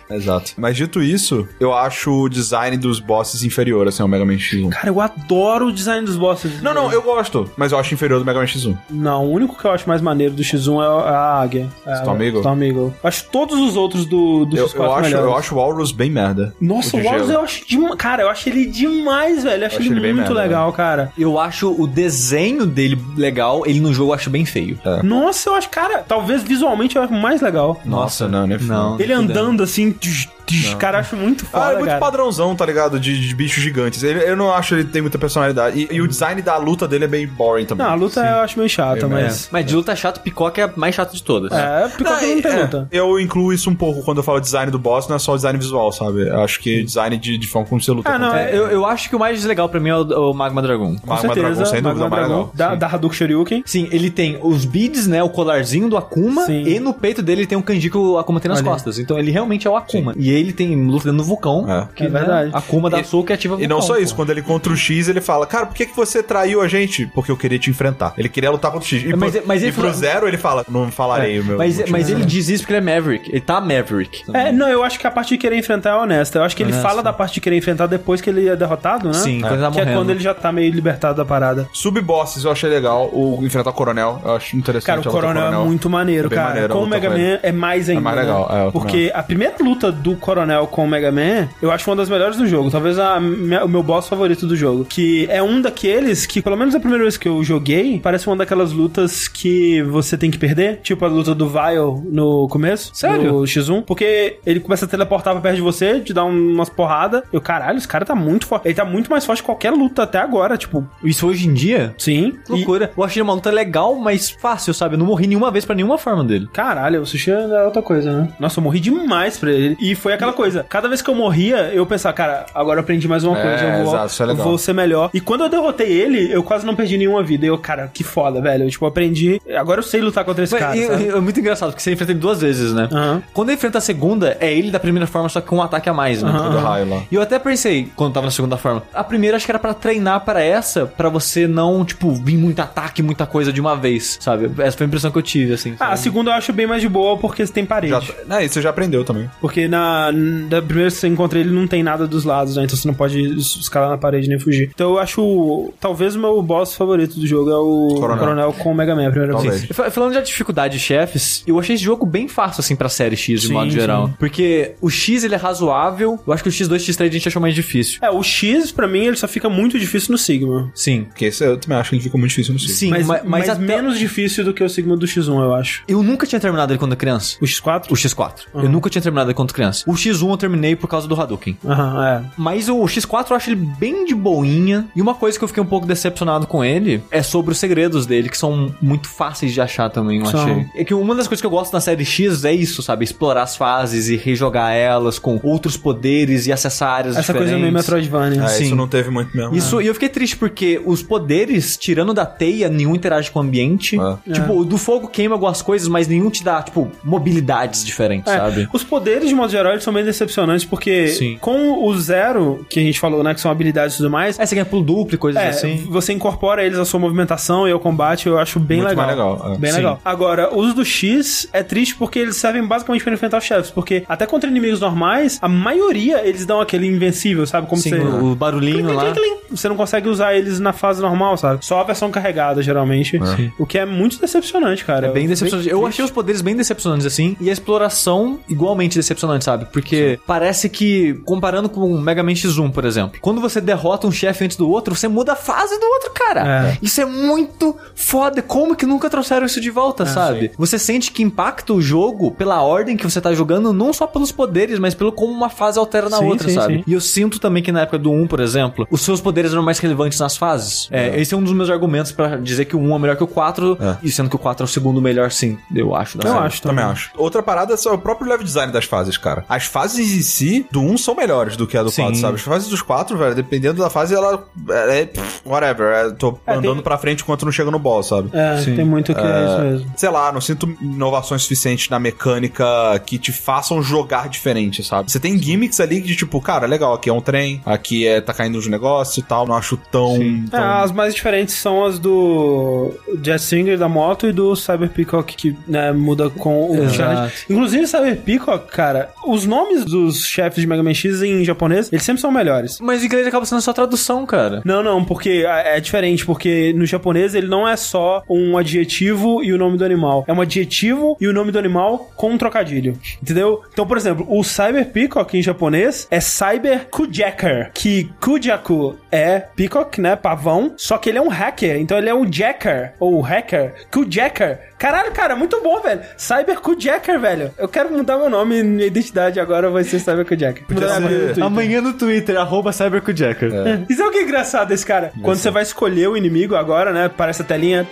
[0.09, 0.51] Exato.
[0.57, 4.69] Mas dito isso, eu acho o design dos bosses inferior, assim, ao Mega Man X1.
[4.69, 6.61] Cara, eu adoro o design dos bosses.
[6.61, 8.77] Não, não, eu gosto, mas eu acho inferior do Mega Man X1.
[8.89, 11.67] Não, o único que eu acho mais maneiro do X1 é a águia.
[11.85, 12.39] É Storm Eagle?
[12.41, 12.93] Storm Eagle.
[13.03, 15.25] Eu Acho todos os outros do, do Eu, X4 eu, acho, melhores.
[15.27, 16.53] eu acho o Walrus bem merda.
[16.59, 17.95] Nossa, O o Walrus eu acho demais.
[17.95, 19.63] Cara, eu acho ele demais, velho.
[19.63, 21.11] Eu acho, Eu acho ele, ele muito merda, legal, cara.
[21.17, 24.79] Eu acho o desenho dele legal, ele no jogo eu acho bem feio.
[24.85, 25.03] É.
[25.03, 27.81] Nossa, eu acho, cara, talvez visualmente eu acho mais legal.
[27.85, 28.57] Nossa, não, né?
[28.61, 28.99] Não.
[28.99, 31.99] Ele andando assim, tch, tch, cara, eu acho muito foda, Ah, é muito cara.
[31.99, 32.99] padrãozão, tá ligado?
[32.99, 34.01] De, de bichos gigantes.
[34.03, 35.87] Ele- eu não acho que ele tem muita personalidade.
[35.91, 37.85] E, e o design da luta dele é bem boring também.
[37.85, 39.49] Não, a luta eu acho meio chata, Bem mas...
[39.51, 41.51] Mas de luta chato, Picoca é a mais chata de todas.
[41.51, 42.87] É, porque Não, não tem é, luta.
[42.91, 45.35] Eu incluo isso um pouco quando eu falo design do boss, não é só o
[45.35, 46.27] design visual, sabe?
[46.27, 48.09] Eu acho que design de, de forma como você luta.
[48.09, 50.33] Ah, não, É, eu, eu acho que o mais legal pra mim é o, o
[50.33, 50.95] Magma Dragon.
[50.95, 52.51] Com Magma certeza, Dragon, sem dúvida, Magma mais Dragon, legal.
[52.55, 53.63] Da, da Hadouken Shoryuken.
[53.65, 55.21] Sim, ele tem os beads, né?
[55.23, 56.45] O colarzinho do Akuma.
[56.45, 56.63] Sim.
[56.67, 58.63] E no peito dele tem um kanji que o Akuma tem nas aí.
[58.65, 58.99] costas.
[58.99, 60.13] Então ele realmente é o Akuma.
[60.17, 61.65] E ele tem luta dentro do vulcão.
[61.69, 61.87] É.
[61.95, 62.51] Que, É verdade.
[62.51, 63.77] Né, Akuma dá E- soco e ativa E vulcão.
[63.77, 64.17] não só isso, pô.
[64.17, 67.05] quando ele contra o X, ele fala, cara, por que, que você traiu a gente?
[67.07, 68.13] Porque eu queria te enfrentar.
[68.17, 69.03] Ele queria lutar contra o X.
[69.03, 71.57] E, Mas- pro, mas ele e pro falou- Zero ele fala, não falarei o meu
[71.57, 71.91] Mas, motivo.
[71.91, 73.29] mas ele diz isso porque ele é Maverick.
[73.29, 74.23] Ele tá Maverick.
[74.33, 76.39] É, não, eu acho que a parte de querer enfrentar é honesta.
[76.39, 76.87] Eu acho que ele Honesta.
[76.87, 79.13] fala da parte de querer enfrentar depois que ele é derrotado, né?
[79.13, 81.67] Sim, quando ele tá Que é quando ele já tá meio libertado da parada.
[81.73, 83.09] Sub-bosses eu achei legal.
[83.13, 84.85] O enfrentar o Coronel, eu acho interessante.
[84.85, 86.47] Cara, o a Coronel, é muito maneiro, É cara.
[86.49, 87.09] maneiro a com o Mega.
[87.09, 88.01] Man é mais ainda.
[88.01, 88.61] mais legal, né?
[88.63, 91.95] é, eu Porque a primeira luta do Coronel com o Mega Man, eu acho uma
[91.95, 92.69] das melhores do jogo.
[92.69, 94.83] Talvez a minha- o meu boss favorito do jogo.
[94.83, 98.35] Que é um daqueles que, pelo menos a primeira vez que eu joguei, parece uma
[98.35, 100.81] daquelas lutas que você tem que perder.
[100.83, 102.91] Tipo a luta do Vile no começo.
[102.93, 103.31] Sério?
[103.31, 103.83] Do X1.
[103.83, 107.23] Porque ele começa a teleportar pra perto de você, te dá um- umas porradas.
[107.31, 108.67] Eu, caralho, esse cara tá muito forte.
[108.67, 110.85] Ele tá muito mais forte que qualquer luta até agora, tipo.
[111.01, 111.95] Isso hoje em dia?
[111.97, 112.33] Sim.
[112.45, 112.91] Que loucura.
[112.97, 114.95] Eu achei uma luta legal, mas fácil, sabe?
[114.95, 116.49] Eu não morri nenhuma vez pra nenhuma forma dele.
[116.51, 118.29] Caralho, o sushi era outra coisa, né?
[118.39, 119.77] Nossa, eu morri demais pra ele.
[119.79, 120.65] E foi aquela coisa.
[120.69, 123.63] Cada vez que eu morria, eu pensava, cara, agora eu aprendi mais uma É, coisa.
[123.65, 125.09] Eu vou, exato, é eu vou ser melhor.
[125.13, 127.45] E quando eu derrotei ele, eu quase não perdi nenhuma vida.
[127.45, 128.65] E eu, cara, que foda, velho.
[128.65, 129.41] Eu, tipo, aprendi.
[129.57, 130.75] Agora eu sei lutar contra esse Mas, cara.
[130.77, 131.07] e- sabe?
[131.09, 132.87] é muito engraçado, porque você enfrenta ele duas vezes, né?
[132.91, 133.23] Aham.
[133.33, 135.89] Quando ele enfrenta a segunda, é ele da primeira forma, só que com um ataque
[135.89, 136.29] a mais, né?
[136.29, 136.49] Aham.
[136.51, 137.01] Do raio lá.
[137.11, 139.73] E eu até pensei, quando tava na segunda forma, a primeira acho que era pra
[139.73, 144.17] treinar para essa, pra você não, tipo, vir muito ataque, muita coisa de uma vez,
[144.19, 144.49] sabe?
[144.59, 145.75] Essa foi a impressão que eu tive, assim.
[145.79, 147.93] Ah, a segunda eu acho bem mais de boa porque tem parede.
[148.27, 149.29] Já, é, isso você já aprendeu também.
[149.39, 152.63] Porque na, da primeira vez que você encontra ele, não tem nada dos lados, né?
[152.63, 154.69] Então você não pode escalar na parede nem fugir.
[154.73, 155.73] Então eu acho.
[155.79, 158.17] Talvez o meu boss favorito do jogo é o Coronel.
[158.17, 159.61] Coronel, com o Mega Man, a primeira Talvez.
[159.61, 159.75] vez.
[159.75, 163.15] Fa- Falando de dificuldade de chefes, eu achei esse jogo bem fácil, assim, pra série
[163.15, 164.07] X, de Sim, modo geral.
[164.07, 164.13] sim.
[164.19, 166.19] Porque o X, ele é razoável.
[166.25, 167.99] Eu acho que o X2 e X3 a gente achou mais difícil.
[168.01, 170.71] É, o X, pra mim, ele só fica muito difícil no Sigma.
[170.75, 171.05] Sim.
[171.05, 172.75] Porque esse eu também acho que ele ficou muito difícil no Sigma.
[172.75, 175.53] Sim, Mas, mas, mas, mas até- menos difícil do que o Sigma do X1, eu
[175.55, 175.83] acho.
[175.87, 177.37] Eu nunca tinha terminado ele quando criança.
[177.41, 177.85] O X4?
[177.89, 178.33] O X4.
[178.55, 179.83] Eu nunca tinha terminado ele quando criança.
[179.87, 181.57] O X1 eu terminei por causa do Hadouken.
[181.65, 182.21] Aham, é.
[182.37, 184.85] Mas o X4 eu acho ele bem de boinha.
[184.95, 188.05] E uma coisa que eu fiquei um pouco decepcionado com ele é sobre os segredos
[188.05, 190.41] dele, que são muito fáceis de achar também, eu São.
[190.41, 190.65] achei.
[190.75, 193.03] É que uma das coisas que eu gosto na série X é isso, sabe?
[193.03, 197.49] Explorar as fases e rejogar elas com outros poderes e acessar áreas Essa diferentes.
[197.51, 198.43] coisa meio Metroidvania.
[198.43, 198.63] É, Sim.
[198.65, 199.55] isso não teve muito mesmo.
[199.55, 203.41] Isso, e eu fiquei triste porque os poderes, tirando da teia, nenhum interage com o
[203.41, 203.97] ambiente.
[203.99, 204.33] É.
[204.33, 208.37] Tipo, o do fogo queima algumas coisas, mas nenhum te dá, tipo, mobilidades diferentes, É,
[208.37, 208.67] sabe?
[208.73, 211.37] Os poderes, de modo geral, são bem decepcionantes, porque Sim.
[211.39, 214.45] com o zero, que a gente falou, né, que são habilidades e tudo mais, É,
[214.45, 215.85] você ganha pulo duplo e coisas é, assim.
[215.89, 219.07] você incorpora eles à sua movimentação e ao combate, eu acho bem Muito legal.
[219.07, 219.57] legal, é.
[219.57, 219.77] Bem Sim.
[219.77, 219.99] legal.
[220.03, 224.03] Agora, os do X é triste porque eles servem basicamente pra enfrentar os chefes, porque
[224.07, 227.67] até contra inimigos normais, a maioria eles dão aquele invencível, sabe?
[227.67, 227.97] Como Sim, você...
[227.99, 229.13] o, o barulhinho lá.
[229.49, 231.65] Você não consegue usar eles na fase normal, sabe?
[231.65, 233.19] Só a versão carregada, geralmente.
[233.57, 235.07] O que é muito decepcionante, cara.
[235.07, 235.69] É bem decepcionante.
[235.69, 239.66] Eu achei os poderes bem decepcionantes, assim, e a exploração igualmente decepcionante, sabe?
[239.71, 244.11] Porque parece que, comparando com o Mega Man X1, por exemplo, quando você derrota um
[244.11, 246.67] chefe antes do outro, você muda a fase do outro, cara.
[246.71, 246.77] É.
[246.81, 248.41] Isso é muito foda.
[248.41, 250.51] Como que nunca trouxeram isso de volta, sabe?
[250.57, 254.31] Você sente que impacta o jogo pela ordem que você tá jogando, não só pelos
[254.31, 256.77] poderes, mas pelo como uma fase altera na Sim, outra, sim, sabe?
[256.77, 256.83] sim.
[256.87, 259.63] E eu sinto também que na época do 1, por exemplo, os seus poderes eram
[259.63, 260.87] mais relevantes nas fases.
[260.91, 263.23] É, Esse é um dos meus argumentos pra dizer que o 1 é melhor que
[263.23, 263.97] o 4, É.
[264.03, 266.17] e sendo que o 4 é o segundo melhor, sim, eu acho.
[266.17, 266.45] da Eu série.
[266.45, 266.91] acho Também também.
[266.91, 267.11] acho.
[267.17, 269.43] Outra parada é só o próprio level design das fases, cara.
[269.57, 272.03] As fases em si, do 1 são melhores do que a do Sim.
[272.03, 272.35] 4, sabe?
[272.35, 275.05] As fases dos 4, velho, dependendo da fase, ela ela é.
[275.05, 275.87] pff, whatever.
[275.93, 278.29] É, tô É, andando tem- pra frente enquanto não chega no boss, sabe?
[278.33, 278.75] É, Sim.
[278.75, 279.91] tem muito que é isso mesmo.
[279.97, 282.65] Sei lá, não sinto inovações suficientes na mecânica
[283.05, 285.11] que te façam jogar diferente, sabe?
[285.11, 288.33] Você tem gimmicks ali de tipo, cara, legal, aqui é um trem, aqui é tá
[288.33, 290.15] caindo os negócios e tal, não acho tão.
[290.15, 290.63] É, tão...
[290.81, 292.91] as mais diferentes são as do
[293.23, 296.93] Jet Singer da moto e do Cyber Peacock, que né, muda com o Exato.
[296.95, 297.33] challenge.
[297.49, 302.03] Inclusive, Cyber Peacock, cara, os nomes dos chefes de Mega Man X em japonês, eles
[302.03, 302.79] sempre são melhores.
[302.79, 304.61] Mas inglês acaba sendo só tradução, cara.
[304.65, 309.43] Não, não, porque é é diferente, porque no japonês ele não é só um adjetivo
[309.43, 310.25] e o nome do animal.
[310.27, 312.97] É um adjetivo e o nome do animal com um trocadilho.
[313.21, 313.61] Entendeu?
[313.71, 320.01] Então, por exemplo, o Cyber Peacock em japonês é Cyber Kujacker, que Kujaku é peacock,
[320.01, 323.73] né, pavão, só que ele é um hacker, então ele é um jacker, ou hacker,
[323.91, 324.59] Kujacker.
[324.77, 326.01] Caralho, cara, muito bom, velho.
[326.15, 327.51] Cyber Kujacker, velho.
[327.57, 331.43] Eu quero mudar meu nome, minha identidade agora vai ser Cyber no Twitter.
[331.43, 333.51] Amanhã no Twitter, arroba CyberCojacker.
[333.89, 335.11] E sabe o que é engraçado desse cara?
[335.21, 337.09] Quando você vai escolher o inimigo agora, né?
[337.09, 337.87] Parece a telinha.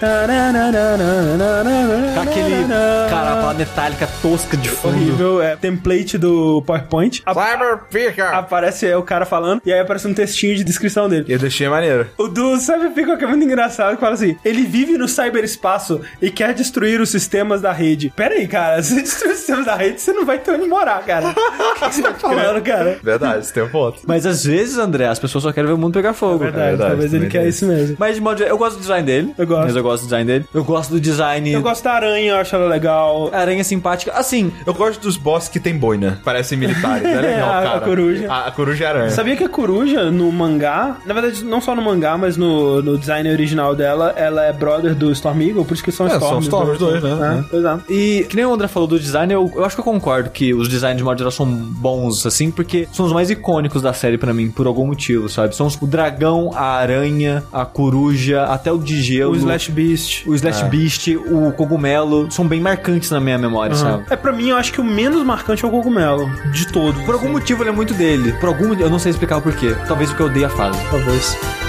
[2.13, 2.67] Com aquele
[3.09, 4.95] cara, aquela metálica tosca de fundo.
[4.95, 7.21] Horrível, é template do PowerPoint.
[7.25, 8.25] A- Cyber Picker!
[8.35, 11.25] Aparece o cara falando e aí aparece um textinho de descrição dele.
[11.27, 12.07] Eu deixei maneiro.
[12.17, 16.29] O do Cyber Peacock é muito engraçado, que fala assim, ele vive no cyberespaço e
[16.29, 18.11] quer destruir os sistemas da rede.
[18.15, 21.03] Pera aí, cara, se destruir os sistemas da rede, você não vai ter onde morar,
[21.05, 21.33] cara.
[21.75, 22.97] O que você tá falando, cara?
[23.03, 23.99] Verdade, você tem um ponto.
[24.07, 26.39] Mas às vezes, André, as pessoas só querem ver o mundo pegar fogo.
[26.39, 27.95] Verdade, verdade, talvez ele quer isso mesmo.
[27.99, 29.33] Mas de modo geral, eu gosto do design dele.
[29.37, 29.63] Eu gosto.
[29.65, 30.45] Mas eu gosto do design dele.
[30.53, 31.51] Eu gosto do design.
[31.51, 33.29] Eu gosto da aranha, eu acho ela legal.
[33.33, 34.13] A aranha simpática.
[34.13, 36.19] Assim, Eu gosto dos boss que tem boina.
[36.23, 37.05] Parecem militares.
[37.05, 37.79] É legal, A- a cara.
[37.81, 38.31] coruja.
[38.31, 39.09] A, a coruja é aranha.
[39.11, 42.97] Sabia que a coruja no mangá, na verdade, não só no mangá, mas no, no
[42.97, 46.29] design original dela, ela é brother do Storm Eagle, por isso que são É, Storm.
[46.29, 46.39] são
[46.73, 47.39] Os dois, né?
[47.39, 47.77] É, pois é.
[47.89, 50.53] E que nem o André falou do design, eu, eu acho que eu concordo que
[50.53, 54.17] os designs de modo geral são bons, assim, porque são os mais icônicos da série
[54.17, 55.55] pra mim, por algum motivo, sabe?
[55.55, 59.33] São os, o dragão, a aranha, a coruja, até o de gelo.
[59.33, 60.27] O Slash Beast.
[60.27, 64.05] o Slash Beast, o cogumelo, são bem marcantes na minha memória, sabe?
[64.09, 67.01] É, pra mim, eu acho que o menos marcante é o cogumelo, de todos.
[67.03, 68.33] Por algum motivo ele é muito dele.
[68.33, 69.75] Por algum eu não sei explicar o porquê.
[69.87, 70.79] Talvez porque eu odeio a fase.
[70.89, 71.64] Talvez.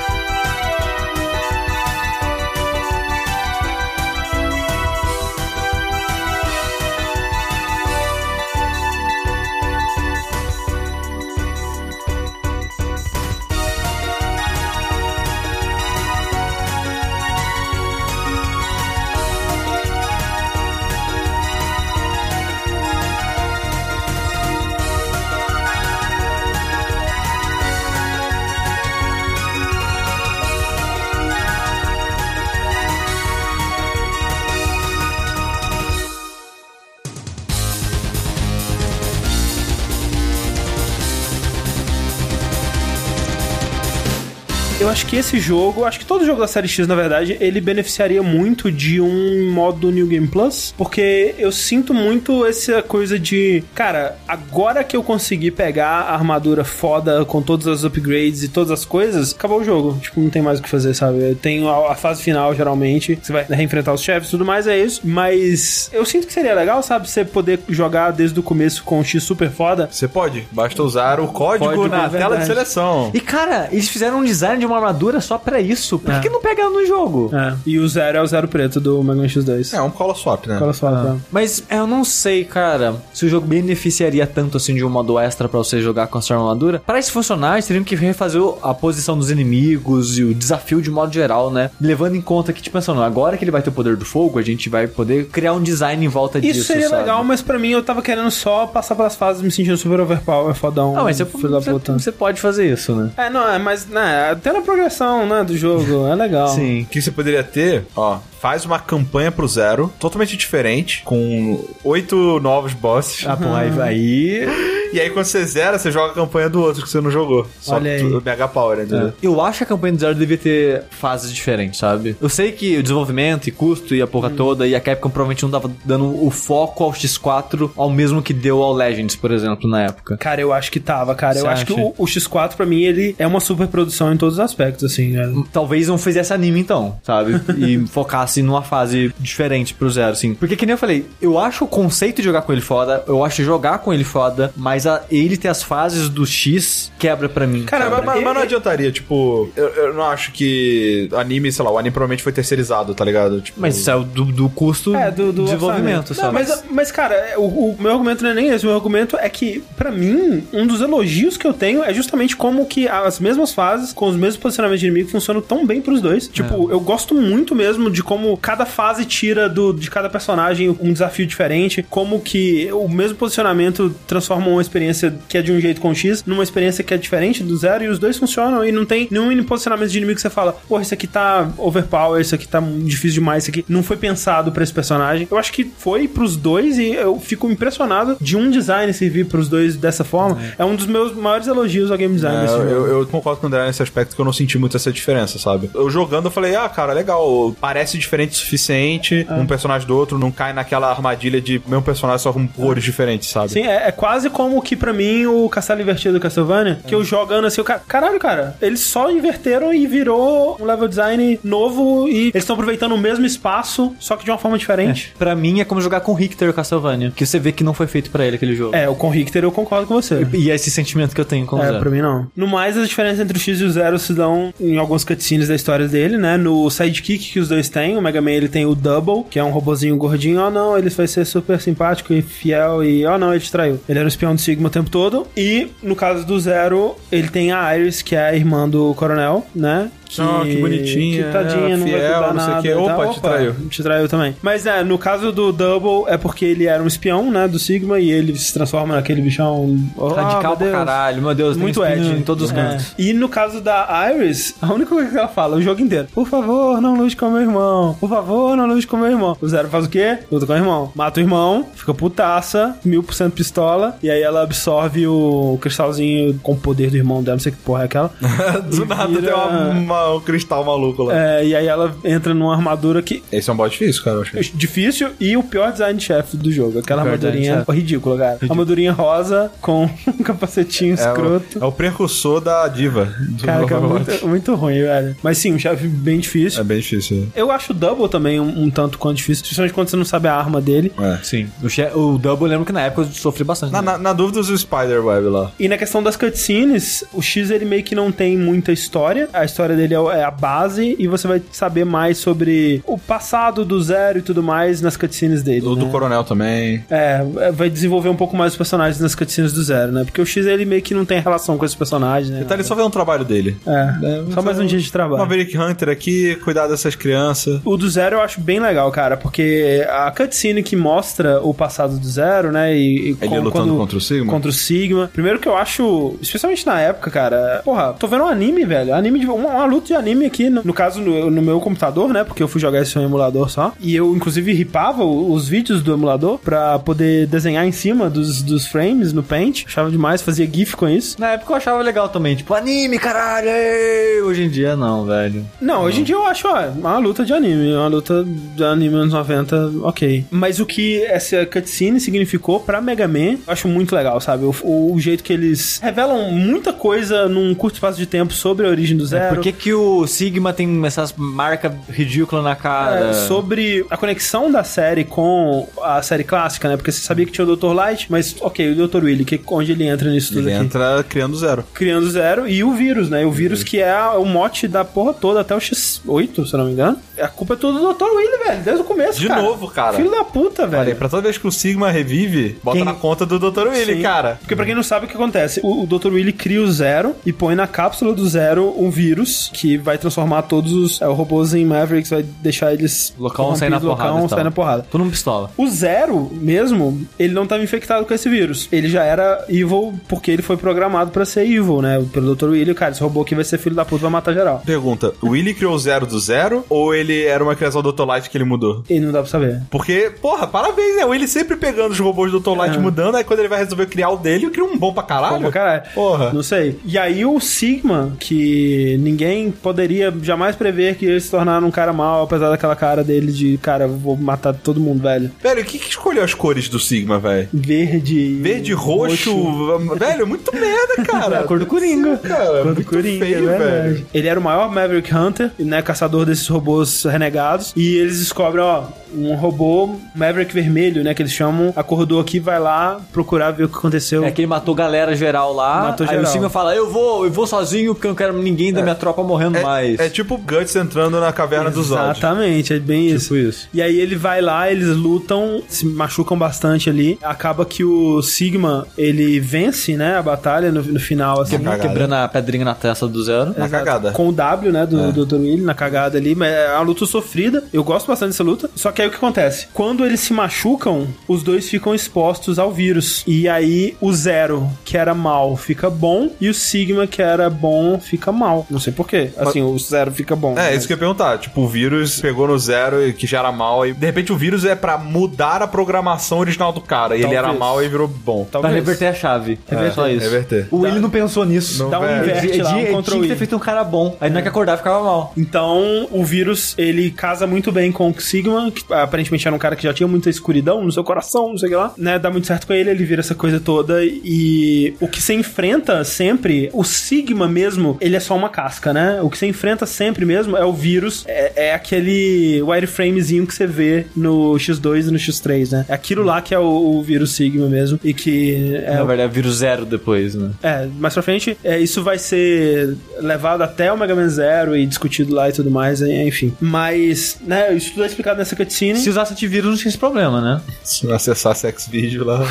[45.16, 48.70] Que esse jogo, acho que todo jogo da série X, na verdade, ele beneficiaria muito
[48.70, 54.84] de um modo New Game Plus, porque eu sinto muito essa coisa de, cara, agora
[54.84, 59.32] que eu consegui pegar a armadura foda com todas as upgrades e todas as coisas,
[59.32, 59.98] acabou o jogo.
[60.02, 61.30] Tipo, não tem mais o que fazer, sabe?
[61.30, 64.66] Eu tenho a, a fase final, geralmente, você vai reenfrentar os chefes e tudo mais,
[64.66, 65.00] é isso.
[65.02, 67.08] Mas eu sinto que seria legal, sabe?
[67.08, 69.88] Você poder jogar desde o começo com o X super foda.
[69.90, 70.46] Você pode.
[70.52, 73.10] Basta usar o código, Código, na tela de seleção.
[73.14, 75.98] E cara, eles fizeram um design de uma armadura só pra isso.
[75.98, 76.20] Por É.
[76.20, 77.30] que não pegaram no jogo?
[77.34, 77.54] É.
[77.66, 79.72] E o zero é o zero preto do Mega Man X2.
[79.74, 80.58] É um color swap, né?
[80.72, 81.16] Só, tá?
[81.30, 85.18] Mas é, eu não sei, cara, se o jogo beneficiaria tanto assim de um modo
[85.18, 86.82] extra pra você jogar com a sua armadura.
[86.84, 90.90] Para isso funcionar, eles teriam que refazer a posição dos inimigos e o desafio de
[90.90, 91.70] modo geral, né?
[91.80, 94.38] Levando em conta que, tipo, pensando, agora que ele vai ter o poder do fogo,
[94.38, 96.60] a gente vai poder criar um design em volta disso.
[96.60, 97.02] Isso seria sabe?
[97.02, 100.54] legal, mas pra mim eu tava querendo só passar pelas fases me sentindo super overpower,
[100.54, 100.94] fodão.
[100.98, 101.92] Ah, mas você, filho da você, puta.
[101.98, 103.10] você pode fazer isso, né?
[103.16, 104.95] É, não, é, mas, né, até na progressão,
[105.26, 106.48] né, do jogo, é legal.
[106.48, 106.82] Sim.
[106.82, 112.38] O que você poderia ter, ó, faz uma campanha pro zero, totalmente diferente, com oito
[112.40, 113.26] novos bosses.
[113.26, 114.48] Ah, pô, aí, aí
[114.92, 117.46] E aí quando você zera, você joga a campanha do outro que você não jogou.
[117.60, 118.00] Só Olha aí.
[118.00, 119.12] tudo Mega Power, entendeu?
[119.22, 122.16] Eu acho que a campanha do Zero devia ter fases diferentes, sabe?
[122.20, 125.42] Eu sei que o desenvolvimento e custo e a porra toda, e a Capcom provavelmente
[125.42, 129.68] não tava dando o foco ao X4 ao mesmo que deu ao Legends, por exemplo,
[129.68, 130.16] na época.
[130.16, 131.36] Cara, eu acho que tava, cara.
[131.36, 131.82] eu Você acho que acha?
[131.82, 135.12] o, o X4, pra mim, ele é uma super produção em todos os aspectos, assim,
[135.12, 135.46] velho.
[135.52, 137.40] Talvez não fizesse anime então, sabe?
[137.58, 140.34] E focasse numa fase diferente pro Zero, assim.
[140.34, 143.24] Porque que nem eu falei, eu acho o conceito de jogar com ele foda, eu
[143.24, 147.46] acho jogar com ele foda, mas a- ele ter as fases do X quebra pra
[147.46, 147.64] mim.
[147.64, 151.70] Cara, mas, mas- mas não adiantaria, tipo, eu, eu não acho que anime, sei lá,
[151.70, 153.40] o anime provavelmente foi terceirizado, tá ligado?
[153.40, 156.32] Tipo, Mas isso é o do, do custo É, do, do desenvolvimento, sabe?
[156.34, 158.64] Mas, mas, cara, é, o, o meu argumento não é nem esse.
[158.64, 162.36] O meu argumento é que, pra mim, um dos elogios que eu tenho é justamente
[162.36, 166.00] como que as mesmas fases, com os mesmos posicionamentos de inimigo, funcionam tão bem pros
[166.00, 166.28] dois.
[166.28, 170.92] Tipo, eu gosto muito mesmo de como cada fase tira do, de cada personagem um
[170.92, 175.80] desafio diferente, como que o mesmo posicionamento transforma uma experiência que é de um jeito
[175.80, 178.84] com X numa experiência que é diferente do zero, e os dois funcionam, e não
[178.84, 182.46] tem nenhum posicionamento de inimigo que você fala, porra, isso aqui tá overpower, isso aqui
[182.48, 185.28] tá difícil demais, isso aqui não foi pensado pra esse personagem.
[185.30, 189.48] Eu acho que foi pros dois e eu fico impressionado de um design servir pros
[189.48, 190.38] dois dessa forma.
[190.58, 192.68] É, um dos meus maiores elogios ao game design É, desse jogo.
[192.68, 195.38] eu, eu concordo com o André nesse aspecto que eu não senti muito essa diferença,
[195.38, 195.70] sabe?
[195.74, 200.18] Eu jogando, eu falei, ah, cara, legal, parece diferente o suficiente, um personagem do outro,
[200.18, 203.50] não cai naquela armadilha de meu personagem só com cores diferentes, sabe?
[203.50, 207.04] Sim, é, é quase como que pra mim o Castelo Invertido do Castlevania, que eu
[207.04, 212.08] jogando assim, o cara, caralho, cara, eles só inverteram e virou um level design novo
[212.08, 215.12] e eles estão aproveitando o mesmo espaço, só que de uma forma diferente.
[215.18, 218.10] Pra mim é como jogar com Richter Castlevania, que você vê que não foi feito
[218.10, 218.74] pra ele aquele jogo.
[218.74, 220.26] É, o com Richter eu concordo com você.
[220.32, 221.78] E é esse sentimento que eu tenho com o É, Zero.
[221.80, 222.26] pra mim não.
[222.36, 225.48] No mais, as diferenças entre o X e o Zero se dão em alguns cutscenes
[225.48, 226.36] da história dele, né?
[226.36, 229.44] No sidekick que os dois têm, o Mega Man ele tem o Double, que é
[229.44, 230.40] um robozinho gordinho.
[230.46, 233.80] Oh não, ele vai ser super simpático e fiel e oh não, ele te traiu.
[233.88, 235.26] Ele era um espião do Sigma o tempo todo.
[235.36, 239.46] E no caso do Zero, ele tem a Iris, que é a irmã do Coronel,
[239.54, 239.90] né?
[240.08, 242.62] Que, Ah, que bonitinha, Que tadinha, não vai fiel, cuidar não sei o nada.
[242.62, 242.68] quê.
[242.68, 242.84] e tal.
[243.00, 243.54] Opa, te traiu.
[243.68, 244.36] Te traiu também.
[244.40, 247.48] Mas é, no caso do Double, é porque ele era um espião, né?
[247.48, 249.76] Do Sigma e ele se transforma naquele bichão.
[249.96, 252.06] Oh, Radical pra caralho, meu Deus, Muito Ed.
[252.06, 252.54] em todos os É.
[252.54, 252.94] cantos.
[252.96, 256.28] E no caso da Iris, a única coisa que ela fala o jogo inteiro: Por
[256.28, 257.85] favor, não lute com meu irmão.
[257.94, 259.36] Por favor, não lute com meu irmão.
[259.40, 260.18] O Zero faz o quê?
[260.30, 260.92] Luta com o irmão.
[260.94, 263.96] Mata o irmão, fica putaça, mil por cento pistola.
[264.02, 267.36] E aí ela absorve o cristalzinho com o poder do irmão dela.
[267.36, 268.10] Não sei que porra é aquela.
[268.70, 271.14] Do nada vira- tem uma- uma- um cristal maluco lá.
[271.38, 273.22] É, e aí ela entra numa armadura que.
[273.30, 274.56] Esse é um boss difícil, cara, eu acho.
[274.56, 276.78] Difícil e o pior design de chefe do jogo.
[276.78, 278.38] Aquela armadurinha ridícula, cara.
[278.48, 281.58] Armadurinha rosa com um capacetinho É escroto.
[281.58, 283.04] o, é o precursor da diva.
[283.04, 285.16] do Cara, que é muito, muito ruim, velho.
[285.22, 286.60] Mas sim, um chefe bem difícil.
[286.60, 287.28] É bem difícil.
[287.34, 290.34] Eu acho Double também um, um tanto quanto difícil, principalmente quando você não sabe a
[290.34, 290.92] arma dele.
[290.98, 291.18] É.
[291.22, 291.48] Sim.
[291.62, 293.72] O, che- o Double, eu lembro que na época eu sofri bastante.
[293.72, 293.92] Na, né?
[293.92, 295.52] na, na dúvida, usa o Spiderweb lá.
[295.58, 299.28] E na questão das cutscenes, o X ele meio que não tem muita história.
[299.32, 303.64] A história dele é é a base e você vai saber mais sobre o passado
[303.64, 305.66] do Zero e tudo mais nas cutscenes dele.
[305.66, 305.90] O do né?
[305.90, 306.84] Coronel também.
[306.90, 310.04] É, é, vai desenvolver um pouco mais os personagens nas cutscenes do Zero, né?
[310.04, 312.38] Porque o X ele meio que não tem relação com esses personagens, né?
[312.38, 313.56] Ele tá ali só vendo o trabalho dele.
[313.66, 315.18] É, só mais um dia de trabalho.
[315.18, 317.60] Maverick Hunter aqui, cuidar dessas crianças.
[317.66, 321.98] O do Zero eu acho bem legal, cara, porque a cutscene que mostra o passado
[321.98, 322.74] do Zero, né?
[322.76, 324.32] E, e Ele com- lutando quando- contra o Sigma?
[324.32, 325.10] Contra o Sigma.
[325.12, 328.94] Primeiro que eu acho, especialmente na época, cara, porra, tô vendo um anime, velho.
[328.94, 332.08] Anime de, uma, uma luta de anime aqui, no, no caso, no, no meu computador,
[332.12, 332.22] né?
[332.24, 333.72] Porque eu fui jogar esse no emulador só.
[333.80, 338.66] E eu, inclusive, ripava os vídeos do emulador pra poder desenhar em cima dos, dos
[338.66, 339.64] frames no Paint.
[339.66, 341.16] Achava demais, fazia GIF com isso.
[341.20, 344.26] Na época eu achava legal também, tipo, anime, caralho!
[344.26, 345.44] Hoje em dia não, velho.
[345.60, 348.24] Não, hoje em dia eu acho, ó, uma luta de anime, uma luta
[348.54, 350.24] de anime anos 90, ok.
[350.30, 354.44] Mas o que essa cutscene significou pra Mega Man, eu acho muito legal, sabe?
[354.44, 358.70] O, o- jeito que eles revelam muita coisa num curto espaço de tempo sobre a
[358.70, 359.34] origem do Zero.
[359.36, 363.10] Por que, que o Sigma tem essas marcas ridículas na cara?
[363.10, 366.76] É, sobre a conexão da série com a série clássica, né?
[366.76, 367.72] Porque você sabia que tinha o Dr.
[367.72, 369.04] Light, mas ok, o Dr.
[369.04, 370.64] Willy, que, onde ele entra nisso tudo Ele aqui?
[370.64, 371.64] entra criando zero.
[371.74, 373.24] Criando Zero e o vírus, né?
[373.26, 376.66] O vírus que é o mote da porra toda, até o X8, se eu não
[376.66, 376.96] me engano.
[377.20, 378.04] A culpa é toda do Dr.
[378.04, 379.42] Willy, velho, desde o começo, De cara.
[379.42, 379.92] novo, cara.
[379.96, 380.82] Filho da puta, velho.
[380.82, 383.68] Olha, pra toda vez que o Sigma revive, bota Quem- na conta do Dr.
[383.68, 384.02] Willy, Sim.
[384.02, 384.36] cara.
[384.40, 386.08] Porque pra quem não sabe o que acontece, o, o Dr.
[386.12, 390.42] Willy cria o Zero e põe na cápsula do Zero um vírus que vai transformar
[390.42, 394.12] todos os é, robôs em Mavericks, vai deixar eles Locão sair na corrompidos, porrada.
[394.12, 394.36] locão e tal.
[394.38, 394.86] sair na porrada.
[394.90, 395.50] Tudo num pistola.
[395.56, 398.68] O Zero mesmo, ele não estava infectado com esse vírus.
[398.72, 402.04] Ele já era evil porque ele foi programado pra ser evil, né?
[402.12, 402.46] Pelo Dr.
[402.50, 404.62] Willy, cara, esse robô aqui vai ser filho da puta, vai matar geral.
[404.64, 408.04] Pergunta, o Willy criou o zero do zero ou ele era uma criação do Dr.
[408.04, 408.82] Light que ele mudou?
[408.88, 409.62] E não dá pra saber.
[409.70, 411.04] Porque, porra, parabéns, né?
[411.04, 412.56] O Willy sempre pegando os robôs do Dr.
[412.56, 412.78] Light É.
[412.80, 415.34] mudando, aí quando ele vai res- resolveu criar o dele criou um bom pra caralho.
[415.36, 415.82] Bom pra caralho.
[415.94, 416.32] Porra.
[416.32, 416.78] Não sei.
[416.84, 421.92] E aí o Sigma, que ninguém poderia jamais prever que ele se tornar um cara
[421.92, 425.30] mal, apesar daquela cara dele de, cara, vou matar todo mundo, velho.
[425.42, 427.48] Velho, quem que escolheu as cores do Sigma, velho?
[427.52, 428.38] Verde.
[428.40, 429.34] Verde, roxo,
[429.98, 431.36] velho, muito merda, cara.
[431.36, 432.16] É a cor do Coringa.
[432.18, 434.06] Cara, Cor do Coringa, feio, é velho.
[434.14, 438.84] Ele era o maior Maverick Hunter, né, caçador desses robôs renegados, e eles descobrem, ó,
[439.16, 443.68] um robô Maverick vermelho, né, que eles chamam, acordou aqui, vai lá procurar ver o
[443.68, 444.24] que aconteceu.
[444.24, 445.82] É que ele matou galera geral lá.
[445.88, 446.24] Matou aí geral.
[446.24, 448.94] o Sigma fala: Eu vou, eu vou sozinho porque eu não quero ninguém da minha
[448.94, 449.98] tropa morrendo mais.
[449.98, 452.00] É, é tipo Guts entrando na caverna dos Zod.
[452.02, 453.34] Exatamente, é bem isso.
[453.34, 453.68] Tipo isso.
[453.72, 457.18] E aí ele vai lá, eles lutam, se machucam bastante ali.
[457.22, 461.58] Acaba que o Sigma, ele vence, né, a batalha no, no final, assim.
[461.80, 463.54] Quebrando a pedrinha na testa do Zero.
[463.56, 464.10] Na cagada.
[464.12, 465.12] Com o W, né, do, É.
[465.12, 465.36] do Dr.
[465.36, 467.64] Willy, na cagada ali, mas é uma luta sofrida.
[467.72, 468.68] Eu gosto bastante dessa luta.
[468.74, 469.68] Só que aí o que acontece?
[469.72, 473.22] Quando eles se machucam, os dois ficam expostos ao vírus.
[473.26, 477.98] E aí o Zero, que era mal, fica bom, e o Sigma, que era bom,
[478.00, 478.66] fica mal.
[478.70, 479.30] Não sei porquê.
[479.36, 480.52] Assim, o Zero fica bom.
[480.52, 481.38] É, mas- isso que eu ia perguntar.
[481.38, 483.86] Tipo, o vírus pegou no zero e que já era mal.
[483.86, 487.16] E de repente o vírus é pra mudar a programação original do cara.
[487.16, 487.58] E ele era Talvez.
[487.60, 488.44] mal e virou bom.
[488.44, 488.74] Pra Talvez.
[488.74, 489.58] reverter a chave.
[489.70, 490.24] É, só isso.
[490.24, 490.68] Reverter.
[490.70, 491.82] O Willy não pensou nisso.
[491.82, 494.16] Não, Dá um inverte Ele, lá, um tinha que ter feito um cara bom.
[494.20, 495.32] Aí na hora que acordar ficava mal.
[495.36, 499.76] Então, o vírus, ele casa muito bem com o Sigma, que aparentemente era um cara
[499.76, 502.18] que já tinha muita escuridão no seu coração, não sei o que lá, né?
[502.18, 506.02] Dá muito certo com ele, ele vira essa coisa toda e o que você enfrenta
[506.04, 509.20] sempre, o Sigma mesmo, ele é só uma casca, né?
[509.22, 513.66] O que você enfrenta sempre mesmo é o vírus, é, é aquele wireframezinho que você
[513.66, 515.86] vê no X2 e no X3, né?
[515.88, 516.64] É aquilo lá que é o,
[516.96, 520.50] o vírus Sigma mesmo e que é Na verdade, é vírus zero depois, né?
[520.62, 524.86] é, mais pra frente, é, isso vai ser levado até o Mega Man Zero e
[524.86, 526.54] discutido lá e tudo mais, enfim.
[526.60, 528.75] Mas, né, isso tudo é explicado nessa cutscene.
[528.96, 530.60] Se usasse antivírus, não tinha esse problema, né?
[530.82, 532.40] Se não acessasse X-Video lá.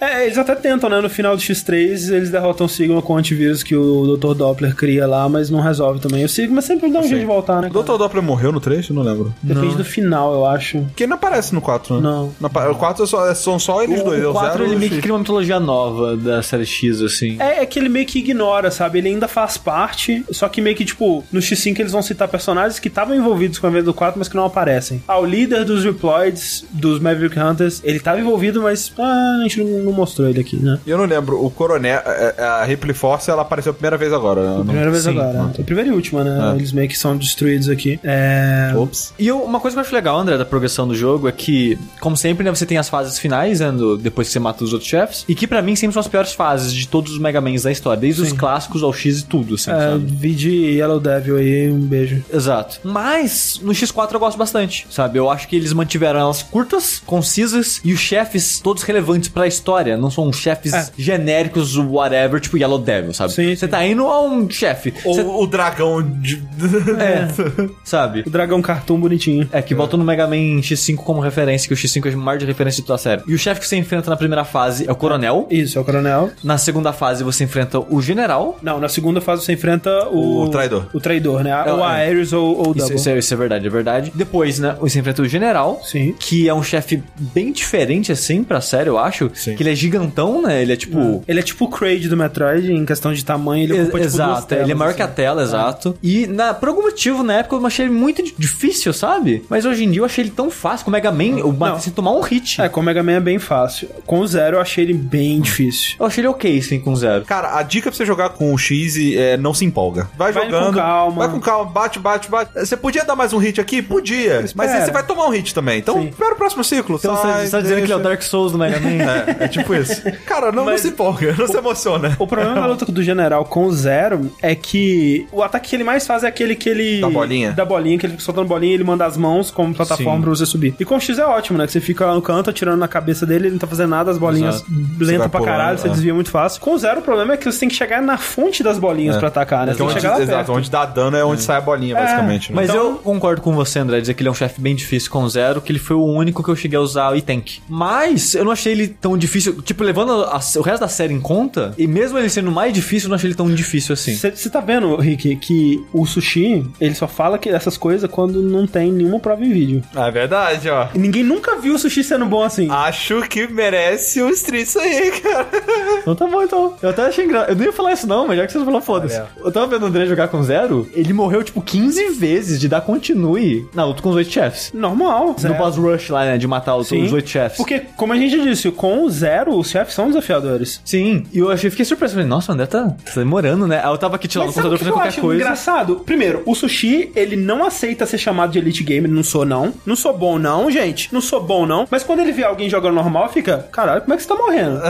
[0.00, 3.16] É, eles até tentam, né, no final do X3, eles derrotam o Sigma com o
[3.16, 4.34] antivírus que o Dr.
[4.34, 6.24] Doppler cria lá, mas não resolve também.
[6.24, 7.68] O Sigma sempre dá um jeito de voltar, né?
[7.72, 7.96] O Dr.
[7.98, 8.92] Doppler morreu no trecho?
[8.92, 9.34] Não lembro.
[9.42, 10.78] Depende do final, eu acho.
[10.82, 12.00] Porque ele não aparece no 4, né?
[12.00, 12.32] Não.
[12.40, 14.22] Na pa- O 4 é só- é- são só eles dois.
[14.22, 16.66] é O o 4 zero ele o meio que cria uma mitologia nova da série
[16.66, 17.36] X, assim.
[17.40, 18.98] É, é que ele meio que ignora, sabe?
[18.98, 22.78] Ele ainda faz parte, só que meio que, tipo, no X5 eles vão citar personagens
[22.78, 24.71] que estavam envolvidos com a vez do 4, mas que não aparecem.
[25.08, 29.62] Ah, o líder dos Reploids, dos Maverick Hunters, ele tava envolvido, mas ah, a gente
[29.62, 30.78] não, não mostrou ele aqui, né?
[30.86, 32.00] E eu não lembro, o Coronel,
[32.38, 34.42] a, a Ripley Force, ela apareceu a primeira vez agora.
[34.58, 34.64] né?
[34.64, 35.10] Primeira vez Sim.
[35.10, 35.50] agora.
[35.58, 36.38] A primeira e última, né?
[36.40, 36.54] Ah.
[36.56, 37.98] Eles meio que são destruídos aqui.
[38.04, 38.72] É.
[38.76, 39.12] Ops.
[39.18, 41.78] E eu- uma coisa que eu acho legal, André, da progressão do jogo é que,
[42.00, 44.72] como sempre, né, você tem as fases finais, né, do- depois que você mata os
[44.72, 47.40] outros chefes, e que pra mim sempre são as piores fases de todos os Mega
[47.40, 50.04] Mans da história, desde os clássicos ao X e tudo, assim, É, sabe?
[50.06, 52.22] vi de Yellow Devil aí, um beijo.
[52.32, 52.78] Exato.
[52.84, 55.18] Mas no X4 eu gosto bastante, sabe?
[55.18, 59.96] Eu acho que eles mantiveram elas curtas, concisas e os chefes todos relevantes pra história.
[59.96, 60.88] Não são chefes É.
[60.96, 63.32] genéricos, whatever, tipo Yellow Devil, sabe?
[63.32, 64.92] Sim, Você tá indo a um chefe.
[65.04, 66.42] Ou Você- o dragão de...
[66.98, 67.28] É,
[67.84, 68.22] sabe?
[68.26, 69.48] O dragão cartoon bonitinho.
[69.52, 72.38] É, que voltou no Mega Man X5 como referência, que o X5 é o maior
[72.38, 73.22] de referência de toda a série.
[73.26, 75.46] E o chefe que você enfrenta na primeira fase é o Coronel.
[75.50, 76.30] Isso, é o coronel.
[76.42, 78.58] Na segunda fase você enfrenta o General.
[78.62, 80.42] Não, na segunda fase você enfrenta o...
[80.44, 80.86] O traidor.
[80.92, 81.50] O traidor, né?
[81.66, 82.08] É, ou a é.
[82.08, 82.96] Ares ou, ou o Isso, Double.
[82.96, 84.12] isso é, isso é verdade, é verdade.
[84.14, 85.80] Depois, né, você enfrenta o General.
[85.84, 86.14] Sim.
[86.18, 89.30] Que é um chefe bem diferente, assim, pra série, eu acho.
[89.34, 89.54] Sim.
[89.56, 90.62] Que ele é gigantão, né?
[90.62, 91.22] Ele é tipo.
[91.26, 94.14] Ele é tipo o Kraid do Metroid, em questão de tamanho, ele ocupa tipo duas
[94.14, 94.96] exato, telas, ele é maior assim.
[94.96, 95.96] que a tela, exato.
[96.02, 99.44] E na, por algum motivo, na época, eu achei ele muito di- difícil, sabe?
[99.48, 100.84] Mas hoje em dia eu achei ele tão fácil.
[100.84, 102.60] Com o Mega Man, eu bati sem tomar um hit.
[102.60, 103.88] É, com o Mega Man é bem fácil.
[104.06, 105.96] Com o Zero eu achei ele bem difícil.
[105.98, 107.24] Eu achei ele ok, sim, com zero.
[107.24, 110.08] Cara, a dica pra você jogar com o X é não se empolga.
[110.16, 110.66] Vai, Vai jogando.
[110.66, 111.16] com calma.
[111.26, 112.52] Vai com calma, bate, bate, bate.
[112.54, 113.80] Você podia dar mais um hit aqui?
[113.82, 114.41] Podia.
[114.54, 114.72] Mas Espera.
[114.72, 115.78] aí você vai tomar um hit também.
[115.78, 116.08] Então, Sim.
[116.08, 116.96] espera o próximo ciclo.
[116.98, 118.08] Então sai, você tá dizendo que ele é o deixa.
[118.10, 118.88] Dark Souls do Mega Man?
[118.90, 120.02] É, é tipo isso.
[120.26, 122.16] Cara, não, não se empolga, não se emociona.
[122.18, 125.84] O problema da luta do general com o Zero é que o ataque que ele
[125.84, 127.00] mais faz é aquele que ele.
[127.00, 127.52] Da bolinha.
[127.52, 130.20] Da bolinha, que ele fica soltando bolinha e ele manda as mãos como plataforma Sim.
[130.22, 130.74] pra você subir.
[130.80, 131.66] E com o X é ótimo, né?
[131.66, 134.10] Que você fica lá no canto atirando na cabeça dele, ele não tá fazendo nada,
[134.10, 134.70] as bolinhas Exato.
[134.98, 135.90] Você lentas pra pulando, caralho, você é.
[135.90, 136.60] desvia muito fácil.
[136.60, 139.16] Com o Zero, o problema é que você tem que chegar na fonte das bolinhas
[139.16, 139.72] pra atacar, né?
[139.72, 142.50] Você tem que chegar lá exato, onde dá dano é onde sai a bolinha, basicamente.
[142.50, 142.56] né?
[142.56, 145.10] Mas Então- eu concordo com você, André, dizer que ele é um chefe bem difícil
[145.10, 147.60] com zero, que ele foi o único que eu cheguei a usar o E-Tank.
[147.68, 149.60] Mas eu não achei ele tão difícil.
[149.62, 153.06] Tipo, levando a- o resto da série em conta, e mesmo ele sendo mais difícil,
[153.06, 154.14] eu não achei ele tão difícil assim.
[154.16, 158.66] Você tá vendo, Rick, que o sushi, ele só fala que essas coisas quando não
[158.66, 159.82] tem nenhuma prova em vídeo.
[159.94, 160.88] É verdade, ó.
[160.94, 162.68] E ninguém nunca viu o sushi sendo bom assim.
[162.70, 165.46] Acho que merece um street isso aí, cara.
[166.02, 166.74] Então tá bom, então.
[166.82, 167.50] Eu até achei engraçado.
[167.50, 169.20] Eu não ia falar isso, não, mas já que você falou, foda-se.
[169.36, 172.80] Eu tava vendo o André jogar com zero, ele morreu, tipo, 15 vezes de dar
[172.80, 174.70] continue na luta com os oito chefes.
[174.74, 175.36] Normal.
[175.42, 176.38] No boss rush lá, né?
[176.38, 177.56] De matar os, os oito chefes.
[177.56, 180.80] Porque, como a gente disse, com o Zero, os chefes são desafiadores.
[180.84, 182.14] Sim, e eu achei, fiquei surpreso.
[182.14, 183.80] Falei, nossa, o André tá, tá demorando, né?
[183.82, 185.40] Aí eu tava aqui tirando o computador fazendo eu qualquer coisa.
[185.42, 185.96] engraçado?
[186.06, 189.10] Primeiro, o Sushi, ele não aceita ser chamado de Elite Gamer.
[189.10, 189.72] Não sou, não.
[189.86, 191.12] Não sou bom, não, gente.
[191.12, 191.86] Não sou bom, não.
[191.90, 193.66] Mas quando ele vê alguém jogando normal, fica...
[193.72, 194.80] Caralho, como é que você tá morrendo?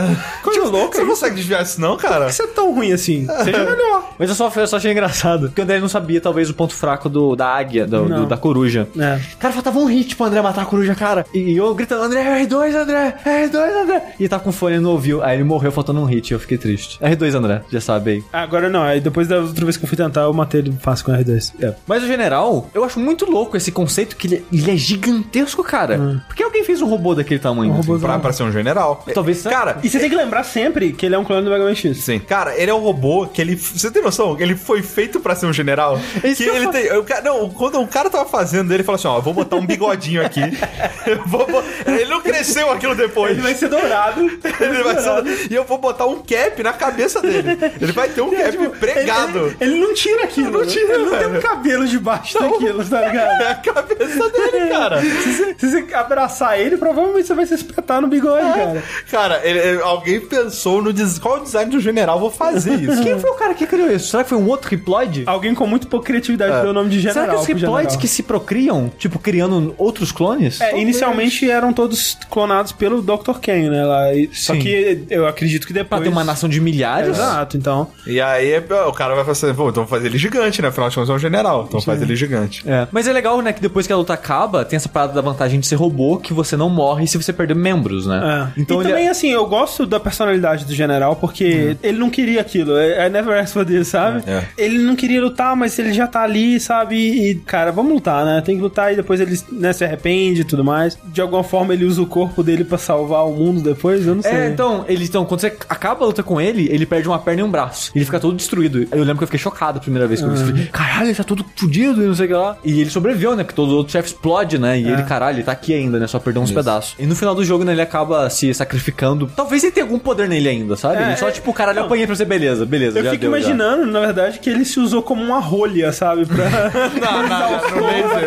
[0.43, 0.97] Coisa louca.
[0.97, 1.21] Você não isso.
[1.21, 2.25] consegue desviar isso, não, cara?
[2.25, 3.27] Por que você é tão ruim assim?
[3.43, 4.13] Seja melhor.
[4.17, 5.47] Mas eu só, eu só achei engraçado.
[5.47, 8.37] Porque o André não sabia, talvez, o ponto fraco do, da águia, do- do- da
[8.37, 8.87] coruja.
[8.97, 9.19] É.
[9.39, 11.25] Cara, faltava um hit pro André matar a coruja, cara.
[11.33, 14.03] E eu gritando, André, R2, André, R2, André.
[14.19, 15.23] E tá com fone não ouviu.
[15.23, 16.99] Aí ele morreu faltando um hit, eu fiquei triste.
[16.99, 18.23] R2, André, já sabe aí.
[18.31, 18.83] Agora não.
[18.83, 21.53] Aí depois da outra vez que eu fui tentar, eu matei ele fácil com R2.
[21.61, 21.73] É.
[21.87, 26.23] Mas o general, eu acho muito louco esse conceito que ele, ele é gigantesco, cara.
[26.27, 27.71] Por que alguém fez um robô daquele tamanho?
[27.71, 27.87] Um assim?
[27.87, 28.09] robôzão.
[28.09, 29.03] Pra, pra ser um general.
[29.13, 31.63] Talvez Cara, E você tem que lembrar sempre que ele é um clone do Mega
[31.63, 31.97] Man X.
[31.97, 32.19] Sim.
[32.19, 33.55] Cara, ele é um robô que ele.
[33.55, 34.37] Você tem noção?
[34.39, 35.97] Ele foi feito pra ser um general?
[36.23, 36.89] isso que que eu ele tem.
[37.23, 40.25] não, quando o cara tava fazendo, ele falou assim: ó, eu vou botar um bigodinho
[40.25, 40.41] aqui.
[41.27, 41.45] Vou
[41.85, 43.31] ele não cresceu aquilo depois.
[43.33, 44.21] Ele vai ser dourado.
[44.59, 47.57] Ele vai ser- E eu vou botar um cap na cabeça dele.
[47.81, 49.47] Ele vai ter um cap pregado.
[49.59, 50.51] Ele, ele não tira aquilo.
[50.51, 53.41] Não tira, ele não tem um cabelo debaixo daquilo, tá ligado?
[53.41, 55.01] É a cabeça dele, cara.
[55.01, 58.83] Se você, se você abraçar ele, provavelmente você vai se espetar no bigode, cara.
[59.11, 63.03] Cara, ele- ele- alguém pensou no des- qual o design do general, vou fazer isso.
[63.03, 64.07] Quem foi o cara que criou isso?
[64.09, 65.23] Será que foi um outro Riploid?
[65.25, 67.25] Alguém com muito pouca criatividade deu o nome de general.
[67.25, 67.47] Será que os.
[67.47, 70.59] Riploids que se procriam, tipo, criando outros clones?
[70.61, 73.39] É, inicialmente eram todos clonados pelo Dr.
[73.41, 73.83] Ken, né?
[73.85, 74.59] Lá, E- Só Sim.
[74.59, 76.03] que eu acredito que Pra depois.
[76.03, 77.09] ter uma nação de milhares?
[77.09, 77.87] Exato, então.
[78.05, 78.57] E aí
[78.87, 80.67] o cara vai fazer, pô, então vamos fazer ele gigante, né?
[80.67, 81.65] Afinal de contas é um general.
[81.67, 82.63] Então faz ele gigante.
[82.67, 82.87] É.
[82.91, 85.59] Mas é legal, né, que depois que a luta acaba, tem essa parada da vantagem
[85.59, 88.49] de ser robô, que você não morre se você perder membros, né?
[88.55, 88.61] É.
[88.61, 92.41] Então e ele também, assim, eu gosto da personalidade do general, porque ele não queria
[92.41, 92.73] aquilo.
[92.79, 94.23] I I never asked for this, sabe?
[94.27, 94.43] É.
[94.57, 96.95] Ele não queria lutar, mas ele já tá ali, sabe?
[96.95, 98.41] E, cara, vamos lutar, né?
[98.45, 100.97] Tem que lutar e depois ele né, se arrepende e tudo mais.
[101.05, 104.21] De alguma forma, ele usa o corpo dele pra salvar o mundo depois, eu não
[104.21, 104.31] sei.
[104.31, 107.41] É, então, ele, então, quando você acaba a luta com ele, ele perde uma perna
[107.41, 107.91] e um braço.
[107.95, 108.87] Ele fica todo destruído.
[108.91, 110.45] Eu lembro que eu fiquei chocado a primeira vez que eu vi isso.
[110.45, 112.57] Falei, Caralho, ele tá todo fudido e não sei o que lá.
[112.63, 113.43] E ele sobreviveu, né?
[113.43, 114.79] Porque todos os outros chefes explodem, né?
[114.79, 116.07] E ele, caralho, ele tá aqui ainda, né?
[116.07, 116.95] Só perdeu uns pedaços.
[116.99, 119.29] E no final do jogo, né, ele acaba se sacrificando.
[119.35, 120.97] Talvez ele tenha algum poder nele ainda, sabe?
[121.03, 121.85] É, ele só, é- tipo, caralho, não.
[121.85, 122.99] apanhei pra você, beleza, beleza.
[122.99, 123.37] Eu já fico deu, já.
[123.37, 126.25] imaginando, na verdade, que ele se usou como uma rolha, sabe?
[126.25, 126.43] Pra
[126.99, 128.19] Não, não, dar o não, fogo não na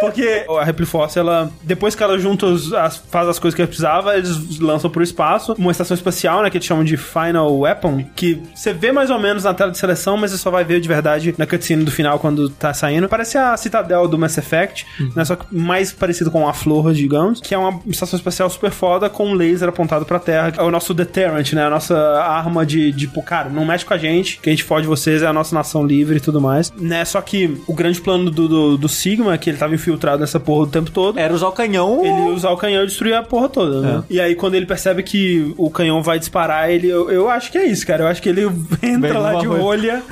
[0.00, 3.68] Porque a Repliforce, ela, depois que ela junta, os, as, faz as coisas que ela
[3.68, 6.50] precisava, eles lançam pro espaço uma estação espacial, né?
[6.50, 9.78] Que eles chamam de Final Weapon, que você vê mais ou menos na tela de
[9.78, 13.08] seleção, mas você só vai ver de verdade na cutscene do final quando tá saindo.
[13.08, 15.24] Parece a Citadel do Mass Effect, né?
[15.24, 19.08] Só que mais parecido com a Flor, digamos, que é uma estação espacial super foda
[19.08, 20.52] com um laser apontado pra Terra.
[20.56, 21.64] É o nosso deterrent, né?
[21.64, 24.64] A nossa arma de, de, tipo, cara, não mexe com a gente, que a gente
[24.64, 26.72] fode vocês, é a nossa nação livre e tudo mais.
[26.72, 27.04] Né?
[27.04, 30.62] Só que o grande plano do, do, do Sigma, que ele tava infiltrado nessa porra
[30.64, 32.04] o tempo todo, Era usar o canhão.
[32.04, 34.04] ele usar o canhão e destruir a porra toda, né?
[34.08, 36.88] E aí, quando ele percebe que o canhão vai disparar, ele.
[36.88, 38.04] Eu, eu acho que é isso, cara.
[38.04, 38.42] Eu acho que ele
[38.82, 39.62] entra Vem lá de rolha.
[39.62, 40.02] rolha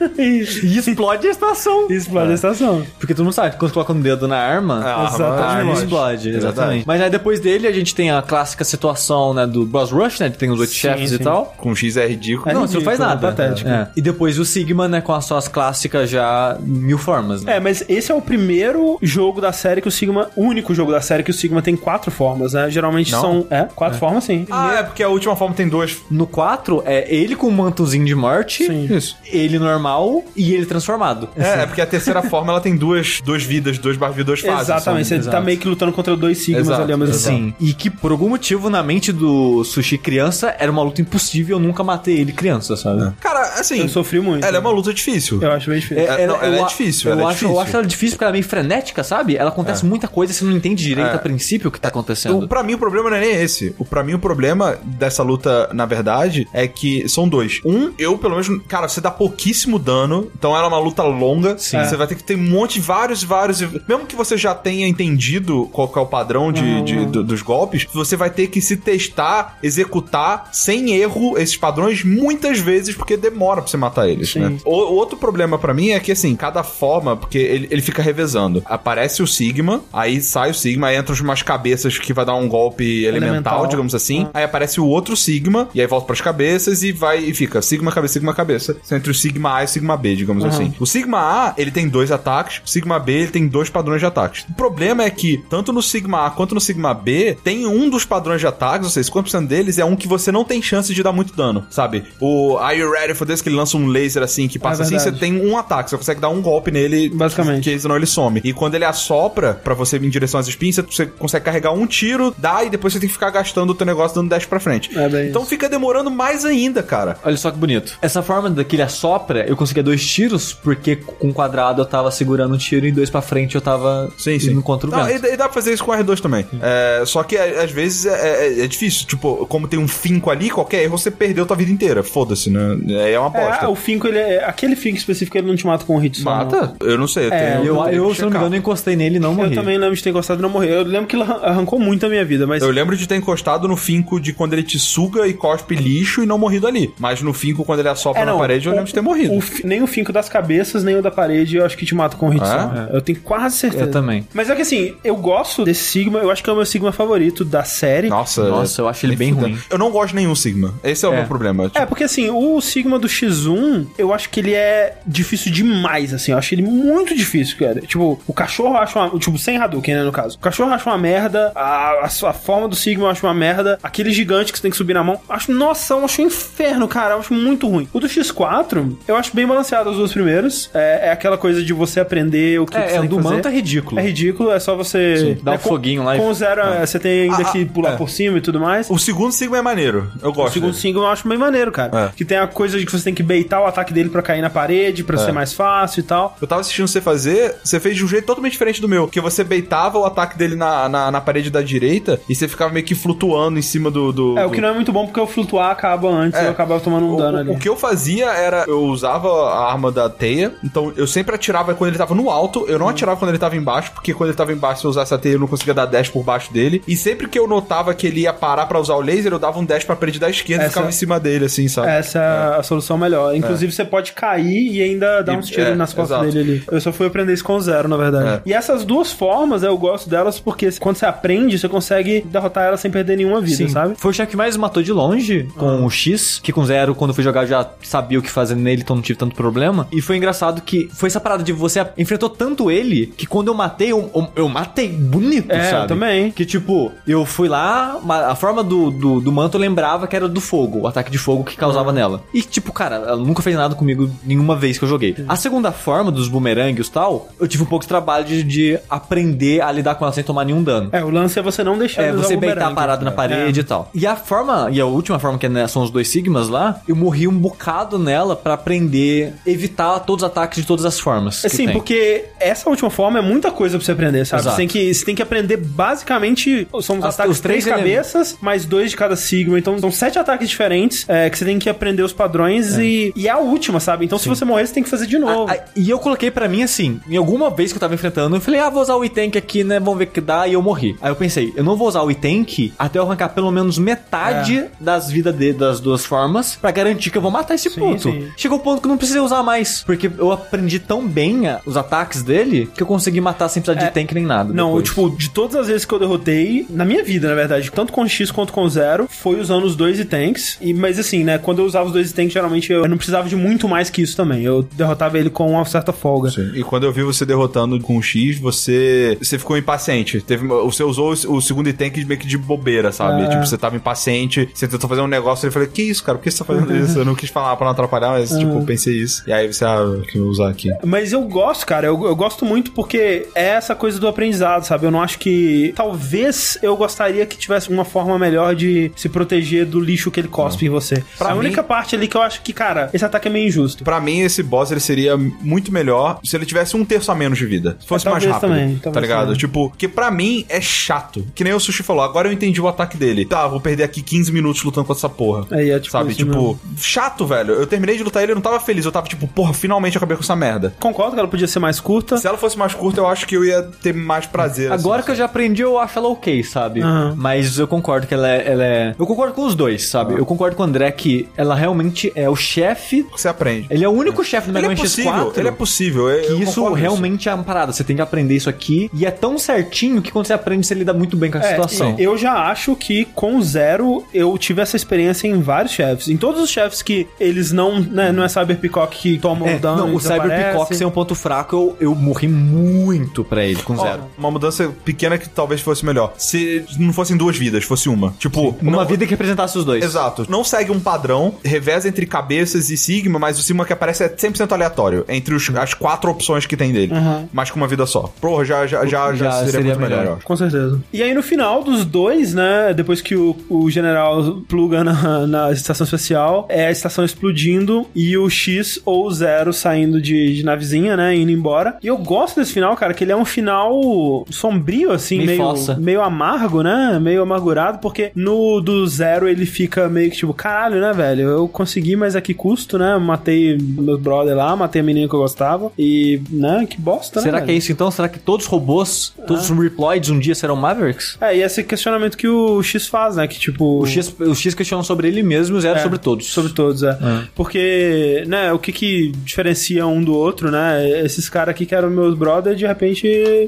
[0.18, 1.86] e explode a estação.
[1.90, 2.84] e explode a estação.
[2.98, 5.42] Porque todo mundo sabe, quando coloca o dedo na arma, A arma Exatamente.
[5.42, 6.30] a arma explode.
[6.30, 6.86] É Exatamente.
[6.86, 10.30] Mas aí depois dele a gente tem a clássica situação, né, do Boss Rush, né?
[10.30, 11.16] Que tem os oito chefes sim.
[11.16, 11.54] e tal.
[11.56, 12.50] Com X é ridículo.
[12.50, 13.36] É não, você não faz ridículo, nada.
[13.36, 13.68] patético.
[13.70, 13.88] É.
[13.96, 17.56] E depois o Sigma, né, com as suas clássicas já mil formas, né?
[17.56, 20.30] É, mas esse é o primeiro jogo da série que o Sigma.
[20.36, 22.68] O único jogo da série que o Sigma tem quatro formas, né?
[22.70, 23.20] Geralmente Não?
[23.20, 23.46] são.
[23.50, 24.46] É, quatro formas sim.
[24.50, 25.96] Ah, é porque a última forma tem duas.
[26.10, 28.86] No 4, é ele com o mantozinho de morte, Sim.
[28.94, 29.16] Isso.
[29.26, 29.93] ele normal
[30.36, 31.28] e ele transformado.
[31.36, 34.68] É, é porque a terceira forma ela tem duas, duas vidas, duas barras, duas fases.
[34.68, 37.24] Exatamente, São- você tá meio que lutando contra dois Sigmas Exato, ali ao mesmo tempo.
[37.24, 37.54] Sim.
[37.60, 41.62] E que por algum motivo na mente do Sushi criança era uma luta impossível, eu
[41.62, 43.12] nunca matei ele criança, sabe?
[43.20, 43.80] Cara, assim.
[43.80, 44.44] Eu sofri muito.
[44.44, 45.40] Ela é uma luta difícil.
[45.42, 46.04] Eu acho bem difícil.
[46.04, 47.60] É, não, ela é difícil, Eu, ela é acho, eu difícil.
[47.60, 49.36] acho ela difícil porque ela é meio frenética, sabe?
[49.36, 51.14] Ela acontece muita coisa e você não entende direito É.
[51.14, 52.38] a princípio o que tá acontecendo.
[52.44, 53.74] O, pra mim, o problema não é nem esse.
[53.78, 57.60] O, pra mim, o problema dessa luta, na verdade, é que são dois.
[57.64, 61.56] Um, eu, pelo menos, cara, você dá pouquíssimo dano, então ela é uma luta longa.
[61.58, 61.78] Sim.
[61.84, 63.60] Você vai ter que ter um monte, vários, vários.
[63.60, 67.86] Mesmo que você já tenha entendido qual é o padrão de, de- do- dos golpes,
[67.92, 73.60] você vai ter que se testar, executar sem erro esses padrões muitas vezes, porque demora
[73.62, 74.40] pra você matar eles, Sim.
[74.40, 74.56] né?
[74.64, 78.62] O, outro problema pra mim é que, assim, cada forma, porque ele, ele fica revezando.
[78.66, 82.48] Aparece o Sigma, aí sai o Sigma, aí entram umas cabeças que vai dar um
[82.48, 83.66] golpe elemental, Elemental.
[83.66, 84.28] digamos assim.
[84.34, 87.90] Aí aparece o outro Sigma, e aí volta pras cabeças e vai e fica Sigma,
[87.92, 88.76] cabeça, Sigma, cabeça.
[88.90, 90.72] Entre o Sigma A A e Sigma B, digamos assim.
[90.78, 94.06] O Sigma A, ele tem dois ataques, o Sigma B, ele tem dois padrões de
[94.06, 94.44] ataques.
[94.48, 98.04] O problema é que, tanto no Sigma A quanto no Sigma B, tem um dos
[98.04, 101.02] padrões de ataques, ou seja, 50% deles é um que você não tem chance de
[101.02, 102.04] dar muito dano, sabe?
[102.20, 104.98] O Are You Ready for This, que ele lança um laser assim, que passa assim,
[104.98, 107.70] você tem um ataque, você consegue dar um golpe nele, Basicamente.
[107.70, 108.40] que senão ele some.
[108.44, 111.86] E quando ele assopra pra você vir em direção às espinhas, você consegue carregar um
[111.86, 114.60] tiro, dá, e depois você tem que ficar gastando o teu negócio dando dash pra
[114.60, 114.96] frente.
[114.96, 115.50] É bem então isso.
[115.50, 117.16] fica demorando mais ainda, cara.
[117.24, 117.96] Olha só que bonito.
[118.00, 122.58] Essa forma daquele assopra, eu conseguia dois tiros, porque com quadrado eu tava segurando um
[122.58, 124.50] tiro e dois pra frente eu tava Sim, sim.
[124.50, 125.26] indo contra o Não, vento.
[125.26, 126.44] e, e dá pra fazer isso com o R2 também.
[126.60, 129.06] É, só que é, às vezes é, é- é difícil.
[129.06, 132.02] Tipo, como tem um finco ali, qualquer erro você perdeu tua vida inteira.
[132.02, 132.78] Foda-se, né?
[132.88, 133.64] É, é uma bosta.
[133.64, 136.20] É, o Finco, ele é, aquele Finco específico, ele não te mata com um hit
[136.20, 136.30] só.
[136.30, 136.36] não.
[136.44, 136.74] Mata?
[136.80, 137.26] Eu não sei.
[137.28, 139.34] Eu, É, tenho- Eu, eu, que se não me engano, eu encostei nele e não
[139.34, 139.50] morri.
[139.50, 140.70] Eu também lembro de ter gostado de não morrer.
[140.72, 142.62] Eu lembro que ele arran- arrancou muito a minha vida, mas.
[142.62, 146.22] Eu lembro de ter encostado no finco de quando ele te suga e cospe lixo
[146.22, 146.92] e não morrido ali.
[146.98, 149.00] Mas no finco, quando ele assopra É, na não, parede, eu o- lembro de ter
[149.00, 149.34] morrido.
[149.34, 152.16] o nem o finco das cabeças, nem o da parede, eu acho que te mata
[152.16, 152.94] com um hit Ah, só.
[152.96, 153.84] Eu tenho quase certeza.
[153.84, 154.26] Eu também.
[154.32, 156.92] Mas é que assim, eu gosto desse Sigma, eu acho que é o meu Sigma
[156.92, 158.08] favorito da série.
[158.08, 159.58] Nossa, Nossa, eu acho ele bem ruim.
[159.70, 160.74] Eu não gosto de nenhum Sigma.
[160.82, 161.16] Esse é, o É.
[161.18, 161.70] meu problema.
[161.74, 166.32] É, porque assim, o Sigma do X1, eu acho que ele é difícil demais, assim.
[166.32, 167.80] Eu acho ele muito difícil, cara.
[167.80, 169.18] Tipo, o cachorro acha uma.
[169.18, 170.36] Tipo, sem Hadouken, né, no caso.
[170.36, 173.78] O cachorro acha uma merda, a, a, sua forma do Sigma eu acho uma merda.
[173.82, 175.20] Aquele gigante que você tem que subir na mão.
[175.28, 177.14] Acho, nossa, eu acho um inferno, cara.
[177.14, 177.88] Eu acho muito ruim.
[177.92, 180.70] O do X4, eu acho bem balanceado os dois primeiros.
[180.74, 183.10] É, é aquela coisa de você aprender o que, que É, você é, tem o
[183.10, 183.34] do que fazer.
[183.36, 184.00] manto é ridículo.
[184.00, 185.38] É ridículo, é só você.
[185.42, 187.64] Dá né, um foguinho lá e- Com o zero, é, você tem ainda Ah, que
[187.64, 187.96] pular é.
[187.96, 188.88] por cima e tudo mais.
[188.90, 190.10] O segundo Sigma é maneiro.
[190.22, 190.54] Eu O gosto.
[190.54, 190.80] segundo dele.
[190.80, 192.06] single eu acho bem maneiro, cara.
[192.06, 192.16] É.
[192.16, 194.40] Que tem a coisa de que você tem que beitar o ataque dele pra cair
[194.42, 196.36] na parede, pra ser mais fácil e tal.
[196.40, 199.08] Eu tava assistindo você fazer, você fez de um jeito totalmente diferente do meu.
[199.08, 202.72] Que você beitava o ataque dele na, na, na parede da direita e você ficava
[202.72, 204.12] meio que flutuando em cima do.
[204.12, 206.46] do É, o que não é muito bom porque o flutuar acaba antes É.
[206.46, 207.50] eu acabava tomando um O- dano o, ali.
[207.50, 211.74] o que eu fazia era, eu usava a arma da teia, então eu sempre atirava
[211.74, 214.36] quando ele tava no alto, eu não atirava quando ele tava embaixo, porque quando ele
[214.36, 216.82] tava embaixo, se eu usasse a teia, eu não conseguia dar dash por baixo dele.
[216.86, 219.58] E sempre que eu notava que ele ia parar pra usar o laser, eu dava
[219.58, 221.88] um dash pra parede da esquerda e Essa- ficava em cima dele, assim, sabe?
[221.88, 223.34] Essa é a solução melhor.
[223.34, 226.32] Inclusive, você pode cair e ainda dar E- uns tiros é, nas costas exato.
[226.32, 226.64] dele ali.
[226.70, 228.28] Eu só fui aprender isso com o zero, na verdade.
[228.28, 228.40] É.
[228.46, 232.76] E essas duas formas, eu gosto delas porque quando você aprende, você consegue derrotar ela
[232.76, 233.68] sem perder nenhuma vida, Sim.
[233.68, 233.94] sabe?
[233.96, 237.10] Foi o chefe que mais matou de longe com o X, que com zero, quando
[237.10, 239.86] eu fui jogar, eu já sabia o que fazer nele, então não tive tanto problema.
[239.92, 243.54] E foi engraçado que foi essa parada de você enfrentou tanto ele que quando eu
[243.54, 245.82] matei, eu, eu, eu matei bonito, É, sabe?
[245.84, 246.30] eu também.
[246.30, 250.40] Que tipo, eu fui lá, a forma do, do, do manto lembrava que era do
[250.40, 252.22] fogo, o ataque de fogo que causava nela.
[252.32, 255.14] E tipo, cara, ela nunca fez nada comigo nenhuma vez que eu joguei.
[255.28, 258.78] A segunda forma dos bumerangues e tal, eu tive um pouco de trabalho de, de
[258.88, 260.88] aprender a lidar com ela sem tomar nenhum dano.
[260.92, 263.62] É, o lance é você não deixar É, você beitar parado na parede É.
[263.62, 263.90] e tal.
[263.94, 266.96] E a forma, e a última forma, que né, são os dois sigmas lá, eu
[266.96, 269.03] morri um bocado nela pra aprender,
[269.46, 271.44] evitar todos os ataques de todas as formas.
[271.44, 271.72] Assim, tem.
[271.72, 274.42] porque essa última forma é muita coisa pra você aprender, sabe?
[274.42, 275.56] Você tem, que, você tem que aprender
[276.04, 276.66] basicamente.
[276.82, 279.58] São os As- ataques os três três cabeças, mais dois de cada sigma.
[279.58, 283.26] Então são sete ataques diferentes é, que você tem que aprender os padrões e, e
[283.28, 284.04] é a última, sabe?
[284.04, 285.50] Então se você morrer, você tem que fazer de novo.
[285.50, 288.36] Ah, ah, e eu coloquei pra mim assim, em alguma vez que eu tava enfrentando,
[288.36, 289.78] eu falei, ah, vou usar o itank aqui, né?
[289.80, 290.96] Vamos ver o que dá, e eu morri.
[291.00, 294.58] Aí eu pensei, eu não vou usar o itank até eu arrancar pelo menos metade
[294.58, 294.70] É.
[294.80, 298.02] das vidas das duas formas, pra garantir que eu vou matar esse Sim, puto.
[298.02, 298.28] sim.
[298.36, 301.60] Chegou o ponto que eu não precisei usar mais, porque eu aprendi tão bem a-
[301.64, 303.90] os ataques dele, que eu consegui matar sem precisar de É.
[303.90, 304.52] tank nem nada.
[304.52, 307.70] Não, eu, tipo, de todas as vezes que eu derrotei, na minha vida, na verdade,
[307.72, 310.58] tanto com X quanto com Zero, foi usando os dois tanks.
[310.60, 313.36] E, mas assim, né, quando eu usava os dois tanks, geralmente eu não precisava de
[313.36, 314.42] muito mais que isso também.
[314.42, 316.30] Eu derrotava ele com uma certa folga.
[316.30, 316.52] Sim.
[316.54, 320.20] E quando eu vi você derrotando com o X, você você ficou impaciente.
[320.20, 323.22] Teve, você usou o, o segundo que meio que de bobeira, sabe?
[323.24, 323.28] É.
[323.28, 326.18] Tipo, você tava impaciente, você tentou fazer um negócio e eu falei, que isso, cara?
[326.18, 326.98] Por que você tá fazendo isso?
[326.98, 329.22] Eu não quis falar pra não atrapalhar, mas tipo, eu pensei isso.
[329.26, 329.80] E aí você, ah,
[330.10, 330.70] que eu vou usar aqui.
[330.84, 334.86] Mas eu gosto, cara, eu, eu gosto muito porque é essa coisa do aprendizado, sabe?
[334.86, 335.72] Eu não acho que.
[335.76, 340.28] Talvez eu gostaria que tivesse uma forma melhor de se proteger do lixo que ele
[340.28, 341.02] cospe em você.
[341.18, 343.46] Pra a mim- única parte ali que eu acho que, cara, esse ataque é meio
[343.48, 343.84] injusto.
[343.84, 347.38] Pra mim, esse boss ele seria muito melhor se ele tivesse um terço a menos
[347.38, 347.76] de vida.
[347.80, 348.40] Se fosse É, mais rápido.
[348.48, 349.22] também, tá ligado?
[349.26, 349.38] também.
[349.38, 351.26] Tipo, que pra mim é chato.
[351.34, 353.24] Que nem o Sushi falou, agora eu entendi o ataque dele.
[353.24, 355.46] Tá, vou perder aqui 15 minutos lutando contra essa porra.
[355.50, 356.14] Aí é tipo Sabe?
[356.14, 356.60] Tipo, mesmo.
[356.78, 357.54] chato, velho.
[357.54, 358.84] Eu terminei de lutar ele, eu não tava feliz.
[358.84, 360.74] Eu tava tipo, porra, finalmente eu acabei com essa merda.
[360.80, 362.16] Concordo que ela podia ser mais curta.
[362.16, 364.72] Se ela fosse mais curta, eu acho que eu ia ter mais prazer.
[364.72, 365.06] Agora assim.
[365.06, 366.80] que eu já aprendi, eu acho ela ok, sabe?
[366.82, 367.14] Aham.
[367.16, 370.14] Mas eu concordo que ela é, ela é- Eu concordo com os dois, sabe?
[370.14, 373.06] Eu concordo com o André que ela realmente é o chefe.
[373.12, 373.66] Você aprende.
[373.70, 375.38] Ele é o único chefe do Mega é Man possível, X4.
[375.38, 376.08] ele é possível.
[376.10, 377.72] eu- Que eu isso realmente é uma parada.
[377.72, 378.90] Você tem que aprender isso aqui.
[378.94, 381.50] E é tão certinho que quando você aprende, você lida muito bem com a É,
[381.50, 381.94] situação.
[381.98, 386.08] Eu já acho que com zero eu tive essa experiência em vários chefes.
[386.08, 389.56] Em todos os chefes que eles não, né, não é Cyber Peacock que toma É,
[389.56, 389.86] o dano.
[389.86, 390.44] não, o Cyber desaparece.
[390.52, 394.02] Peacock sem um ponto fraco, eu, eu morri muito pra ele, com zero.
[394.16, 396.12] uma mudança pequena que talvez fosse melhor.
[396.16, 398.14] Se não fossem duas vidas, fosse uma.
[398.18, 399.84] Tipo, Uma não- vida que representasse os dois.
[399.84, 400.26] Exato.
[400.28, 404.08] Não segue um padrão, reveza entre cabeças e Sigma, mas o Sigma que aparece é
[404.08, 406.92] 100% aleatório, entre os- as quatro opções que tem dele.
[407.32, 408.12] Mas com uma vida só.
[408.20, 410.18] Porra, já, já, já, já, Já seria, seria muito melhor, melhor.
[410.22, 410.80] Com certeza.
[410.92, 412.72] E aí no final dos dois, né?
[412.74, 418.16] Depois que o, o general pluga na, na estação espacial, é a estação explodindo e
[418.16, 421.14] o X ou o Zero saindo de, de navezinha, né?
[421.14, 421.76] Indo embora.
[421.82, 425.78] E eu gosto desse final, cara, que ele é um final sombrio, assim, Meio meio,
[425.78, 426.98] meio amargo, né?
[427.00, 431.22] Meio amargurado, porque no do Zero ele fica meio que tipo, caralho, né, velho?
[431.22, 432.96] Eu consegui, mas a que custo, né?
[432.98, 435.72] Matei meu brother lá, matei a menina que eu gostava.
[435.78, 436.66] E, né?
[436.68, 437.24] Que bosta, né?
[437.24, 437.46] Será velho?
[437.46, 437.90] que é isso então?
[437.90, 441.16] Será que todos os robôs, todos os Reploids um dia serão Mavericks?
[441.20, 443.26] É, e esse questionamento que o X faz, né?
[443.26, 443.82] Que tipo.
[443.82, 446.26] O X, o X questiona sobre ele mesmo e o Zero É, sobre todos.
[446.26, 446.98] Sobre todos, é.
[447.34, 450.88] Porque, né, o que que diferencia um do outro, né?
[451.04, 453.06] Esses caras aqui que eram meus brothers, de repente,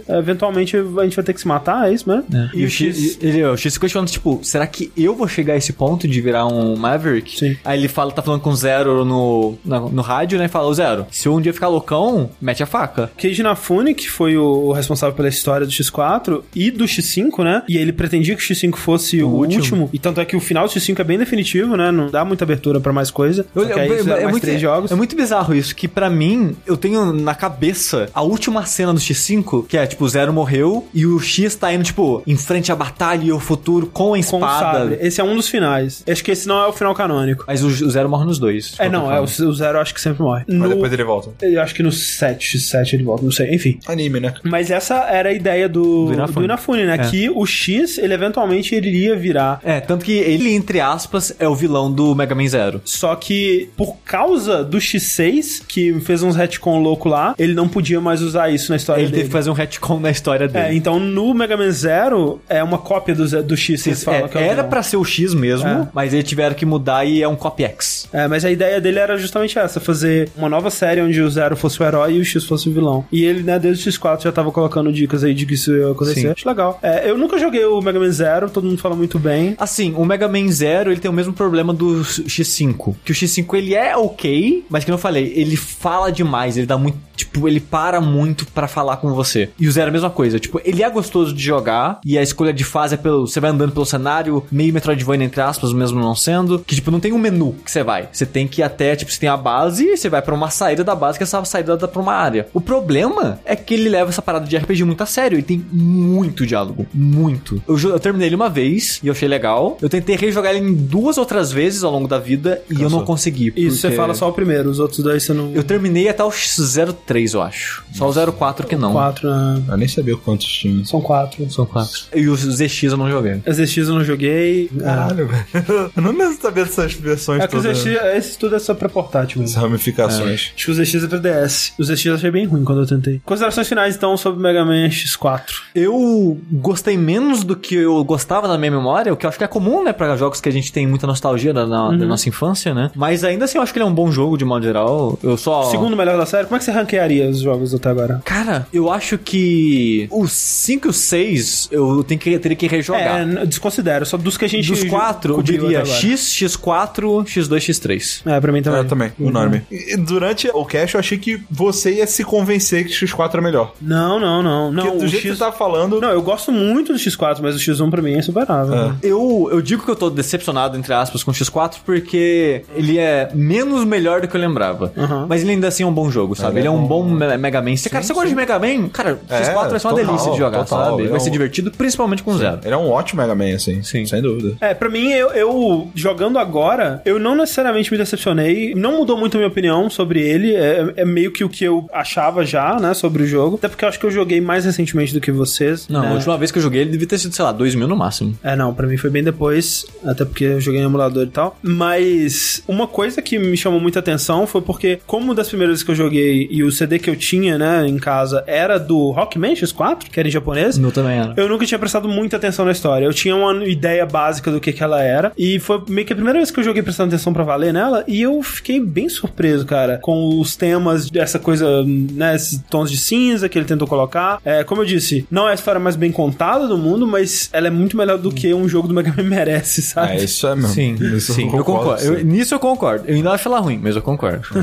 [0.09, 2.25] eventualmente a gente vai ter que se matar, é isso mesmo?
[2.55, 5.57] E, o X, ele, o X se questiona, tipo, será que eu vou chegar a
[5.57, 7.39] esse ponto de virar um Maverick?
[7.39, 7.57] Sim.
[7.65, 10.45] Aí ele fala, tá falando com o Zero no, na- no, rádio, né?
[10.47, 13.11] E fala, ô Zero, se eu um dia ficar loucão, mete a faca.
[13.17, 17.63] Keiji Inafune, que foi o responsável pela história do X4 e do X5, né?
[17.69, 19.57] E ele pretendia que o X5 fosse o, O último.
[19.61, 19.91] último.
[19.93, 21.91] E tanto é que o final do X5 é bem definitivo, né?
[21.91, 23.47] Não dá muita abertura pra mais coisa.
[23.55, 24.93] Só que aí isso é mais muito, três jogos.
[24.93, 29.01] é muito bizarro isso, que pra mim, eu tenho na cabeça a última cena do
[29.01, 32.71] X5, que é, tipo, o Zero morreu e o X tá indo, tipo, em frente
[32.71, 34.79] à batalha e ao futuro com a com espada.
[34.79, 34.99] sabre.
[35.01, 36.03] Esse é um dos finais.
[36.09, 37.45] Acho que esse não é o final canônico.
[37.47, 38.75] Mas o, o Zero morre nos dois.
[38.79, 40.45] É, não, é o, o Zero acho que sempre morre.
[40.49, 41.31] Mas No- depois ele volta.
[41.45, 43.55] Eu acho que no 7, X7 ele volta, não sei.
[43.55, 43.79] Enfim.
[43.87, 44.35] Anime, né?
[44.43, 46.35] Mas essa era a ideia do, Do Inafune.
[46.35, 46.95] do Inafune, né?
[46.95, 46.99] É.
[47.11, 49.61] Que o X, ele eventualmente ele iria virar.
[49.63, 52.81] É, tanto que ele, entre aspas, é o vilão do Mega Man Zero.
[52.85, 58.01] Só que por causa do X6, que fez uns retcon louco lá, ele não podia
[58.01, 59.17] mais usar isso na história Ele dele.
[59.23, 60.77] teve que fazer um retcon na história É, dele.
[60.77, 64.47] então no Mega Man Zero é uma cópia do, do X eles falam É, é
[64.49, 65.89] era pra ser o X mesmo, É.
[65.95, 68.09] mas eles tiveram que mudar e é um copy X.
[68.13, 71.57] É, mas a ideia dele era justamente essa, fazer uma nova série onde o Zero
[71.57, 73.05] fosse o herói e o X fosse o vilão.
[73.13, 75.91] E ele, né, desde o X4 já tava colocando dicas aí de que isso ia
[75.91, 76.21] acontecer.
[76.21, 76.29] Sim.
[76.29, 76.79] Acho legal.
[76.83, 79.55] É, eu nunca joguei o Mega Man Zero, todo mundo fala muito bem.
[79.59, 82.95] Assim, o Mega Man Zero, ele tem o mesmo problema do X5.
[83.05, 86.79] Que o X5, ele é ok, mas que eu falei, ele fala demais, ele dá
[86.79, 86.99] muito...
[87.17, 89.49] Tipo, ele para muito pra falar com você.
[89.59, 90.39] E o Zero é a mesma coisa.
[90.39, 93.27] Tipo, ele é gostoso de jogar, e a escolha de fase é pelo...
[93.27, 96.59] Você vai andando pelo cenário, meio Metroidvania, entre aspas, mesmo não sendo.
[96.59, 98.09] Que, tipo, não tem um menu que você vai.
[98.13, 100.51] Você tem que ir até, tipo, você tem a base, e você vai pra uma
[100.51, 102.49] saída da base, que essa saída dá pra uma área.
[102.53, 105.37] O problema é que ele leva essa parada de RPG muito a sério.
[105.37, 106.87] Ele tem muito diálogo.
[106.93, 107.63] Muito.
[107.67, 109.79] Eu, eu terminei ele uma vez, e eu achei legal.
[109.81, 113.07] Eu tentei rejogar ele em duas outras vezes ao longo da vida, e eu não
[113.07, 113.55] consegui.
[113.57, 115.51] Isso, você porque fala só o primeiro, os outros dois você não...
[115.53, 117.85] Eu terminei até o 03, eu acho.
[117.93, 118.93] Só o 04 que não.
[118.93, 119.63] Quatro, né?
[119.69, 120.85] Eu nem sabia quantos tinha.
[120.85, 121.51] São quatro.
[121.51, 121.93] São quatro.
[122.15, 123.43] E os ZX eu não joguei.
[123.47, 124.71] As ZX eu não joguei.
[124.79, 124.83] É.
[124.85, 125.47] Caralho, velho.
[125.97, 127.79] Eu não mesmo sabia dessas versões É que os todas.
[127.79, 129.61] ZX, esse tudo é só pra portátil mesmo.
[129.61, 130.53] ramificações.
[130.55, 131.73] Acho que os ZX é pra DS.
[131.79, 133.21] Os ZX eu achei bem ruim quando eu tentei.
[133.25, 135.43] Considerações finais, então, sobre Mega Man X4.
[135.75, 139.45] Eu gostei menos do que eu gostava na minha memória, o que eu acho que
[139.45, 142.29] é comum, né, pra jogos que a gente tem muita nostalgia da, na- da nossa
[142.29, 142.91] infância, né?
[142.95, 145.19] Mas ainda assim, eu acho que ele é um bom jogo, de modo geral.
[145.23, 145.65] Eu só...
[145.65, 148.23] Segundo melhor da série, como é que você ranquearia os jogos até agora?
[148.25, 153.21] Cara, eu acho que os 5 e o 6 eu tenho que, teria que rejogar.
[153.21, 155.85] É, desconsidero, só dos que a gente Dos quatro, eu cobriu diria.
[155.85, 158.23] X, X4, X2, X3.
[158.27, 158.81] É, pra mim também.
[158.81, 159.63] Eu também, unânime.
[159.71, 163.73] E Durante o cast, eu achei que você ia se convencer que X4 é melhor.
[163.81, 164.73] Não, não, não.
[164.73, 165.33] não Porque do o jeito X...
[165.33, 166.01] que você tá falando.
[166.01, 168.75] Não, eu gosto muito do X4, mas o X1 pra mim é insuperável.
[168.75, 168.89] É.
[168.89, 168.97] né?
[169.03, 173.31] Eu, eu digo que eu tô decepcionado, entre aspas, com o X4 porque ele é
[173.35, 174.93] menos melhor do que eu lembrava.
[174.97, 175.27] Uhum.
[175.29, 176.59] Mas ele ainda assim é um bom jogo, sabe?
[176.61, 177.03] Ele é é um bom.
[177.05, 177.77] bom Me- Mega Man.
[177.77, 180.33] Se, cara, você gosta de Mega Man, cara, É, X4 vai ser uma total, delícia
[180.33, 180.91] de jogar, total.
[180.97, 181.07] sabe?
[181.09, 182.61] Vai é ser um- divertido, principalmente com zero.
[182.65, 183.83] Ele é um ótimo Mega Man, assim.
[183.83, 184.07] Sim.
[184.07, 184.57] Sem dúvida.
[184.61, 188.75] É, pra mim, eu, eu, jogando agora, eu não necessariamente me decepcionei.
[188.75, 190.55] Não mudou muito a minha opinião sobre ele.
[190.55, 193.57] É, é meio que o que eu achava já, né, sobre o jogo.
[193.57, 195.89] Até porque eu acho que eu joguei mais recentemente do que vocês.
[195.89, 196.09] Não, né?
[196.11, 197.97] a última vez que eu joguei ele devia ter sido, sei lá, 2 mil no
[197.97, 198.37] máximo.
[198.43, 201.57] É, não, pra mim foi bem depois, até porque eu joguei em emulador e tal.
[201.63, 205.91] Mas uma coisa que me chamou muita atenção foi porque, como das primeiras vezes que
[205.91, 210.05] eu joguei e o CD que eu tinha, né, em casa, era do Rockman X4,
[210.11, 210.79] que era em japonês.
[210.79, 211.35] No também era.
[211.37, 213.05] Eu nunca tinha prestado muita atenção na história.
[213.05, 215.33] Eu tinha uma ideia básica do que, que ela era.
[215.37, 218.05] E foi meio que a primeira vez que eu joguei prestando atenção pra valer nela.
[218.07, 222.35] E eu fiquei bem surpreso, cara, com os temas dessa coisa, né?
[222.37, 224.39] Esses tons de cinza que ele tentou colocar.
[224.45, 227.67] É, como eu disse, não é a história mais bem contada do mundo, mas ela
[227.67, 230.13] é muito melhor do que um jogo do Mega Man merece, sabe?
[230.13, 230.69] É, isso é mesmo.
[230.69, 232.01] Sim, Isso sim, eu concordo.
[232.01, 232.09] sim.
[232.09, 233.05] Eu- nisso eu concordo.
[233.09, 234.47] Eu ainda acho ela ruim, mas eu concordo.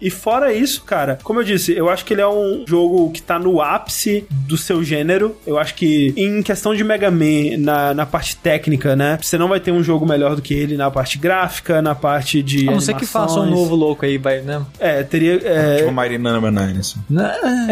[0.00, 3.22] E fora isso, cara, como eu disse, eu acho que ele é um jogo que
[3.22, 5.36] tá no ápice do seu gênero.
[5.46, 9.18] Eu acho que em questão de Mega Man, na, na parte técnica, né?
[9.20, 12.42] Você não vai ter um jogo melhor do que ele na parte gráfica, na parte
[12.42, 12.68] de.
[12.68, 14.62] A não ser que faça um novo louco aí, vai, né?
[14.78, 15.40] É, teria.
[15.42, 17.00] É, Tipo Mighty Number 9, assim.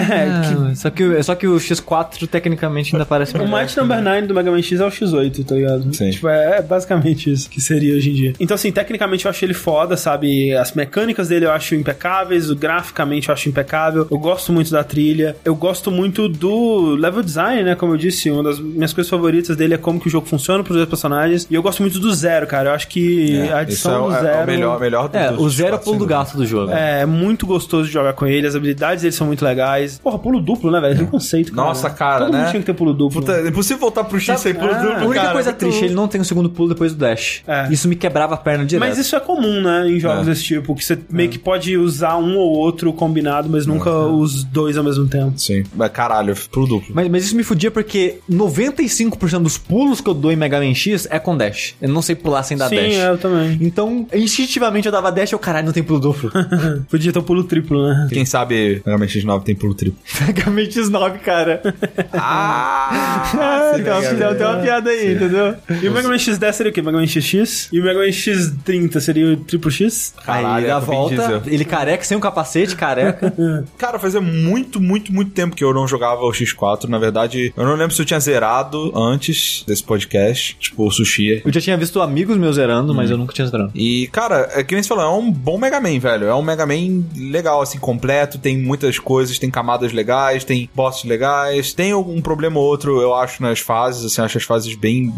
[0.04, 3.60] É, só, que, só que o X4 tecnicamente ainda parece o melhor.
[3.60, 5.94] Might Number 9 do Mega Man X é o X8, tá ligado?
[5.94, 6.10] Sim.
[6.10, 8.32] Tipo, é, é basicamente isso que seria hoje em dia.
[8.40, 10.54] Então, assim, tecnicamente eu acho ele foda, sabe?
[10.54, 14.06] As mecânicas dele eu acho impecáveis, graficamente eu acho impecável.
[14.10, 15.36] Eu gosto muito da trilha.
[15.44, 17.74] Eu gosto muito do level design, né?
[17.74, 20.62] Como eu disse, uma das minhas coisas favoritas dele é como que o jogo funciona
[20.64, 21.46] pros dois personagens.
[21.50, 22.70] E eu gosto muito do Zero, cara.
[22.70, 24.42] Eu acho que a isso adição é, do é Zero.
[24.42, 26.72] o melhor, melhor do É, o zero é o pulo do gato do jogo.
[26.72, 29.98] É, é muito gostoso de jogar com ele, as habilidades dele são muito legais.
[29.98, 30.98] Porra, pulo duplo, né, velho?
[30.98, 31.68] Que conceito, cara.
[31.68, 32.50] Nossa, cara, Todo mundo né?
[32.50, 33.20] tinha que ter pulo duplo.
[33.20, 35.32] Puta, é impossível voltar pro X sem pulo Ah, duplo, A única cara.
[35.32, 37.42] coisa triste, ele não tem o segundo pulo depois do dash.
[37.46, 37.68] É.
[37.70, 38.88] Isso me quebrava a perna direto.
[38.88, 40.30] Mas isso é comum, né, em jogos É.
[40.30, 44.44] desse tipo, que você meio que pode usar um ou outro combinado, mas nunca os
[44.44, 45.38] dois ao mesmo tempo.
[45.38, 46.94] Sim, mas caralho, pulo duplo.
[46.94, 50.74] Mas, mas isso me fudia porque 95% dos pulos que eu dou em Mega Man
[50.74, 51.74] X é com dash.
[51.80, 52.94] Eu não sei pular sem dar Sim, dash.
[52.94, 53.58] é, eu também.
[53.60, 56.30] Então, instintivamente eu dava dash e eu, caralho, não tem pulo duplo.
[56.90, 58.08] Podia ter o pulo triplo, né?
[58.10, 59.98] Quem sabe Mega Man X9 tem pulo triplo.
[60.26, 61.62] Mega Man X9, cara.
[62.16, 63.72] Ah!
[63.74, 65.54] tem, uma, tem, tem uma piada aí, entendeu?
[65.82, 66.80] E o Mega Man X10 seria o quê?
[66.82, 67.68] Mega Man XX?
[67.72, 70.14] E o Mega Man X30 seria o triplo X?
[70.24, 73.32] Caralho, aí é volta, ele careca, sem um capacete, careca.
[73.78, 76.84] Cara, fazia muito, muito, muito tempo que eu não jogava o X4.
[76.88, 81.42] Na verdade, eu não lembro se eu tinha zerado antes desse podcast, tipo o Sushi.
[81.44, 83.70] eu já tinha visto amigos meus zerando, mas eu nunca tinha zerando.
[83.74, 86.26] E, cara, é que nem você falou, é um bom Mega Man, velho.
[86.26, 88.38] É um Mega Man legal, assim, completo.
[88.38, 91.72] Tem muitas coisas, tem camadas legais, tem bosses legais.
[91.72, 95.12] Tem algum problema ou outro, eu acho, nas fases, assim, acho as fases bem,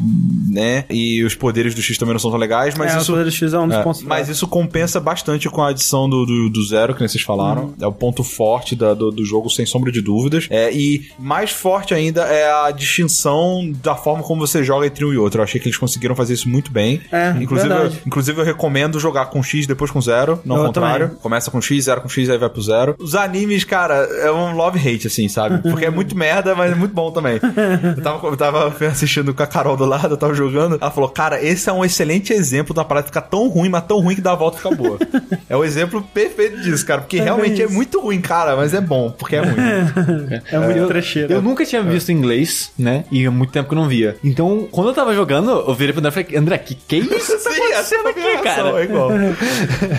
[0.51, 0.85] né?
[0.91, 3.13] E os poderes do X também não são tão legais, mas é, isso.
[3.13, 5.69] o poder do X é um dos É, pontos mas isso compensa bastante com a
[5.71, 7.75] adição do, do, do Zero, que vocês falaram.
[7.81, 10.47] É o ponto forte da- do, do jogo, sem sombra de dúvidas.
[10.51, 15.13] É, e mais forte ainda é a distinção da forma como você joga entre um
[15.13, 15.41] e outro.
[15.41, 17.01] Eu achei que eles conseguiram fazer isso muito bem.
[17.13, 21.07] É, inclusive, eu, inclusive, eu recomendo jogar com X depois com Zero, não ao contrário.
[21.09, 21.21] também.
[21.23, 22.95] Começa com X, Zero com X, aí vai pro Zero.
[22.99, 25.59] Os animes, cara, é um love-hate, assim, sabe?
[25.63, 27.39] Porque é muito merda, mas é muito bom também.
[27.97, 30.79] Eu tava, eu tava assistindo com a Carol do lado, eu tava jogando.
[30.81, 34.01] Ela falou, cara, esse é um excelente exemplo da parada ficar tão ruim, mas tão
[34.01, 34.99] ruim que dá a volta e fica boa.
[35.49, 37.01] é o exemplo perfeito disso, cara.
[37.01, 39.57] Porque realmente é muito ruim, cara, mas é bom, porque é ruim.
[40.51, 41.33] É muito eu, trecheira.
[41.33, 43.05] eu nunca tinha visto inglês, né?
[43.11, 44.17] E há muito tempo que eu não via.
[44.23, 47.37] Então, quando eu tava jogando, eu virei pro André e falei, André, que que isso
[47.37, 48.81] que tá Sim, acontecendo aqui, reação, cara?
[48.81, 49.11] é igual.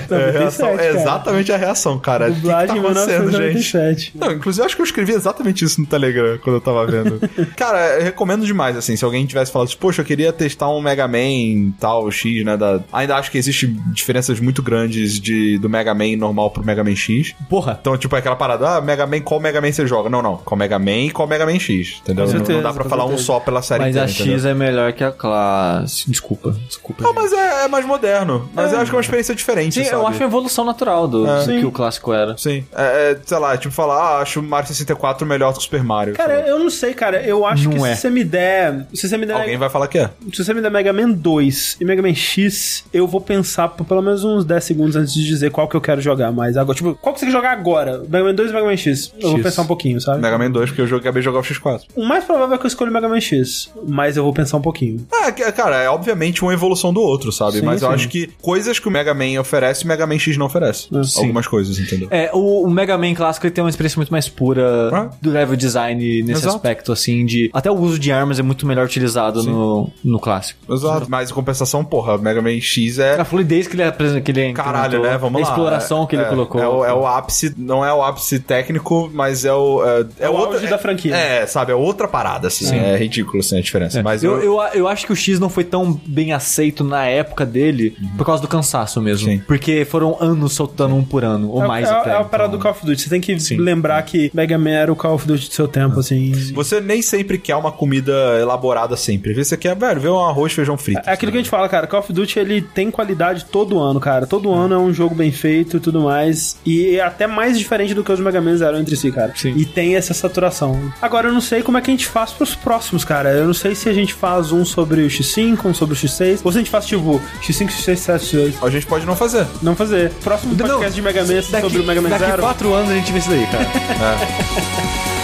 [0.09, 2.30] É, a reação, 97, é exatamente a reação, cara.
[2.30, 3.38] O que, que tá acontecendo, gente?
[3.38, 4.11] 1997.
[4.15, 7.19] Não, inclusive eu acho que eu escrevi exatamente isso no Telegram quando eu tava vendo.
[7.55, 10.81] Cara, eu recomendo demais, assim, se alguém tivesse falado, assim, poxa, eu queria testar um
[10.81, 12.57] Mega Man tal, X, né?
[12.57, 12.81] Da...
[12.93, 16.95] Ainda acho que existe diferenças muito grandes de, do Mega Man normal pro Mega Man
[16.95, 17.35] X.
[17.49, 17.77] Porra.
[17.79, 20.09] Então, tipo, é aquela parada, ah, Mega Man, qual Mega Man você joga?
[20.09, 22.25] Não, não, qual Mega Man e qual Mega Man X, entendeu?
[22.25, 23.25] Com Não- certeza, não dá pra com falar um certeza.
[23.27, 24.33] só pela série Mas inteira, a entendeu?
[24.35, 26.09] X é melhor que a classe.
[26.09, 27.03] Desculpa, desculpa.
[27.03, 27.21] Não, gente.
[27.21, 28.49] mas é, é mais moderno.
[28.53, 29.95] Mas eu acho que é uma experiência diferente, Sim, sabe?
[29.95, 31.59] eu acho uma evolução natural do, do Sim.
[31.59, 32.37] que o clássico era.
[32.37, 32.63] Sim.
[32.75, 35.63] É, é, sei lá, tipo, falar, ah, acho o Mario 64 melhor do que o
[35.63, 36.13] Super Mario.
[36.15, 36.47] Cara, lá.
[36.47, 37.21] eu não sei, cara.
[37.21, 37.95] Eu acho Não que é.
[37.95, 38.87] se você me der.
[38.93, 39.33] Se você me der.
[39.35, 40.09] Alguém vai falar que é.
[40.33, 43.85] Se você me der Mega Man 2 e Mega Man X, eu vou pensar por
[43.85, 46.57] pelo menos uns 10 segundos antes de dizer qual que eu quero jogar mais.
[46.57, 48.03] Agora, tipo, qual que você quer jogar agora?
[48.07, 49.14] Mega Man 2 e Mega Man X?
[49.19, 49.44] Eu vou X.
[49.44, 50.22] pensar um pouquinho, sabe?
[50.22, 51.81] Mega Man 2, porque eu acabei de jogar o X4.
[51.95, 54.57] O mais provável é que eu escolha o Mega Man X, mas eu vou pensar
[54.57, 55.06] um pouquinho.
[55.11, 57.60] Ah, cara, é obviamente uma evolução do outro, sabe?
[57.60, 57.95] Sim, Mas eu sim.
[57.95, 60.88] acho que coisas que o Mega Man oferece, o Mega Man X não oferece.
[61.03, 61.22] Sim.
[61.22, 62.07] Algumas coisas, entendeu?
[62.11, 65.10] É, o, o Mega Man clássico ele tem uma experiência muito mais pura Ah.
[65.22, 66.56] do level design nesse Exato.
[66.56, 67.49] aspecto, assim, de.
[67.53, 70.60] Até o uso de armas é muito melhor utilizado no, no clássico.
[70.73, 71.07] Exato.
[71.10, 73.19] Mas em compensação, porra, o Mega Man X é.
[73.19, 75.17] A fluidez que ele apresenta, que ele Caralho, né?
[75.17, 75.49] Vamos a lá.
[75.49, 76.61] exploração que ele É, colocou.
[76.61, 79.84] É o, é o ápice, não é o ápice técnico, mas é o.
[79.85, 81.15] É, é o outra, auge da franquia.
[81.15, 81.71] É, sabe?
[81.71, 82.75] É outra parada, assim.
[82.77, 84.01] É, ridículo, assim, a diferença.
[84.03, 87.45] Mas eu, eu, eu acho que o X não foi tão bem aceito na época
[87.45, 89.29] dele por causa do cansaço mesmo.
[89.29, 89.39] Sim.
[89.47, 92.09] Porque foram anos soltando um por ano, ou é, mais é, até.
[92.11, 92.59] é a parada então.
[92.59, 93.01] do Call of Duty.
[93.01, 95.99] Você tem que lembrar que Mega Man era o Call of Duty do seu tempo,
[95.99, 96.31] assim.
[96.53, 99.34] Você nem sempre quer uma comida elaborada sempre.
[99.34, 101.01] Você quer, velho, ver um arroz, feijão frito.
[101.05, 101.88] É aquilo que a gente fala, cara.
[101.88, 104.25] Call of Duty ele tem qualidade todo ano, cara.
[104.27, 106.57] Todo ano é um jogo bem feito e tudo mais.
[106.65, 109.32] E é até mais diferente do que os Mega Man eram entre si, cara.
[109.36, 109.53] Sim.
[109.56, 110.91] E tem essa saturação.
[111.02, 113.30] Agora, eu não sei como é que a gente faz pros próximos, cara.
[113.30, 116.40] Eu não sei se a gente faz um sobre o X5, um sobre o X6,
[116.44, 118.53] ou se a gente faz tipo X5, X6, 7, X8.
[118.61, 119.45] A gente pode não fazer.
[119.61, 120.11] Não fazer.
[120.24, 122.41] Próximo Não, podcast de Mega Man sobre o Mega Man daqui Zero.
[122.41, 123.65] quatro anos a gente vê isso daí, cara.
[125.07, 125.07] 「負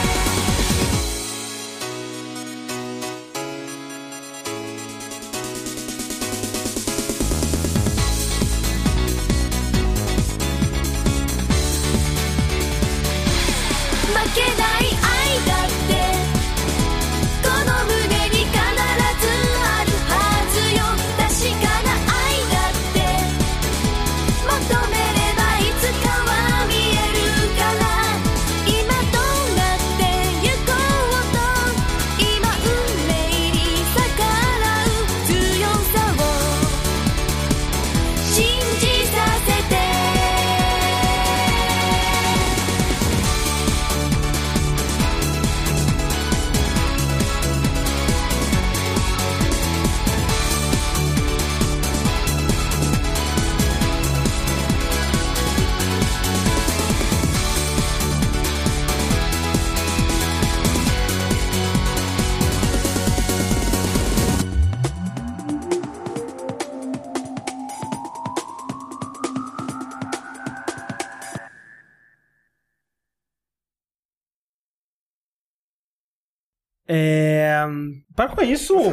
[78.15, 78.73] Para com isso!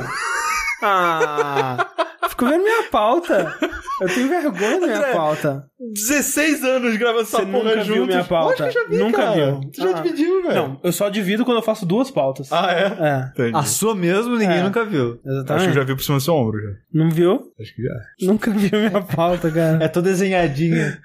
[0.82, 1.86] Ah!
[2.30, 3.54] Fico vendo minha pauta.
[4.00, 5.64] Eu tenho vergonha da minha André, pauta.
[5.92, 7.94] 16 anos gravando essa Você porra nunca juntos.
[7.94, 8.62] viu minha pauta?
[8.64, 9.34] Lógico que eu já vi, Nunca cara.
[9.34, 9.60] viu.
[9.70, 10.00] Tu já Ah.
[10.00, 10.54] dividiu, velho.
[10.54, 12.50] Não, eu só divido quando eu faço duas pautas.
[12.50, 12.84] Ah, é?
[12.98, 13.58] É, Entendi.
[13.58, 14.62] A sua mesmo ninguém É.
[14.62, 15.10] nunca viu.
[15.10, 15.68] Acho que exatamente.
[15.68, 16.70] eu já vi por cima do seu ombro, já.
[16.94, 17.42] Não viu?
[17.60, 17.94] Acho que já.
[18.26, 19.84] Nunca viu minha pauta, cara.
[19.84, 20.98] É toda desenhadinha.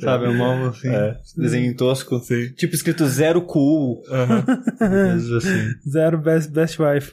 [0.00, 0.88] Sabe, a mão assim.
[0.88, 1.14] É.
[1.36, 2.20] Desenho tosco.
[2.20, 2.54] Sim.
[2.54, 4.00] Tipo escrito zero cool.
[4.10, 4.44] Aham.
[4.78, 5.74] Coisas assim.
[5.86, 7.12] Zero best, best wife.